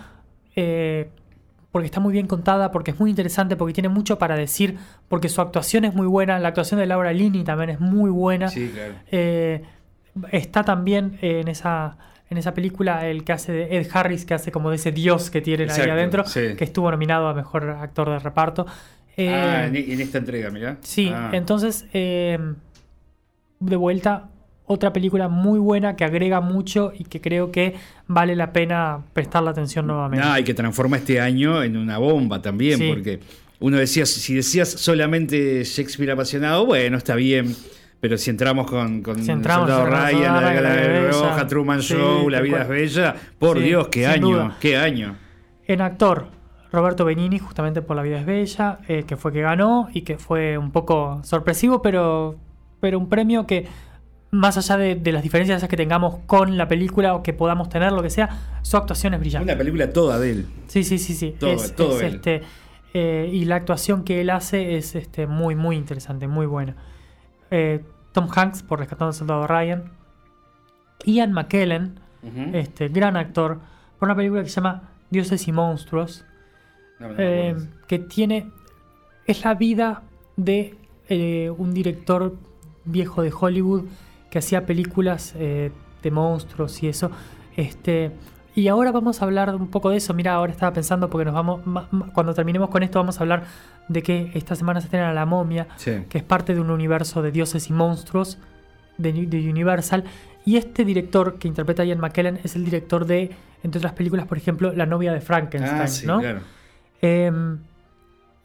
eh, 0.55 1.09
porque 1.71 1.87
está 1.87 1.99
muy 1.99 2.13
bien 2.13 2.27
contada, 2.27 2.71
porque 2.71 2.91
es 2.91 2.99
muy 2.99 3.09
interesante, 3.09 3.55
porque 3.55 3.73
tiene 3.73 3.89
mucho 3.89 4.19
para 4.19 4.35
decir, 4.35 4.77
porque 5.09 5.27
su 5.27 5.41
actuación 5.41 5.85
es 5.85 5.95
muy 5.95 6.05
buena. 6.05 6.39
La 6.39 6.49
actuación 6.49 6.79
de 6.79 6.85
Laura 6.85 7.11
Linney 7.11 7.43
también 7.43 7.71
es 7.71 7.79
muy 7.79 8.11
buena. 8.11 8.47
Sí, 8.49 8.69
claro. 8.71 8.93
Eh, 9.07 9.63
está 10.32 10.64
también 10.64 11.18
eh, 11.22 11.39
en 11.41 11.47
esa 11.47 11.97
en 12.30 12.38
esa 12.38 12.53
película 12.55 13.07
el 13.07 13.24
que 13.24 13.32
hace 13.34 13.51
de 13.51 13.78
Ed 13.78 13.88
Harris, 13.93 14.26
que 14.26 14.34
hace 14.34 14.51
como 14.51 14.72
de 14.72 14.78
ese 14.78 14.91
dios 14.91 15.30
que 15.30 15.39
tienen 15.41 15.70
ahí 15.70 15.88
adentro, 15.89 16.26
sí. 16.26 16.55
que 16.57 16.64
estuvo 16.64 16.89
nominado 16.89 17.28
a 17.28 17.34
mejor 17.36 17.70
actor 17.70 18.09
de 18.09 18.18
reparto. 18.18 18.66
Eh, 19.18 19.30
ah, 19.30 19.68
en, 19.68 19.76
en 19.76 20.01
esta 20.01 20.18
entrega, 20.18 20.49
mirá. 20.49 20.78
Sí, 20.82 21.11
Ah. 21.14 21.30
entonces, 21.34 21.86
eh, 21.93 22.39
de 23.59 23.76
vuelta, 23.76 24.30
otra 24.66 24.91
película 24.93 25.28
muy 25.28 25.59
buena 25.59 25.95
que 25.95 26.05
agrega 26.05 26.41
mucho 26.41 26.91
y 26.97 27.03
que 27.03 27.22
creo 27.22 27.51
que 27.51 27.76
vale 28.07 28.36
la 28.36 28.51
pena 28.51 29.01
prestarle 29.14 29.51
atención 29.51 29.86
nuevamente. 29.86 30.26
Ah, 30.28 30.39
y 30.39 30.43
que 30.43 30.55
transforma 30.55 30.97
este 30.97 31.20
año 31.22 31.61
en 31.61 31.78
una 31.78 31.99
bomba 31.99 32.41
también, 32.41 32.80
Sí. 32.80 32.89
porque 32.91 33.20
uno 33.59 33.78
decía, 33.78 34.05
si 34.07 34.34
decías 34.34 34.70
solamente 34.70 35.64
Shakespeare 35.66 36.11
apasionado, 36.11 36.66
bueno, 36.66 36.97
está 36.97 37.14
bien. 37.16 37.55
Pero 38.04 38.18
si 38.18 38.32
entramos 38.32 38.70
con, 38.70 39.01
con 39.01 39.24
Si 39.24 39.32
entramos 39.32 39.70
Soldado 39.70 39.86
Ryan, 39.86 40.34
La 40.34 40.39
Ryan, 40.41 40.64
La 40.64 40.84
es 41.08 41.22
Roja, 41.22 41.47
Truman 41.47 41.82
sí, 41.82 41.93
Show, 41.93 42.30
La 42.30 42.41
vida 42.41 42.64
es 42.64 42.68
bella, 42.68 43.16
por 43.39 43.58
Sí, 43.58 43.64
Dios, 43.64 43.88
qué 43.88 44.06
año, 44.06 44.28
duda. 44.28 44.58
qué 44.60 44.76
año. 44.76 45.16
En 45.66 45.80
actor, 45.80 46.28
Roberto 46.74 47.06
Benini, 47.06 47.39
justamente 47.39 47.82
por 47.82 47.95
La 47.95 48.01
vida 48.01 48.20
es 48.20 48.26
bella, 48.26 48.80
eh, 48.89 49.06
que 49.08 49.16
fue 49.16 49.32
que 49.32 49.39
ganó 49.39 49.88
y 49.93 50.01
que 50.01 50.18
fue 50.18 50.58
un 50.58 50.74
poco 50.74 51.22
sorpresivo, 51.24 51.82
pero, 51.82 52.36
pero 52.82 52.99
un 52.99 53.08
premio 53.08 53.47
que, 53.47 53.70
más 54.32 54.58
allá 54.58 54.76
de, 54.76 54.95
de 54.95 55.12
las 55.14 55.24
diferencias 55.24 55.56
esas 55.60 55.70
que 55.70 55.78
tengamos 55.78 56.18
con 56.26 56.58
la 56.58 56.68
película 56.68 57.16
o 57.16 57.24
que 57.24 57.32
podamos 57.32 57.70
tener, 57.70 57.93
lo 57.93 58.04
que 58.04 58.10
sea, 58.10 58.60
su 58.64 58.76
actuación 58.76 59.14
es 59.14 59.22
brillante. 59.22 59.45
Una 59.49 59.58
película 59.58 59.93
toda 59.93 60.20
de 60.20 60.32
él. 60.32 60.45
Sí, 60.68 60.84
sí, 60.84 60.99
sí, 60.99 61.14
sí. 61.14 61.38
Todo, 61.39 61.51
es, 61.51 61.74
todo 61.74 61.95
es, 61.95 62.04
él. 62.04 62.16
este, 62.16 62.41
eh, 62.93 63.30
y 63.32 63.45
la 63.45 63.56
actuación 63.56 64.04
que 64.04 64.20
él 64.20 64.30
hace 64.30 64.76
es 64.76 64.93
este, 64.93 65.26
muy, 65.26 65.56
muy 65.56 65.78
interesante, 65.78 66.28
muy 66.28 66.47
buena. 66.47 66.76
Eh, 67.49 67.82
Tom 68.14 68.30
Hanks 68.34 68.64
por 68.64 68.80
Rescatando 68.80 69.07
al 69.07 69.14
Soldado 69.14 69.47
Ryan. 69.47 69.91
Ian 71.05 71.34
McKellen, 71.34 71.99
este, 72.53 72.88
gran 72.88 73.18
actor, 73.18 73.59
por 73.99 74.07
una 74.07 74.16
película 74.16 74.41
que 74.43 74.49
se 74.49 74.55
llama 74.55 74.91
Dioses 75.09 75.47
y 75.47 75.51
Monstruos, 75.51 76.24
No, 76.99 77.09
no, 77.09 77.16
eh, 77.18 77.55
que 77.88 77.99
tiene... 77.99 78.49
Es 79.26 79.43
la 79.43 79.53
vida 79.53 80.03
de 80.36 80.78
eh, 81.09 81.49
un 81.57 81.74
director 81.74 82.36
viejo 82.86 83.22
de 83.22 83.32
Hollywood 83.38 83.84
que 84.30 84.39
hacía 84.39 84.66
películas 84.66 85.34
eh, 85.38 85.72
de 86.01 86.11
monstruos 86.11 86.82
y 86.84 86.88
eso. 86.88 87.11
Este, 87.55 88.11
y 88.56 88.68
ahora 88.68 88.91
vamos 88.91 89.22
a 89.22 89.26
hablar 89.26 89.56
un 89.56 89.68
poco 89.70 89.89
de 89.89 89.97
eso. 89.97 90.14
Mira, 90.14 90.34
ahora 90.34 90.51
estaba 90.51 90.74
pensando 90.74 91.10
porque 91.10 91.26
nos 91.26 91.34
vamos... 91.34 91.62
Cuando 92.14 92.34
terminemos 92.34 92.70
con 92.70 92.84
esto 92.84 92.99
vamos 92.99 93.18
a 93.20 93.24
hablar 93.24 93.43
de 93.88 94.04
que 94.04 94.32
esta 94.36 94.56
semana 94.56 94.80
se 94.82 94.86
estrena 94.88 95.12
La 95.14 95.26
Momia, 95.26 95.68
Sí. 95.78 96.06
que 96.10 96.20
es 96.20 96.24
parte 96.24 96.54
de 96.54 96.62
un 96.62 96.70
universo 96.70 97.22
de 97.22 97.32
dioses 97.32 97.70
y 97.70 97.74
monstruos 97.74 98.38
de, 98.97 99.12
de 99.14 99.49
Universal. 99.49 100.04
Y 100.45 100.58
este 100.58 100.86
director 100.86 101.39
que 101.39 101.47
interpreta 101.47 101.82
a 101.84 101.86
Ian 101.86 101.99
McKellen 101.99 102.39
es 102.43 102.56
el 102.56 102.66
director 102.66 103.06
de, 103.06 103.32
entre 103.64 103.80
otras 103.80 103.93
películas, 103.93 104.28
por 104.28 104.38
ejemplo, 104.38 104.72
La 104.74 104.86
novia 104.86 105.14
de 105.14 105.22
Frankenstein, 105.22 105.82
Ah, 105.82 105.88
sí, 105.88 106.06
¿no? 106.06 106.20
claro. 106.20 106.41
Em, 107.01 107.60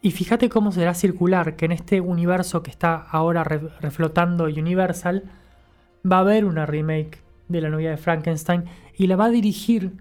y 0.01 0.11
fíjate 0.11 0.49
cómo 0.49 0.71
será 0.71 0.93
circular, 0.93 1.55
que 1.55 1.65
en 1.65 1.71
este 1.73 1.99
universo 2.01 2.63
que 2.63 2.71
está 2.71 2.95
ahora 2.95 3.43
re- 3.43 3.69
reflotando 3.81 4.45
Universal, 4.45 5.23
va 6.09 6.17
a 6.17 6.19
haber 6.21 6.45
una 6.45 6.65
remake 6.65 7.19
de 7.49 7.61
La 7.61 7.69
novia 7.69 7.89
de 7.89 7.97
Frankenstein 7.97 8.63
y 8.95 9.07
la 9.07 9.15
va 9.15 9.25
a 9.25 9.29
dirigir 9.29 9.91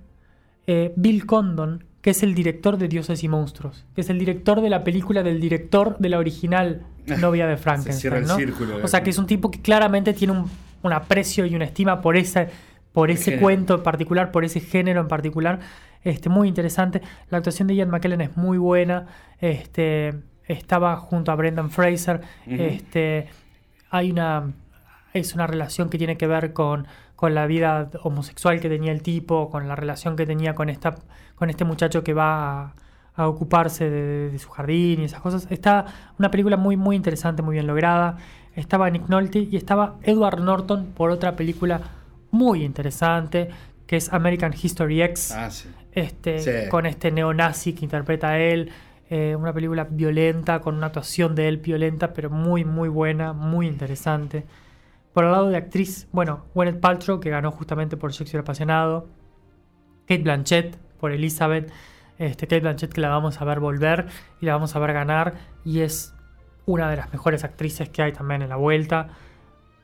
eh, 0.67 0.93
Bill 0.97 1.27
Condon, 1.27 1.85
que 2.01 2.11
es 2.11 2.23
el 2.23 2.35
director 2.35 2.77
de 2.77 2.89
Dioses 2.89 3.25
y 3.25 3.29
Monstruos, 3.29 3.85
que 3.95 4.03
es 4.03 4.11
el 4.11 4.19
director 4.19 4.61
de 4.61 4.71
la 4.71 4.85
película 4.85 5.23
del 5.23 5.41
director 5.41 5.99
de 5.99 6.09
la 6.09 6.19
original 6.19 6.83
novia 7.21 7.47
de 7.47 7.57
cierra 7.57 7.77
Frankenstein. 7.77 8.15
el 8.15 8.27
¿no? 8.27 8.37
círculo, 8.37 8.77
O 8.85 8.89
sea 8.89 9.03
que 9.03 9.11
es 9.11 9.19
un 9.19 9.27
tipo 9.27 9.51
que 9.51 9.61
claramente 9.61 10.13
tiene 10.13 10.35
un, 10.35 10.51
un 10.83 10.93
aprecio 10.93 11.47
y 11.47 11.55
una 11.55 11.65
estima 11.65 12.01
por 12.01 12.17
ese, 12.17 12.49
por 12.93 13.11
ese 13.11 13.25
género. 13.25 13.43
cuento 13.43 13.75
en 13.77 13.83
particular, 13.83 14.31
por 14.31 14.45
ese 14.45 14.61
género 14.61 15.01
en 15.01 15.09
particular. 15.09 15.61
Este, 16.05 16.29
muy 16.29 16.49
interesante. 16.49 17.03
La 17.31 17.39
actuación 17.39 17.69
de 17.69 17.75
Ian 17.75 17.91
McKellen 17.91 18.21
es 18.21 18.37
muy 18.37 18.59
buena. 18.59 19.07
Este, 19.41 20.15
estaba 20.47 20.97
junto 20.97 21.33
a 21.33 21.35
Brendan 21.35 21.71
Fraser. 21.71 22.21
Este, 22.47 23.27
hay 23.91 24.11
una. 24.11 24.53
Es 25.15 25.35
una 25.35 25.47
relación 25.47 25.89
que 25.89 25.99
tiene 25.99 26.17
que 26.17 26.27
ver 26.27 26.53
con, 26.53 26.87
con 27.19 27.35
la 27.35 27.47
vida 27.49 27.91
homosexual 28.05 28.61
que 28.61 28.69
tenía 28.69 28.93
el 28.93 29.03
tipo, 29.03 29.51
con 29.51 29.67
la 29.67 29.75
relación 29.75 30.15
que 30.15 30.25
tenía 30.25 30.55
con 30.55 30.69
esta, 30.71 30.95
con 31.35 31.51
este 31.51 31.65
muchacho 31.65 32.05
que 32.05 32.15
va 32.15 32.61
a, 32.61 32.75
a 33.17 33.27
ocuparse 33.27 33.91
de, 33.91 34.31
de 34.31 34.39
su 34.39 34.49
jardín 34.51 35.01
y 35.01 35.05
esas 35.07 35.21
cosas. 35.21 35.49
Está 35.51 35.87
una 36.17 36.31
película 36.31 36.57
muy, 36.57 36.77
muy 36.77 36.95
interesante, 36.95 37.43
muy 37.43 37.55
bien 37.55 37.67
lograda. 37.67 38.19
Estaba 38.55 38.89
Nick 38.91 39.09
Nolte 39.09 39.41
y 39.51 39.57
estaba 39.57 39.97
Edward 40.05 40.39
Norton 40.41 40.93
por 40.97 41.11
otra 41.11 41.35
película 41.35 41.81
muy 42.31 42.63
interesante 42.63 43.49
que 43.89 43.97
es 43.97 44.13
American 44.13 44.55
History 44.63 45.03
X 45.03 45.33
Ah, 45.33 45.51
sí. 45.51 45.69
este, 45.93 46.39
Sí. 46.39 46.69
con 46.71 46.87
este 46.87 47.11
neonazi 47.11 47.73
que 47.73 47.85
interpreta 47.85 48.29
a 48.29 48.39
él. 48.39 48.71
eh, 49.11 49.35
una 49.35 49.53
película 49.55 49.89
violenta, 49.91 50.61
con 50.61 50.77
una 50.77 50.87
actuación 50.89 51.35
de 51.35 51.49
él 51.49 51.57
violenta, 51.57 52.13
pero 52.13 52.29
muy, 52.31 52.65
muy 52.65 52.91
buena, 52.91 53.33
muy 53.33 53.67
interesante. 53.67 54.45
Por 55.19 55.25
el 55.25 55.33
lado 55.33 55.49
de 55.49 55.57
actriz, 55.57 56.07
bueno, 56.13 56.45
Gwyneth 56.55 56.79
Paltrow, 56.79 57.19
que 57.19 57.29
ganó 57.29 57.51
justamente 57.51 57.97
por 57.97 58.13
Shakespeare 58.13 58.43
apasionado. 58.43 59.09
Kate 60.07 60.23
Blanchett 60.23 60.77
por 61.01 61.11
Elizabeth. 61.11 61.73
Este, 62.19 62.47
Kate 62.47 62.61
Blanchett 62.61 62.93
que 62.93 63.01
la 63.01 63.09
vamos 63.09 63.41
a 63.41 63.45
ver 63.45 63.59
volver 63.59 64.07
y 64.41 64.47
la 64.47 64.53
vamos 64.53 64.77
a 64.77 64.79
ver 64.79 64.93
ganar. 64.93 65.35
Y 65.65 65.81
es 65.81 66.15
una 66.67 66.89
de 66.89 66.99
las 66.99 67.11
mejores 67.13 67.43
actrices 67.43 67.89
que 67.89 68.01
hay 68.01 68.13
también 68.13 68.43
en 68.43 68.49
la 68.49 68.55
vuelta. 68.55 69.09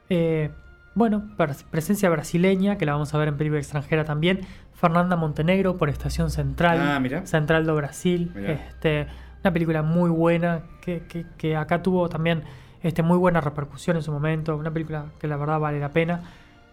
Eh, 0.09 0.53
bueno, 0.95 1.25
pres- 1.37 1.65
presencia 1.69 2.09
brasileña, 2.11 2.79
que 2.79 2.87
la 2.87 2.93
vamos 2.93 3.13
a 3.13 3.19
ver 3.19 3.27
en 3.27 3.37
película 3.37 3.59
extranjera 3.59 4.05
también. 4.05 4.43
Fernanda 4.75 5.17
Montenegro 5.17 5.77
por 5.77 5.89
Estación 5.89 6.31
Central. 6.31 6.79
Ah, 6.81 7.01
mira. 7.01 7.27
Central 7.27 7.67
do 7.67 7.75
Brasil. 7.75 8.33
Este, 8.37 9.09
una 9.43 9.53
película 9.53 9.83
muy 9.83 10.11
buena 10.11 10.61
que, 10.81 11.01
que- 11.09 11.27
que 11.37 11.57
acá 11.57 11.83
tuvo 11.83 12.09
también 12.09 12.45
este, 12.85 13.03
muy 13.03 13.19
buena 13.19 13.41
repercusión 13.41 13.97
en 13.97 14.03
su 14.05 14.13
momento. 14.13 14.57
Una 14.57 14.71
película 14.71 15.07
que 15.19 15.27
la 15.27 15.37
verdad 15.37 15.59
vale 15.59 15.81
la 15.81 15.89
pena. 15.89 16.21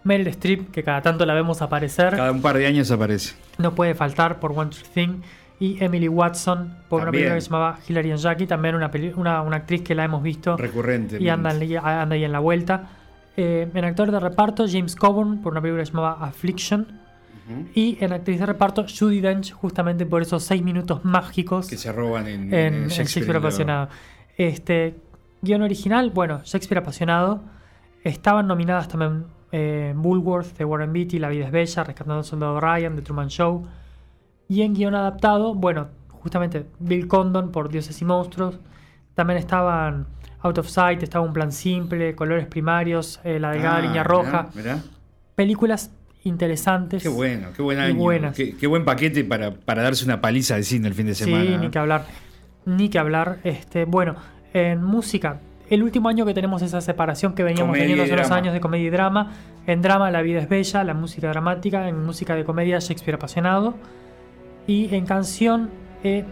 Meryl 0.04 0.28
Streep, 0.28 0.70
que 0.72 0.84
cada 0.84 1.02
tanto 1.02 1.26
la 1.26 1.34
vemos 1.34 1.62
aparecer, 1.64 2.16
Cada 2.16 2.32
un 2.32 2.42
par 2.42 2.58
de 2.58 2.68
años 2.68 2.90
aparece. 2.92 3.36
no 3.58 3.74
puede 3.76 3.96
faltar 3.96 4.40
por 4.40 4.52
One 4.52 4.70
True 4.70 4.88
Thing. 4.94 5.22
Y 5.60 5.78
Emily 5.84 6.08
Watson 6.08 6.76
por 6.90 7.04
una 7.04 7.12
película 7.12 7.36
que 7.36 7.42
se 7.42 7.50
llamaba 7.52 7.78
Hilary 7.88 8.10
and 8.12 8.20
Jackie, 8.20 8.48
también 8.48 8.74
una, 8.74 8.90
una, 9.16 9.42
una 9.44 9.58
actriz 9.58 9.84
que 9.84 9.94
la 9.94 10.04
hemos 10.06 10.24
visto 10.24 10.58
Recurrente. 10.58 11.22
y 11.22 11.30
anda, 11.30 11.52
ahí- 11.52 11.76
anda 11.76 12.16
ahí 12.16 12.24
en 12.24 12.32
la 12.32 12.40
vuelta. 12.40 12.90
Eh, 13.38 13.70
en 13.72 13.86
actor 13.86 14.10
de 14.12 14.20
reparto, 14.20 14.66
James 14.68 14.96
Coburn 14.96 15.42
por 15.44 15.52
una 15.54 15.62
película 15.62 15.84
que 15.84 15.86
se 15.86 15.92
llamaba 15.94 16.18
Affliction. 16.26 17.00
Y 17.76 17.98
en 18.04 18.14
actriz 18.14 18.40
de 18.40 18.46
reparto, 18.46 18.86
Judy 18.88 19.20
Dench, 19.20 19.52
justamente 19.52 20.06
por 20.06 20.22
esos 20.22 20.42
seis 20.42 20.64
minutos 20.64 21.04
mágicos 21.04 21.68
Que 21.68 21.76
se 21.78 21.92
roban 21.92 22.26
en, 22.28 22.54
en, 22.54 22.74
en 22.84 22.88
Shakespeare, 22.88 23.36
apasionado. 23.38 23.90
Este 24.38 24.96
guion 25.42 25.62
original, 25.62 26.12
bueno, 26.12 26.42
Shakespeare 26.44 26.80
apasionado. 26.80 27.42
Estaban 28.04 28.48
nominadas 28.48 28.88
también 28.88 29.26
eh, 29.52 29.94
Bullworth 29.96 30.58
de 30.58 30.66
Warren 30.66 30.92
Beatty, 30.94 31.20
La 31.20 31.30
vida 31.30 31.46
es 31.46 31.52
bella, 31.52 31.84
Rescatando 31.84 32.20
al 32.20 32.24
soldado 32.24 32.60
Ryan 32.60 32.96
de 32.96 33.02
Truman 33.02 33.28
Show. 33.30 33.66
Y 34.48 34.62
en 34.64 34.74
guion 34.74 34.96
adaptado, 34.96 35.54
bueno, 35.56 35.90
justamente 36.10 36.66
Bill 36.80 37.08
Condon 37.08 37.52
por 37.52 37.70
Dioses 37.70 38.02
y 38.02 38.06
Monstruos. 38.06 38.60
También 39.16 39.38
estaban 39.40 40.08
Out 40.42 40.58
of 40.58 40.68
Sight, 40.68 41.04
estaba 41.04 41.24
Un 41.26 41.34
Plan 41.34 41.52
Simple, 41.52 42.16
Colores 42.16 42.48
Primarios, 42.48 43.20
eh, 43.24 43.40
La 43.40 43.52
Delgada 43.52 43.78
Ah, 43.78 43.82
Línea 43.82 44.04
Roja. 44.04 44.50
mirá. 44.56 44.80
Películas 45.36 45.92
interesantes. 46.24 47.02
Qué 47.04 47.10
bueno, 47.10 47.50
qué 47.56 47.62
buen 47.62 47.80
año. 47.80 47.96
buenas. 47.96 48.36
Qué, 48.36 48.56
qué 48.56 48.68
buen 48.68 48.86
paquete 48.86 49.24
para, 49.24 49.52
para 49.52 49.84
darse 49.84 50.06
una 50.06 50.22
paliza 50.22 50.56
de 50.56 50.64
cine 50.64 50.88
el 50.88 50.94
fin 50.94 51.08
de 51.08 51.16
semana. 51.16 51.44
Sí, 51.46 51.58
ni 51.58 51.70
que 51.70 51.80
hablar. 51.80 52.06
Ni 52.66 52.90
que 52.90 53.00
hablar. 53.00 53.40
Este, 53.44 53.86
bueno, 53.86 54.16
en 54.54 54.84
música, 54.84 55.40
el 55.72 55.84
último 55.84 56.10
año 56.10 56.26
que 56.26 56.34
tenemos 56.34 56.62
esa 56.62 56.82
separación 56.82 57.34
que 57.34 57.44
veníamos 57.44 57.70
Comedia 57.70 57.84
teniendo 57.84 58.04
hace 58.04 58.14
unos 58.14 58.32
años 58.32 58.54
de 58.54 58.60
comedia 58.60 58.88
y 58.88 58.90
drama. 58.90 59.32
En 59.66 59.82
drama, 59.82 60.12
La 60.12 60.22
vida 60.22 60.42
es 60.42 60.50
bella, 60.50 60.84
la 60.84 60.94
música 60.94 61.30
dramática. 61.30 61.88
En 61.88 62.06
música 62.06 62.36
de 62.36 62.44
comedia, 62.44 62.80
Shakespeare 62.80 63.16
apasionado. 63.16 63.76
Y 64.68 64.94
en 64.94 65.06
canción 65.06 65.70
eh, 66.04 66.26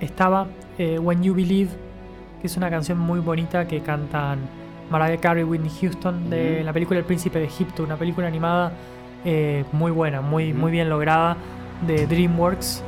estaba 0.00 0.46
eh, 0.78 0.96
When 1.00 1.24
You 1.24 1.34
Believe, 1.34 1.70
que 2.40 2.46
es 2.46 2.56
una 2.56 2.70
canción 2.70 2.98
muy 2.98 3.18
bonita 3.18 3.66
que 3.66 3.80
cantan 3.80 4.38
Mariah 4.90 5.20
Carey 5.20 5.42
y 5.42 5.44
Whitney 5.44 5.72
Houston 5.80 6.30
de 6.30 6.62
la 6.62 6.72
película 6.72 7.00
El 7.00 7.04
Príncipe 7.04 7.40
de 7.40 7.46
Egipto, 7.46 7.82
una 7.82 7.96
película 7.96 8.28
animada 8.28 8.70
eh, 9.24 9.64
muy 9.72 9.90
buena, 9.90 10.20
muy, 10.20 10.52
muy 10.52 10.70
bien 10.70 10.88
lograda 10.88 11.36
de 11.84 12.06
DreamWorks. 12.06 12.84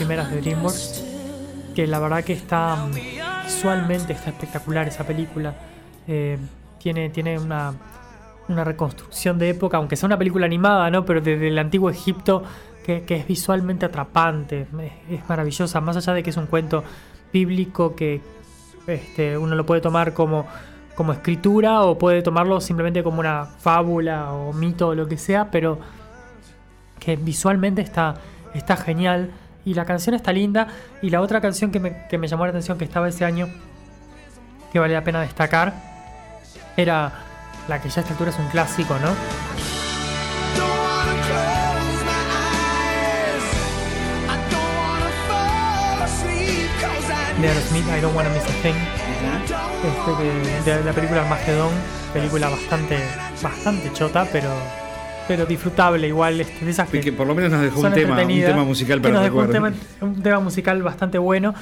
Primeras 0.00 0.30
de 0.30 0.40
DreamWorks, 0.40 1.04
que 1.74 1.86
la 1.86 1.98
verdad 1.98 2.24
que 2.24 2.32
está 2.32 2.86
visualmente 3.44 4.14
está 4.14 4.30
espectacular 4.30 4.88
esa 4.88 5.06
película. 5.06 5.54
Eh, 6.08 6.38
tiene, 6.78 7.10
tiene 7.10 7.38
una, 7.38 7.74
una 8.48 8.64
reconstrucción 8.64 9.38
de 9.38 9.50
época, 9.50 9.76
aunque 9.76 9.96
sea 9.96 10.06
una 10.06 10.16
película 10.16 10.46
animada, 10.46 10.90
¿no? 10.90 11.04
Pero 11.04 11.20
desde 11.20 11.48
el 11.48 11.58
antiguo 11.58 11.90
Egipto, 11.90 12.42
que, 12.82 13.02
que 13.02 13.16
es 13.16 13.26
visualmente 13.26 13.84
atrapante, 13.84 14.62
es, 14.62 15.18
es 15.20 15.28
maravillosa, 15.28 15.82
más 15.82 15.98
allá 15.98 16.14
de 16.14 16.22
que 16.22 16.30
es 16.30 16.36
un 16.38 16.46
cuento 16.46 16.82
bíblico 17.30 17.94
que 17.94 18.22
este, 18.86 19.36
uno 19.36 19.54
lo 19.54 19.66
puede 19.66 19.82
tomar 19.82 20.14
como, 20.14 20.46
como 20.94 21.12
escritura 21.12 21.82
o 21.82 21.98
puede 21.98 22.22
tomarlo 22.22 22.58
simplemente 22.62 23.02
como 23.02 23.20
una 23.20 23.44
fábula 23.44 24.32
o 24.32 24.54
mito 24.54 24.88
o 24.88 24.94
lo 24.94 25.06
que 25.06 25.18
sea, 25.18 25.50
pero 25.50 25.78
que 26.98 27.16
visualmente 27.16 27.82
está, 27.82 28.14
está 28.54 28.78
genial 28.78 29.30
y 29.64 29.74
la 29.74 29.84
canción 29.84 30.14
está 30.14 30.32
linda. 30.32 30.68
Y 31.02 31.10
la 31.10 31.20
otra 31.20 31.40
canción 31.40 31.70
que 31.70 31.80
me, 31.80 32.06
que 32.08 32.18
me 32.18 32.26
llamó 32.28 32.44
la 32.44 32.50
atención 32.50 32.78
que 32.78 32.84
estaba 32.84 33.08
ese 33.08 33.24
año, 33.24 33.48
que 34.72 34.78
vale 34.78 34.94
la 34.94 35.04
pena 35.04 35.20
destacar, 35.20 35.74
era 36.76 37.12
la 37.68 37.80
que 37.80 37.88
ya 37.88 37.96
a 37.96 38.00
esta 38.00 38.12
altura 38.12 38.30
es 38.30 38.38
un 38.38 38.48
clásico, 38.48 38.94
¿no? 38.98 39.10
de 47.40 47.48
Aerosmith, 47.48 47.86
I 47.96 48.00
Don't 48.00 48.14
Wanna 48.14 48.28
Miss 48.30 48.44
a 48.44 48.62
Thing. 48.62 48.74
Este, 49.82 50.62
que- 50.64 50.70
de 50.70 50.84
la 50.84 50.92
película 50.92 51.22
Armagedón, 51.22 51.70
película 52.12 52.48
bastante, 52.50 52.98
bastante 53.42 53.92
chota, 53.94 54.26
pero, 54.30 54.50
pero 55.30 55.46
disfrutable 55.46 56.08
igual. 56.08 56.40
este, 56.40 56.64
de 56.64 56.70
esas 56.72 56.92
Y 56.92 56.98
que 56.98 57.12
por 57.12 57.24
lo 57.24 57.36
menos 57.36 57.52
nos 57.52 57.62
dejó 57.62 57.80
un 57.80 57.92
tema, 57.92 58.20
un 58.20 58.28
tema 58.28 58.64
musical 58.64 58.98
que 58.98 59.02
para 59.02 59.14
nos 59.14 59.22
dejó 59.22 59.38
un 59.38 59.50
tema, 59.50 59.72
un 60.00 60.22
tema 60.22 60.40
musical 60.40 60.82
bastante 60.82 61.18
bueno. 61.18 61.54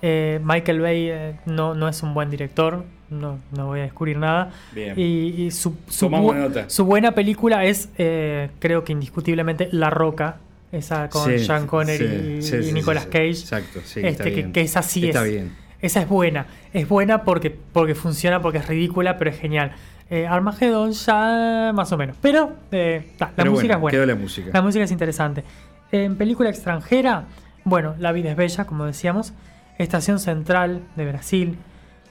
Eh, 0.00 0.38
Michael 0.44 0.80
Bay 0.80 1.08
eh, 1.10 1.34
no, 1.46 1.74
no 1.74 1.88
es 1.88 2.02
un 2.04 2.14
buen 2.14 2.30
director, 2.30 2.84
no, 3.10 3.40
no 3.56 3.66
voy 3.66 3.80
a 3.80 3.82
descubrir 3.82 4.16
nada. 4.16 4.52
Bien. 4.72 4.94
Y, 4.96 5.44
y 5.46 5.50
su, 5.50 5.74
su, 5.88 6.08
bu- 6.08 6.36
nota. 6.36 6.70
su 6.70 6.84
buena 6.84 7.12
película 7.12 7.64
es, 7.64 7.88
eh, 7.98 8.48
creo 8.60 8.84
que 8.84 8.92
indiscutiblemente, 8.92 9.68
La 9.72 9.90
Roca. 9.90 10.36
Esa 10.70 11.08
con 11.08 11.24
Sí, 11.30 11.44
Sean 11.44 11.66
Connery 11.66 12.42
sí, 12.42 12.56
y, 12.58 12.62
sí, 12.62 12.68
y 12.68 12.72
Nicolas. 12.72 13.06
Cage. 13.06 13.30
Exacto, 13.30 13.80
sí, 13.84 14.00
Este, 14.00 14.08
está 14.08 14.24
que, 14.24 14.30
bien. 14.30 14.52
que 14.52 14.60
esa 14.60 14.82
sí 14.82 15.06
Está 15.08 15.24
es. 15.24 15.32
bien. 15.32 15.52
Esa 15.80 16.00
es 16.02 16.08
buena. 16.08 16.46
Es 16.72 16.88
buena 16.88 17.22
porque, 17.24 17.50
porque 17.72 17.94
funciona, 17.94 18.40
porque 18.42 18.58
es 18.58 18.66
ridícula, 18.68 19.16
pero 19.18 19.30
es 19.30 19.38
genial. 19.38 19.72
Eh, 20.08 20.26
Armageddon 20.26 20.92
ya 20.92 21.72
más 21.74 21.90
o 21.92 21.96
menos. 21.96 22.16
Pero 22.20 22.52
eh, 22.70 23.12
ta, 23.18 23.26
la 23.26 23.32
Pero 23.36 23.50
música 23.50 23.76
bueno, 23.76 23.96
es 23.98 24.00
buena. 24.00 24.12
la 24.14 24.20
música. 24.20 24.50
La 24.52 24.62
música 24.62 24.84
es 24.84 24.90
interesante. 24.92 25.42
En 25.90 26.16
película 26.16 26.48
extranjera, 26.48 27.24
bueno, 27.64 27.94
La 27.98 28.12
vida 28.12 28.30
es 28.30 28.36
bella, 28.36 28.64
como 28.66 28.84
decíamos. 28.84 29.32
Estación 29.78 30.18
Central 30.20 30.82
de 30.96 31.06
Brasil. 31.06 31.58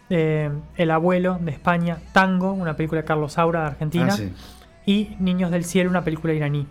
eh, 0.10 0.52
El 0.78 0.92
abuelo 0.92 1.38
de 1.42 1.52
España. 1.52 1.98
Tango, 2.12 2.52
una 2.54 2.76
película 2.76 3.02
de 3.02 3.08
Carlos 3.08 3.34
Saura 3.34 3.62
de 3.62 3.68
Argentina. 3.68 4.08
Ah, 4.12 4.18
sí. 4.18 4.32
Y 4.86 5.16
Niños 5.20 5.50
del 5.50 5.64
Cielo, 5.66 5.90
una 5.90 6.04
película 6.04 6.34
iraní. 6.34 6.68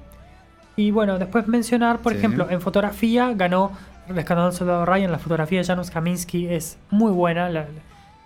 Y 0.77 0.91
bueno, 0.91 1.19
después 1.19 1.49
mencionar, 1.49 1.99
por 2.01 2.13
Sí. 2.13 2.19
ejemplo, 2.19 2.49
en 2.51 2.61
fotografía 2.61 3.33
ganó 3.35 3.73
Rescatando 4.07 4.49
al 4.49 4.53
Soldado 4.53 4.85
Ryan. 4.85 5.11
La 5.11 5.19
fotografía 5.19 5.61
de 5.61 5.65
Janusz 5.67 5.89
Kaminski 5.91 6.47
es 6.49 6.77
muy 6.91 7.11
buena. 7.11 7.49
la- 7.49 7.65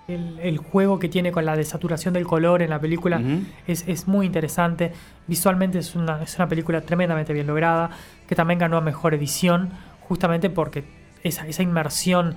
el, 0.09 0.41
el 0.41 0.59
juego 0.59 0.99
que 0.99 1.09
tiene 1.09 1.31
con 1.31 1.45
la 1.45 1.55
desaturación 1.55 2.15
del 2.15 2.27
color 2.27 2.63
en 2.63 2.71
la 2.71 2.81
película 2.81 3.21
es, 3.67 3.85
es 3.87 4.09
muy 4.09 4.27
interesante. 4.27 4.93
Visualmente 5.27 5.79
es 5.79 5.95
una, 5.95 6.23
es 6.23 6.37
una 6.37 6.49
película 6.49 6.81
tremendamente 6.81 7.35
bien 7.35 7.47
lograda, 7.47 7.91
que 8.27 8.35
también 8.35 8.59
ganó 8.59 8.79
a 8.79 8.81
mejor 8.81 9.15
edición, 9.15 9.71
justamente 10.01 10.49
porque 10.49 10.85
esa, 11.23 11.47
esa 11.47 11.63
inmersión 11.63 12.37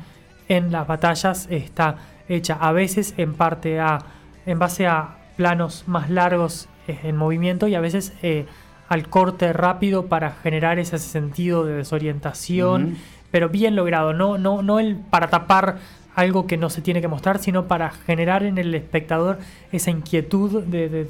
en 0.49 0.71
las 0.71 0.85
batallas 0.85 1.47
está 1.49 1.95
hecha 2.27 2.57
a 2.59 2.73
veces 2.73 3.13
en 3.17 3.33
parte 3.33 3.79
a 3.79 3.99
en 4.45 4.59
base 4.59 4.87
a 4.87 5.17
planos 5.37 5.83
más 5.87 6.09
largos 6.09 6.67
eh, 6.87 6.99
en 7.03 7.15
movimiento 7.15 7.67
y 7.67 7.75
a 7.75 7.79
veces 7.79 8.13
eh, 8.21 8.47
al 8.89 9.07
corte 9.07 9.53
rápido 9.53 10.07
para 10.07 10.31
generar 10.31 10.79
ese 10.79 10.97
sentido 10.99 11.63
de 11.63 11.75
desorientación, 11.75 12.97
pero 13.29 13.47
bien 13.47 13.75
logrado, 13.75 14.13
no, 14.13 14.37
no, 14.37 14.61
no 14.61 14.79
el 14.79 14.97
para 14.97 15.29
tapar 15.29 15.77
algo 16.15 16.45
que 16.47 16.57
no 16.57 16.69
se 16.69 16.81
tiene 16.81 17.01
que 17.01 17.07
mostrar, 17.07 17.39
sino 17.39 17.67
para 17.67 17.91
generar 17.91 18.43
en 18.43 18.57
el 18.57 18.73
espectador 18.75 19.39
esa 19.71 19.91
inquietud 19.91 20.63
de, 20.63 21.07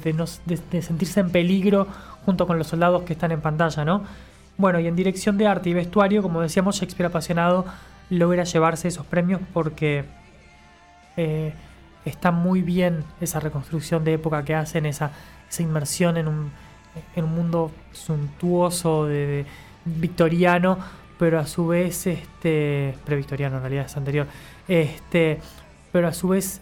sentirse 0.82 1.20
en 1.20 1.30
peligro 1.30 1.88
junto 2.24 2.46
con 2.46 2.58
los 2.58 2.68
soldados 2.68 3.02
que 3.02 3.14
están 3.14 3.32
en 3.32 3.40
pantalla, 3.40 3.84
¿no? 3.84 4.04
Bueno, 4.58 4.78
y 4.78 4.86
en 4.86 4.94
dirección 4.94 5.38
de 5.38 5.46
arte 5.46 5.70
y 5.70 5.74
vestuario, 5.74 6.22
como 6.22 6.40
decíamos, 6.40 6.76
Shakespeare 6.76 7.08
apasionado 7.08 7.64
logra 8.10 8.44
llevarse 8.44 8.88
esos 8.88 9.06
premios 9.06 9.40
porque 9.52 10.04
eh, 11.16 11.52
está 12.04 12.30
muy 12.30 12.62
bien 12.62 13.04
esa 13.20 13.40
reconstrucción 13.40 14.04
de 14.04 14.14
época 14.14 14.44
que 14.44 14.54
hacen, 14.54 14.86
esa, 14.86 15.10
esa 15.50 15.62
inmersión 15.62 16.16
en 16.16 16.28
un, 16.28 16.52
en 17.16 17.24
un 17.24 17.34
mundo 17.34 17.72
suntuoso, 17.92 19.06
de- 19.06 19.46
victoriano, 19.84 20.78
pero 21.18 21.38
a 21.38 21.46
su 21.46 21.66
vez, 21.68 22.06
este, 22.06 22.94
previctoriano 23.04 23.56
en 23.56 23.62
realidad 23.62 23.86
es 23.86 23.96
anterior, 23.96 24.26
este, 24.68 25.38
pero 25.92 26.08
a 26.08 26.12
su 26.12 26.28
vez 26.28 26.60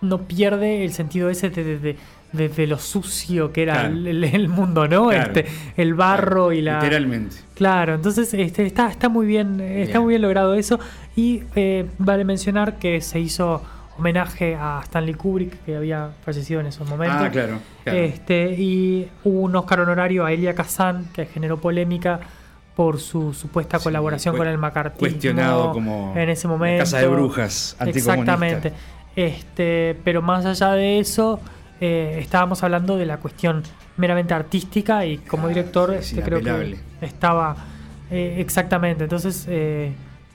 no 0.00 0.22
pierde 0.22 0.84
el 0.84 0.92
sentido 0.92 1.30
ese 1.30 1.50
de, 1.50 1.64
de- 1.64 1.78
de- 1.78 1.96
de- 2.32 2.48
de 2.48 2.66
lo 2.66 2.78
sucio 2.78 3.52
que 3.52 3.62
era 3.62 3.88
Claro. 3.88 3.88
el, 4.08 4.48
mundo, 4.48 4.86
¿no? 4.88 5.08
Claro. 5.08 5.32
Este, 5.32 5.46
el 5.76 5.94
barro 5.94 6.52
y 6.52 6.60
la... 6.60 6.80
Literalmente. 6.80 7.36
Claro, 7.54 7.94
entonces 7.94 8.34
este, 8.34 8.66
está, 8.66 8.90
está 8.90 9.08
muy 9.08 9.26
bien, 9.26 9.60
está 9.60 9.92
Bien. 9.92 10.02
muy 10.02 10.10
bien 10.12 10.22
logrado 10.22 10.54
eso. 10.54 10.78
Y 11.14 11.44
eh, 11.54 11.86
vale 11.98 12.24
mencionar 12.24 12.78
que 12.78 13.00
se 13.00 13.20
hizo 13.20 13.62
homenaje 13.96 14.54
a 14.54 14.80
Stanley 14.84 15.14
Kubrick, 15.14 15.64
que 15.64 15.76
había 15.76 16.10
fallecido 16.24 16.60
en 16.60 16.66
esos 16.66 16.86
momentos. 16.86 17.16
Ah, 17.22 17.30
claro. 17.30 17.58
claro. 17.84 17.98
Este, 17.98 18.52
y 18.58 19.08
hubo 19.24 19.40
un 19.40 19.56
Oscar 19.56 19.80
honorario 19.80 20.26
a 20.26 20.32
Elia 20.32 20.54
Kazan, 20.54 21.06
que 21.14 21.24
generó 21.24 21.56
polémica 21.58 22.20
por 22.76 23.00
su 23.00 23.32
supuesta 23.32 23.78
Sí, 23.78 23.84
colaboración 23.84 24.36
con 24.36 24.46
el 24.46 24.58
McCarthy. 24.58 24.98
cuestionado 24.98 25.72
como 25.72 26.12
en 26.14 26.28
ese 26.28 26.46
momento. 26.46 26.84
casa 26.84 26.98
de 26.98 27.08
brujas. 27.08 27.76
Exactamente. 27.80 28.72
Este, 29.16 29.96
pero 30.04 30.20
más 30.22 30.44
allá 30.44 30.72
de 30.72 30.98
eso, 30.98 31.40
eh, 31.80 32.18
estábamos 32.20 32.62
hablando 32.62 32.96
de 32.98 33.06
la 33.06 33.16
cuestión 33.16 33.62
meramente 33.96 34.34
artística 34.34 35.06
y 35.06 35.18
como 35.18 35.46
Ah, 35.46 35.48
director 35.48 35.94
es 35.94 36.10
este, 36.10 36.22
creo 36.22 36.40
que 36.42 36.76
estaba 37.00 37.56
eh, 38.10 38.36
exactamente. 38.38 39.04
Entonces 39.04 39.46
eh, 39.48 39.92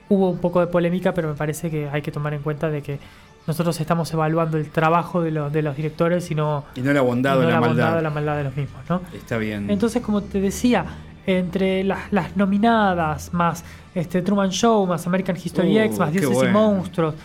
hubo 0.09 0.31
un 0.31 0.39
poco 0.39 0.59
de 0.61 0.67
polémica, 0.67 1.13
pero 1.13 1.29
me 1.29 1.35
parece 1.35 1.69
que 1.69 1.87
hay 1.89 2.01
que 2.01 2.11
tomar 2.11 2.33
en 2.33 2.41
cuenta 2.41 2.69
de 2.71 2.81
que 2.81 2.97
nosotros 3.45 3.79
estamos 3.79 4.11
evaluando 4.13 4.57
el 4.57 4.69
trabajo 4.71 5.21
de 5.21 5.29
los, 5.31 5.53
de 5.53 5.61
los 5.61 5.75
directores 5.75 6.29
y 6.31 6.35
no, 6.35 6.65
Y 6.75 6.81
no 6.81 6.91
la 6.91 7.01
bondad 7.01 7.35
y 7.35 7.37
o 7.37 7.41
no 7.43 7.47
la, 7.49 7.53
la 7.53 7.59
maldad. 7.59 7.69
bondad 7.85 7.97
o 7.97 8.01
la 8.01 8.09
maldad 8.09 8.37
de 8.37 8.43
los 8.45 8.55
mismos, 8.57 8.81
¿no? 8.89 9.01
Está 9.13 9.37
bien. 9.37 9.69
Entonces, 9.69 10.01
como 10.01 10.21
te 10.21 10.39
decía, 10.41 10.85
entre 11.25 11.83
las, 11.83 12.11
las 12.11 12.35
nominadas, 12.35 13.33
más 13.33 13.63
este 13.93 14.21
Truman 14.21 14.49
Show, 14.49 14.85
más 14.87 15.05
American 15.07 15.35
History 15.35 15.77
Uh, 15.77 15.81
X, 15.81 15.99
más 15.99 16.11
qué 16.11 16.19
Dioses 16.19 16.49
y. 16.49 16.51
Monstruos, 16.51 17.15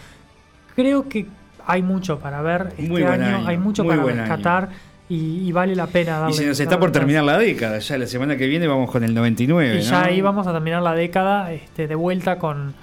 creo 0.75 1.09
que 1.09 1.27
hay 1.67 1.83
mucho 1.83 2.19
para 2.19 2.43
ver 2.43 2.69
este 2.77 2.89
Muy 2.89 3.03
buen 3.03 3.23
año, 3.23 3.37
año, 3.39 3.49
hay 3.49 3.57
mucho 3.57 3.85
muy 3.85 3.97
para 3.97 4.13
rescatar 4.13 4.69
y, 5.09 5.49
y 5.49 5.53
vale 5.53 5.75
la 5.77 5.87
pena 5.87 6.19
darle 6.19 6.35
y 6.35 6.39
se 6.39 6.47
nos 6.47 6.59
está 6.59 6.79
por 6.79 6.91
terminar 6.91 7.25
la 7.25 7.39
década. 7.39 7.79
Ya 7.79 7.99
la 7.99 8.07
semana 8.07 8.37
que 8.37 8.47
viene 8.47 8.67
vamos 8.67 8.91
con 8.91 9.05
el 9.05 9.15
99. 9.15 9.77
Y 9.77 9.81
ya 9.81 10.01
¿no? 10.01 10.07
ahí 10.07 10.21
vamos 10.21 10.47
a 10.47 10.53
terminar 10.53 10.83
la 10.83 10.95
década 10.95 11.53
este, 11.53 11.87
de 11.87 11.95
vuelta 11.95 12.39
con, 12.39 12.75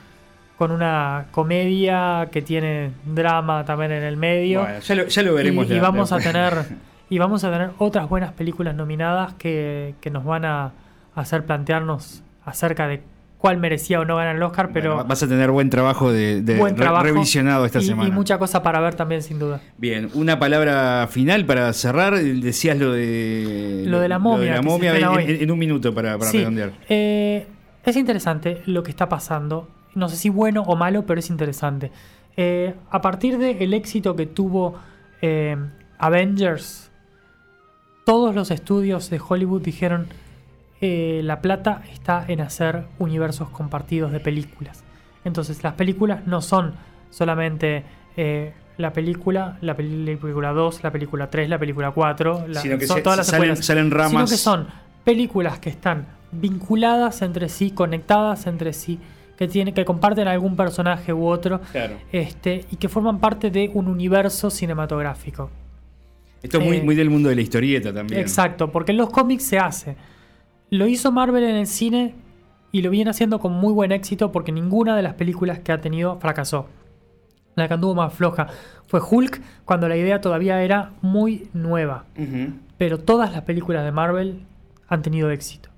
con 0.58 0.72
una 0.72 1.26
comedia 1.32 2.30
que 2.32 2.42
tiene 2.42 2.92
drama 3.06 3.66
también 3.66 3.92
en 3.92 4.04
el 4.04 4.18
medio. 4.18 4.62
Bueno, 4.62 4.80
ya, 4.80 4.96
lo, 4.96 5.08
ya 5.08 5.24
lo 5.24 5.34
veremos. 5.34 5.70
y, 5.70 5.80
vamos 5.80 6.12
a 6.12 6.20
tener 6.20 6.54
y 7.10 7.18
vamos 7.18 7.44
a 7.44 7.52
tener 7.52 7.72
otras 7.78 8.08
buenas 8.08 8.32
películas 8.32 8.74
nominadas 8.74 9.34
que, 9.34 9.96
que 10.00 10.10
nos 10.10 10.24
van 10.24 10.46
a 10.46 10.72
hacer 11.16 11.46
plantearnos 11.46 12.24
acerca 12.46 12.88
de 12.88 13.02
cuál 13.38 13.58
merecía 13.58 14.00
o 14.00 14.06
no 14.06 14.16
ganar 14.16 14.38
el 14.38 14.44
Oscar, 14.44 14.70
pero 14.74 14.94
Bueno, 14.96 15.10
vas 15.10 15.22
a 15.22 15.28
tener 15.28 15.52
buen 15.52 15.70
trabajo 15.70 16.12
de, 16.14 16.42
de 16.42 16.58
buen 16.58 16.76
re- 16.78 16.82
trabajo 16.84 17.04
revisionado 17.04 17.66
esta 17.66 17.80
y, 17.80 17.84
semana. 17.86 18.08
y 18.08 18.12
mucha 18.12 18.38
cosa 18.38 18.64
para 18.64 18.80
ver 18.80 18.96
también 18.96 19.22
sin 19.22 19.38
duda. 19.38 19.60
Bien, 19.78 20.10
una 20.14 20.40
palabra 20.40 21.08
final 21.12 21.46
para 21.46 21.72
cerrar. 21.74 22.16
Decías 22.18 22.78
lo 22.78 22.94
de 22.94 23.84
Lo 23.86 24.00
de 24.00 24.08
la 24.08 24.18
momia, 24.20 24.52
la 24.52 24.58
que 24.58 24.64
se 24.64 24.70
momia 24.70 24.94
en, 25.22 25.52
un 25.52 25.60
minuto 25.60 25.94
para, 25.94 26.18
para 26.18 26.32
Sí, 26.32 26.38
redondear. 26.38 26.72
eh, 26.88 27.48
es 27.84 27.98
interesante 27.98 28.62
lo 28.66 28.82
que 28.82 28.92
está 28.92 29.10
pasando. 29.10 29.68
No 29.94 30.08
sé 30.08 30.16
si 30.16 30.30
bueno 30.30 30.62
o 30.64 30.76
malo, 30.78 31.06
pero 31.06 31.20
es 31.20 31.30
interesante. 31.30 31.92
Eh, 32.38 32.74
a 32.90 33.02
partir 33.02 33.38
del 33.38 33.74
éxito 33.74 34.16
que 34.16 34.26
tuvo 34.26 34.76
eh, 35.22 35.58
Avengers, 36.00 36.90
todos 38.06 38.34
los 38.36 38.52
estudios 38.52 39.10
de 39.10 39.20
Hollywood 39.26 39.62
dijeron 39.62 40.08
eh, 40.86 41.22
la 41.24 41.40
plata 41.40 41.82
está 41.94 42.26
en 42.28 42.42
hacer 42.42 42.84
universos 43.00 43.50
compartidos 43.50 44.12
de 44.12 44.20
películas. 44.20 44.84
Entonces 45.24 45.64
las 45.64 45.76
películas 45.76 46.28
no 46.28 46.42
son 46.42 46.74
solamente 47.10 47.86
eh, 48.18 48.52
la 48.78 48.92
película, 48.92 49.58
la 49.62 49.76
película 49.78 50.52
2, 50.52 50.84
la 50.84 50.92
película 50.92 51.30
3, 51.30 51.48
la 51.48 51.58
película 51.58 51.92
4, 51.92 52.48
la- 52.50 52.60
Sino 52.60 52.78
que 52.78 52.86
son 52.86 52.98
se- 52.98 53.02
todas 53.04 53.18
las 53.20 53.28
salen- 53.28 53.56
secuelas, 53.56 53.66
salen 53.66 53.86
sino 53.86 53.96
ramas. 53.98 54.30
que 54.30 54.36
son 54.38 54.68
películas 55.06 55.60
que 55.60 55.70
están 55.70 56.06
vinculadas 56.34 57.22
entre 57.22 57.48
sí, 57.48 57.72
conectadas 57.72 58.46
entre 58.48 58.74
sí, 58.74 59.00
que 59.38 59.48
tienen, 59.48 59.74
que 59.74 59.86
comparten 59.86 60.28
algún 60.28 60.58
personaje 60.58 61.14
u 61.14 61.26
otro, 61.28 61.62
Claro. 61.72 61.96
este, 62.12 62.66
y 62.72 62.76
que 62.76 62.90
forman 62.90 63.20
parte 63.20 63.52
de 63.52 63.72
un 63.74 63.88
universo 63.88 64.50
cinematográfico. 64.50 65.50
Esto 66.42 66.58
es 66.60 66.66
muy, 66.66 66.78
eh, 66.78 66.84
muy 66.84 66.96
del 66.96 67.10
mundo 67.10 67.30
de 67.30 67.36
la 67.36 67.42
historieta 67.42 67.94
también. 67.94 68.20
Exacto, 68.20 68.70
porque 68.70 68.92
en 68.92 68.98
los 68.98 69.10
cómics 69.12 69.46
se 69.46 69.58
hace. 69.60 69.96
Lo 70.74 70.88
hizo 70.88 71.12
Marvel 71.12 71.44
en 71.44 71.56
el 71.56 71.68
cine 71.68 72.16
y 72.72 72.82
lo 72.82 72.90
viene 72.90 73.12
haciendo 73.12 73.40
con 73.40 73.54
muy 73.54 73.72
buen 73.72 73.92
éxito 73.92 74.32
porque 74.32 74.52
ninguna 74.52 74.96
de 74.96 75.04
las 75.04 75.14
películas 75.14 75.60
que 75.60 75.72
ha 75.72 75.82
tenido 75.82 76.20
fracasó. 76.20 76.68
La 77.54 77.68
que 77.68 77.76
anduvo 77.76 77.94
más 77.94 78.12
floja 78.12 78.48
fue 78.88 79.00
Hulk, 79.00 79.40
cuando 79.66 79.88
la 79.88 79.98
idea 79.98 80.20
todavía 80.20 80.64
era 80.64 80.94
muy 81.04 81.48
nueva. 81.54 82.06
Pero 82.80 82.98
todas 82.98 83.32
las 83.32 83.44
películas 83.44 83.86
de 83.86 83.92
Marvel 83.92 84.40
han 84.88 85.04
tenido 85.04 85.30
éxito. 85.30 85.70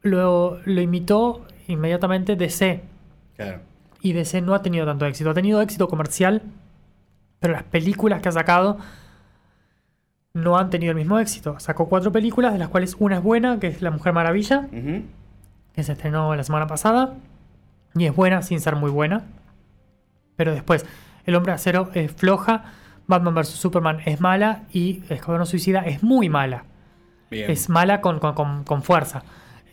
Lo, 0.00 0.60
lo 0.64 0.80
imitó 0.80 1.44
inmediatamente 1.66 2.36
DC. 2.36 2.80
Claro. 3.36 3.60
Y 4.00 4.14
DC 4.14 4.40
no 4.40 4.54
ha 4.54 4.62
tenido 4.62 4.86
tanto 4.86 5.04
éxito. 5.04 5.28
Ha 5.28 5.34
tenido 5.34 5.60
éxito 5.60 5.88
comercial, 5.88 6.40
pero 7.38 7.52
las 7.52 7.64
películas 7.64 8.22
que 8.22 8.30
ha 8.30 8.32
sacado 8.32 8.78
no 10.42 10.56
han 10.58 10.70
tenido 10.70 10.90
el 10.92 10.96
mismo 10.96 11.18
éxito. 11.18 11.58
Sacó 11.60 11.88
cuatro 11.88 12.12
películas, 12.12 12.52
de 12.52 12.58
las 12.58 12.68
cuales 12.68 12.96
una 12.98 13.16
es 13.16 13.22
buena, 13.22 13.58
que 13.60 13.68
es 13.68 13.82
La 13.82 13.90
Mujer 13.90 14.12
Maravilla, 14.12 14.68
que 15.74 15.82
se 15.82 15.92
estrenó 15.92 16.34
la 16.34 16.44
semana 16.44 16.66
pasada. 16.66 17.14
Y 17.94 18.04
es 18.06 18.14
buena 18.14 18.42
sin 18.42 18.60
ser 18.60 18.76
muy 18.76 18.90
buena. 18.90 19.22
Pero 20.36 20.52
después, 20.52 20.86
El 21.24 21.34
Hombre 21.34 21.52
Acero 21.52 21.90
es 21.94 22.12
floja, 22.12 22.64
Batman 23.06 23.34
vs. 23.34 23.48
Superman 23.48 23.98
es 24.04 24.20
mala 24.20 24.62
y 24.72 25.02
Escuadrón 25.08 25.46
Suicida 25.46 25.80
es 25.80 26.02
muy 26.02 26.28
mala. 26.28 26.64
Bien. 27.30 27.50
Es 27.50 27.68
mala 27.68 28.00
con, 28.00 28.18
con- 28.20 28.34
con- 28.34 28.64
con 28.64 28.82
fuerza. 28.82 29.22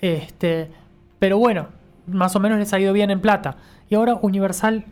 Este, 0.02 0.72
pero 1.20 1.38
bueno, 1.38 1.68
más 2.08 2.36
o 2.36 2.40
menos 2.40 2.58
les 2.60 2.72
ha 2.74 2.80
ido 2.80 2.94
bien 2.94 3.12
en 3.12 3.22
plata. 3.22 3.58
Y 3.90 3.96
ahora 3.96 4.16
Universal 4.22 4.86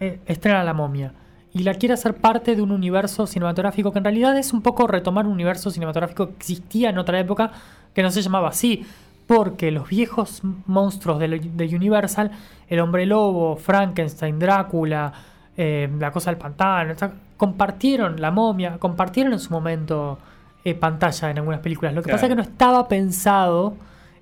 eh, 0.00 0.20
estrena 0.26 0.62
La 0.64 0.74
Momia. 0.74 1.12
Y 1.54 1.62
la 1.62 1.74
quiere 1.74 1.94
hacer 1.94 2.14
parte 2.16 2.56
de 2.56 2.62
un 2.62 2.72
universo 2.72 3.26
cinematográfico 3.26 3.92
que 3.92 3.98
en 3.98 4.04
realidad 4.04 4.36
es 4.36 4.52
un 4.52 4.60
poco 4.60 4.86
retomar 4.88 5.24
un 5.26 5.32
universo 5.32 5.70
cinematográfico 5.70 6.26
que 6.26 6.32
existía 6.34 6.90
en 6.90 6.98
otra 6.98 7.18
época 7.20 7.52
que 7.94 8.02
no 8.02 8.10
se 8.10 8.20
llamaba 8.22 8.48
así. 8.48 8.84
Porque 9.26 9.70
los 9.70 9.88
viejos 9.88 10.42
monstruos 10.66 11.18
de, 11.20 11.28
de 11.28 11.76
Universal, 11.76 12.30
el 12.68 12.80
hombre 12.80 13.06
lobo, 13.06 13.56
Frankenstein, 13.56 14.38
Drácula, 14.38 15.12
eh, 15.56 15.88
la 15.98 16.10
cosa 16.10 16.30
del 16.30 16.38
pantano, 16.38 16.92
etc., 16.92 17.12
compartieron 17.36 18.20
la 18.20 18.30
momia, 18.30 18.76
compartieron 18.78 19.32
en 19.32 19.38
su 19.38 19.50
momento 19.52 20.18
eh, 20.64 20.74
pantalla 20.74 21.30
en 21.30 21.38
algunas 21.38 21.60
películas. 21.60 21.94
Lo 21.94 22.02
que 22.02 22.06
Claro. 22.06 22.16
pasa 22.16 22.26
es 22.26 22.30
que 22.30 22.36
no 22.36 22.42
estaba 22.42 22.86
pensado 22.88 23.74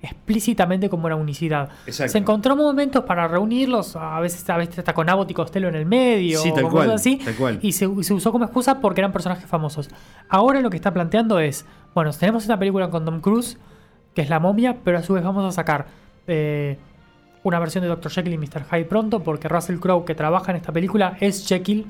explícitamente 0.03 0.89
como 0.89 1.05
una 1.07 1.15
unicidad. 1.15 1.69
Exacto. 1.87 2.11
Se 2.11 2.17
encontró 2.19 2.55
momentos 2.55 3.05
para 3.05 3.27
reunirlos, 3.27 3.95
a 3.95 4.19
veces, 4.19 4.47
a 4.49 4.57
veces 4.57 4.77
hasta 4.79 4.93
con 4.93 5.09
Abbott 5.09 5.31
y 5.31 5.33
Costello 5.33 5.69
en 5.69 5.75
el 5.75 5.85
medio, 5.85 6.39
Sí, 6.39 6.51
tal 6.53 6.65
o 6.65 6.69
cual, 6.69 6.85
cosas 6.87 7.01
así, 7.01 7.17
tal 7.23 7.35
cual. 7.35 7.59
y 7.61 7.71
se, 7.71 7.85
y 7.85 8.03
se 8.03 8.13
usó 8.13 8.31
como 8.31 8.43
excusa 8.45 8.79
porque 8.81 9.01
eran 9.01 9.11
personajes 9.13 9.45
famosos. 9.45 9.89
Ahora 10.29 10.59
lo 10.61 10.69
que 10.69 10.75
está 10.75 10.93
planteando 10.93 11.39
es, 11.39 11.65
bueno, 11.95 12.11
tenemos 12.11 12.43
esta 12.43 12.59
película 12.59 12.89
con 12.89 13.05
Tom 13.05 13.21
Cruise, 13.21 13.57
que 14.13 14.21
es 14.21 14.29
La 14.29 14.39
momia, 14.39 14.77
pero 14.83 14.97
a 14.99 15.03
su 15.03 15.13
vez 15.13 15.23
vamos 15.23 15.43
a 15.45 15.51
sacar 15.51 15.87
eh, 16.27 16.77
una 17.43 17.57
versión 17.59 17.81
de 17.81 17.87
Dr. 17.87 18.11
Jekyll 18.11 18.33
y 18.33 18.37
Mr. 18.37 18.65
Hyde 18.69 18.85
pronto, 18.85 19.21
porque 19.23 19.47
Russell 19.47 19.77
Crowe, 19.79 20.03
que 20.05 20.15
trabaja 20.15 20.51
en 20.51 20.57
esta 20.57 20.71
película, 20.71 21.17
es 21.19 21.47
Jekyll. 21.47 21.85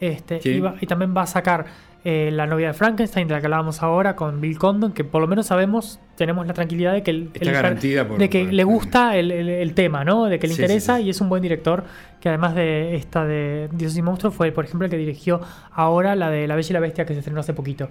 Este, 0.00 0.40
Sí. 0.40 0.50
y, 0.50 0.60
va- 0.60 0.76
y 0.80 0.86
también 0.86 1.14
va 1.16 1.22
a 1.22 1.26
sacar 1.26 1.66
eh, 2.04 2.30
la 2.32 2.46
novia 2.46 2.68
de 2.68 2.72
Frankenstein, 2.74 3.28
de 3.28 3.34
la 3.34 3.40
que 3.40 3.46
hablábamos 3.46 3.82
ahora, 3.82 4.16
con 4.16 4.40
Bill 4.40 4.58
Condon, 4.58 4.92
que 4.92 5.04
por 5.04 5.20
lo 5.20 5.28
menos 5.28 5.46
sabemos, 5.46 6.00
tenemos 6.16 6.46
la 6.46 6.52
tranquilidad 6.52 6.92
de 6.92 7.02
que, 7.02 7.12
el, 7.12 7.30
el- 7.34 7.52
garantida 7.52 8.06
por- 8.08 8.18
de 8.18 8.28
que 8.28 8.44
por- 8.44 8.52
le 8.52 8.64
gusta 8.64 9.16
el, 9.16 9.30
el- 9.30 9.48
el 9.48 9.74
tema, 9.74 10.04
¿no? 10.04 10.24
De 10.26 10.38
que 10.40 10.48
le 10.48 10.54
Sí, 10.54 10.62
interesa 10.62 10.96
sí, 10.96 11.02
sí. 11.02 11.06
y 11.06 11.10
es 11.10 11.20
un 11.20 11.28
buen 11.28 11.42
director, 11.42 11.84
que 12.20 12.28
además 12.28 12.54
de 12.56 12.96
esta 12.96 13.24
de 13.24 13.68
Dioses 13.72 13.98
y 13.98 14.02
Monstruos, 14.02 14.34
fue, 14.34 14.50
por 14.52 14.64
ejemplo, 14.64 14.84
el 14.86 14.90
que 14.90 14.96
dirigió 14.96 15.40
ahora 15.72 16.16
la 16.16 16.28
de 16.30 16.46
La 16.48 16.56
Bella 16.56 16.68
y 16.70 16.72
la 16.72 16.80
Bestia, 16.80 17.04
que 17.06 17.12
se 17.14 17.20
estrenó 17.20 17.40
hace 17.40 17.54
poquito. 17.54 17.88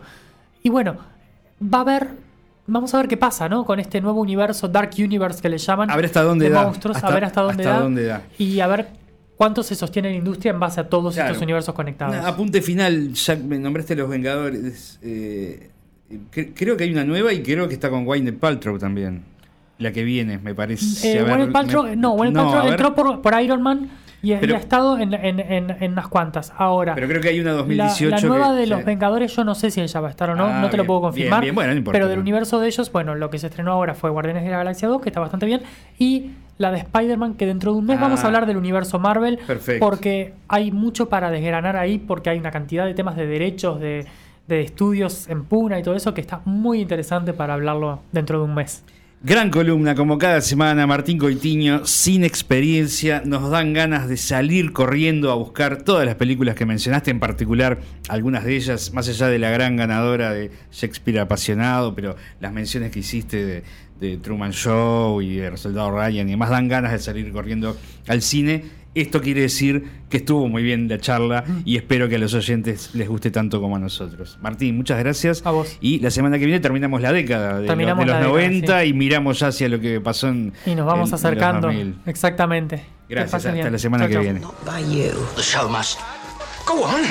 Y 0.64 0.70
bueno, 0.70 0.98
va 1.64 1.78
a 1.80 1.82
haber... 1.82 2.08
Vamos 2.68 2.94
a 2.94 2.98
ver 2.98 3.08
qué 3.08 3.18
pasa, 3.18 3.50
¿no? 3.50 3.66
Con 3.66 3.80
este 3.80 4.00
nuevo 4.02 4.22
universo, 4.22 4.68
Dark 4.68 4.92
Universe 4.98 5.42
que 5.42 5.50
le 5.50 5.58
llaman. 5.58 5.90
A 5.90 5.96
ver 5.96 6.06
hasta 6.06 6.22
dónde 6.22 6.46
de 6.46 6.52
da. 6.52 6.64
monstruos, 6.64 6.96
Hasta- 6.98 7.08
a 7.08 7.12
ver 7.14 7.26
hasta 7.26 7.42
dónde, 7.42 7.64
hasta 7.64 7.76
da, 7.76 7.82
dónde 7.82 8.06
da. 8.06 8.22
Y 8.38 8.60
a 8.60 8.68
ver 8.68 8.88
cuánto 9.42 9.64
se 9.64 9.74
sostiene 9.74 10.12
la 10.12 10.18
industria 10.18 10.52
en 10.52 10.60
base 10.60 10.80
a 10.82 10.88
todos 10.88 11.16
Claro. 11.16 11.32
estos 11.32 11.42
universos 11.42 11.74
conectados. 11.74 12.16
Una- 12.16 12.28
apunte 12.28 12.62
final, 12.62 13.12
ya 13.12 13.36
me 13.38 13.58
nombraste 13.58 13.96
Los 13.96 14.08
Vengadores. 14.08 15.00
eh, 15.02 15.72
cre- 16.32 16.52
creo 16.56 16.78
que 16.78 16.84
hay 16.84 16.92
una 16.92 17.04
nueva 17.06 17.34
y 17.34 17.42
creo 17.42 17.68
que 17.68 17.74
está 17.74 17.90
con 17.90 18.06
Wayne 18.06 18.34
Paltrow 18.34 18.78
también. 18.78 19.24
La 19.80 19.92
que 19.92 20.04
viene, 20.04 20.38
me 20.38 20.54
parece. 20.54 21.12
Eh, 21.18 21.24
ver, 21.24 21.52
Paltrow, 21.52 21.86
me- 21.86 21.96
no, 21.96 22.12
Gwyneth 22.12 22.36
no, 22.36 22.52
Paltrow 22.52 22.70
entró 22.72 22.94
por, 22.94 23.22
por 23.24 23.42
Iron 23.42 23.64
Man 23.64 23.90
y, 24.22 24.36
Pero- 24.36 24.52
y 24.54 24.56
ha 24.56 24.60
estado 24.60 25.00
en, 25.00 25.12
en, 25.16 25.40
en, 25.40 25.72
en 25.72 25.92
unas 25.94 26.08
cuantas. 26.08 26.54
Ahora, 26.56 26.94
Pero 26.94 27.08
creo 27.08 27.20
que 27.20 27.30
hay 27.30 27.40
una 27.40 27.50
la, 27.54 27.58
2018. 27.58 28.16
la 28.16 28.22
nueva 28.22 28.50
que- 28.54 28.60
de 28.60 28.68
los 28.68 28.86
Vengadores, 28.86 29.36
yo 29.36 29.44
no 29.44 29.56
sé 29.56 29.72
si 29.72 29.82
ella 29.82 30.00
va 30.02 30.10
a 30.10 30.12
estar 30.12 30.30
o 30.30 30.36
no, 30.36 30.46
Ah, 30.46 30.62
no 30.62 30.70
te 30.70 30.78
lo 30.78 30.86
puedo 30.86 31.00
bien, 31.00 31.10
confirmar. 31.10 31.42
bien, 31.42 31.56
bueno, 31.56 31.72
no 31.72 31.78
importa, 31.80 31.96
pero 31.98 32.08
del 32.10 32.18
no. 32.18 32.22
universo 32.22 32.60
de 32.60 32.68
ellos, 32.68 32.92
bueno, 32.92 33.16
lo 33.16 33.32
que 33.32 33.40
se 33.40 33.48
estrenó 33.48 33.72
ahora 33.72 33.96
fue 33.96 34.12
Guardianes 34.12 34.44
de 34.44 34.52
la 34.52 34.58
Galaxia 34.58 34.88
2, 34.88 35.02
que 35.02 35.10
está 35.10 35.20
bastante 35.20 35.48
bien, 35.48 35.62
y 35.98 36.30
la 36.62 36.72
de 36.72 36.78
Spider-Man, 36.78 37.34
que 37.34 37.46
dentro 37.46 37.74
de 37.74 37.80
un 37.80 37.86
mes 37.86 37.98
Ah. 37.98 38.02
vamos 38.04 38.24
a 38.24 38.28
hablar 38.28 38.46
del 38.46 38.58
universo 38.58 39.00
Marvel, 39.00 39.38
Perfecto. 39.46 39.86
porque 39.86 40.34
hay 40.48 40.72
mucho 40.72 41.10
para 41.10 41.30
desgranar 41.32 41.76
ahí, 41.76 41.98
porque 41.98 42.30
hay 42.30 42.40
una 42.40 42.52
cantidad 42.52 42.86
de 42.86 42.94
temas 42.94 43.16
de 43.18 43.28
derechos, 43.28 43.80
de, 43.80 44.06
de 44.48 44.62
estudios 44.62 45.28
en 45.30 45.44
puna 45.46 45.80
y 45.80 45.84
todo 45.84 45.96
eso, 45.96 46.14
que 46.14 46.22
está 46.22 46.42
muy 46.46 46.80
interesante 46.82 47.34
para 47.34 47.54
hablarlo 47.56 48.02
dentro 48.12 48.38
de 48.40 48.46
un 48.46 48.54
mes. 48.56 48.84
Gran 49.24 49.52
columna, 49.52 49.94
como 49.94 50.18
cada 50.18 50.42
semana, 50.42 50.88
Martín 50.88 51.20
Coitiño, 51.20 51.86
sin 51.86 52.24
experiencia, 52.24 53.22
nos 53.24 53.52
dan 53.52 53.72
ganas 53.72 54.10
de 54.10 54.18
salir 54.18 54.74
corriendo 54.74 55.32
a 55.32 55.36
buscar 55.36 55.84
todas 55.84 56.08
las 56.08 56.16
películas 56.16 56.56
que 56.56 56.66
mencionaste, 56.66 57.12
en 57.12 57.20
particular 57.20 57.78
algunas 58.10 58.44
de 58.44 58.56
ellas, 58.56 58.92
más 58.94 59.08
allá 59.08 59.28
de 59.28 59.38
la 59.38 59.52
gran 59.52 59.76
ganadora 59.76 60.34
de 60.34 60.50
Shakespeare 60.72 61.20
apasionado, 61.20 61.94
pero 61.94 62.16
las 62.40 62.52
menciones 62.52 62.90
que 62.92 63.00
hiciste 63.02 63.46
de, 63.46 63.64
de 64.02 64.18
Truman 64.18 64.52
Show 64.52 65.22
y 65.22 65.36
de 65.36 65.48
El 65.48 65.58
Soldado 65.58 65.92
Ryan 65.92 66.28
y 66.28 66.32
demás 66.32 66.50
dan 66.50 66.68
ganas 66.68 66.92
de 66.92 67.00
salir 67.00 67.32
corriendo 67.32 67.78
al 68.08 68.22
cine. 68.24 68.82
Esto 68.94 69.22
quiere 69.22 69.40
decir 69.42 69.86
que 70.10 70.18
estuvo 70.18 70.50
muy 70.50 70.64
bien 70.64 70.90
la 70.90 70.98
charla 71.00 71.46
y 71.64 71.78
espero 71.78 72.10
que 72.10 72.16
a 72.16 72.18
los 72.18 72.34
oyentes 72.34 72.90
les 72.94 73.08
guste 73.08 73.32
tanto 73.32 73.62
como 73.62 73.78
a 73.78 73.80
nosotros. 73.80 74.38
Martín, 74.42 74.76
muchas 74.76 75.00
gracias. 75.00 75.46
A 75.46 75.52
vos. 75.52 75.78
Y 75.80 76.00
la 76.00 76.12
semana 76.12 76.38
que 76.40 76.46
viene 76.46 76.60
terminamos 76.60 77.00
la 77.02 77.14
década 77.14 77.60
de, 77.62 77.68
Terminamos 77.68 78.06
los, 78.06 78.16
de 78.16 78.22
la 78.22 78.28
los 78.28 78.36
década, 78.36 78.50
90 78.50 78.82
sí. 78.82 78.88
y 78.90 78.94
miramos 78.94 79.40
ya 79.40 79.48
hacia 79.48 79.70
lo 79.70 79.80
que 79.80 80.02
pasó 80.02 80.28
en 80.28 80.52
Y 80.66 80.76
nos 80.76 80.86
vamos 80.88 81.04
en- 81.04 81.06
en 81.08 81.12
los 81.12 81.24
acercando. 81.24 81.68
2000. 81.68 81.96
Exactamente. 82.08 82.84
Gracias, 83.08 83.34
hasta 83.36 83.52
bien. 83.54 83.72
la 83.72 83.78
semana 83.80 84.04
Chau, 84.06 84.10
que 84.10 84.14
chau. 84.16 84.24
viene. 84.24 84.42
By 84.66 84.84
you. 84.84 85.12
The 85.38 85.42
show 85.44 85.70
must 85.70 86.00
go 86.68 86.84
on. 86.84 87.02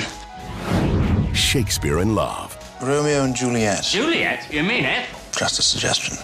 Shakespeare 1.33 2.03
in 2.03 2.15
Love. 2.15 2.51
Romeo 2.83 3.25
and 3.25 3.35
Juliet. 3.37 3.83
Juliet, 3.83 4.41
you 4.51 4.63
mean 4.63 4.85
it? 4.85 5.07
Just 5.39 5.59
a 5.59 5.63
suggestion. 5.63 6.19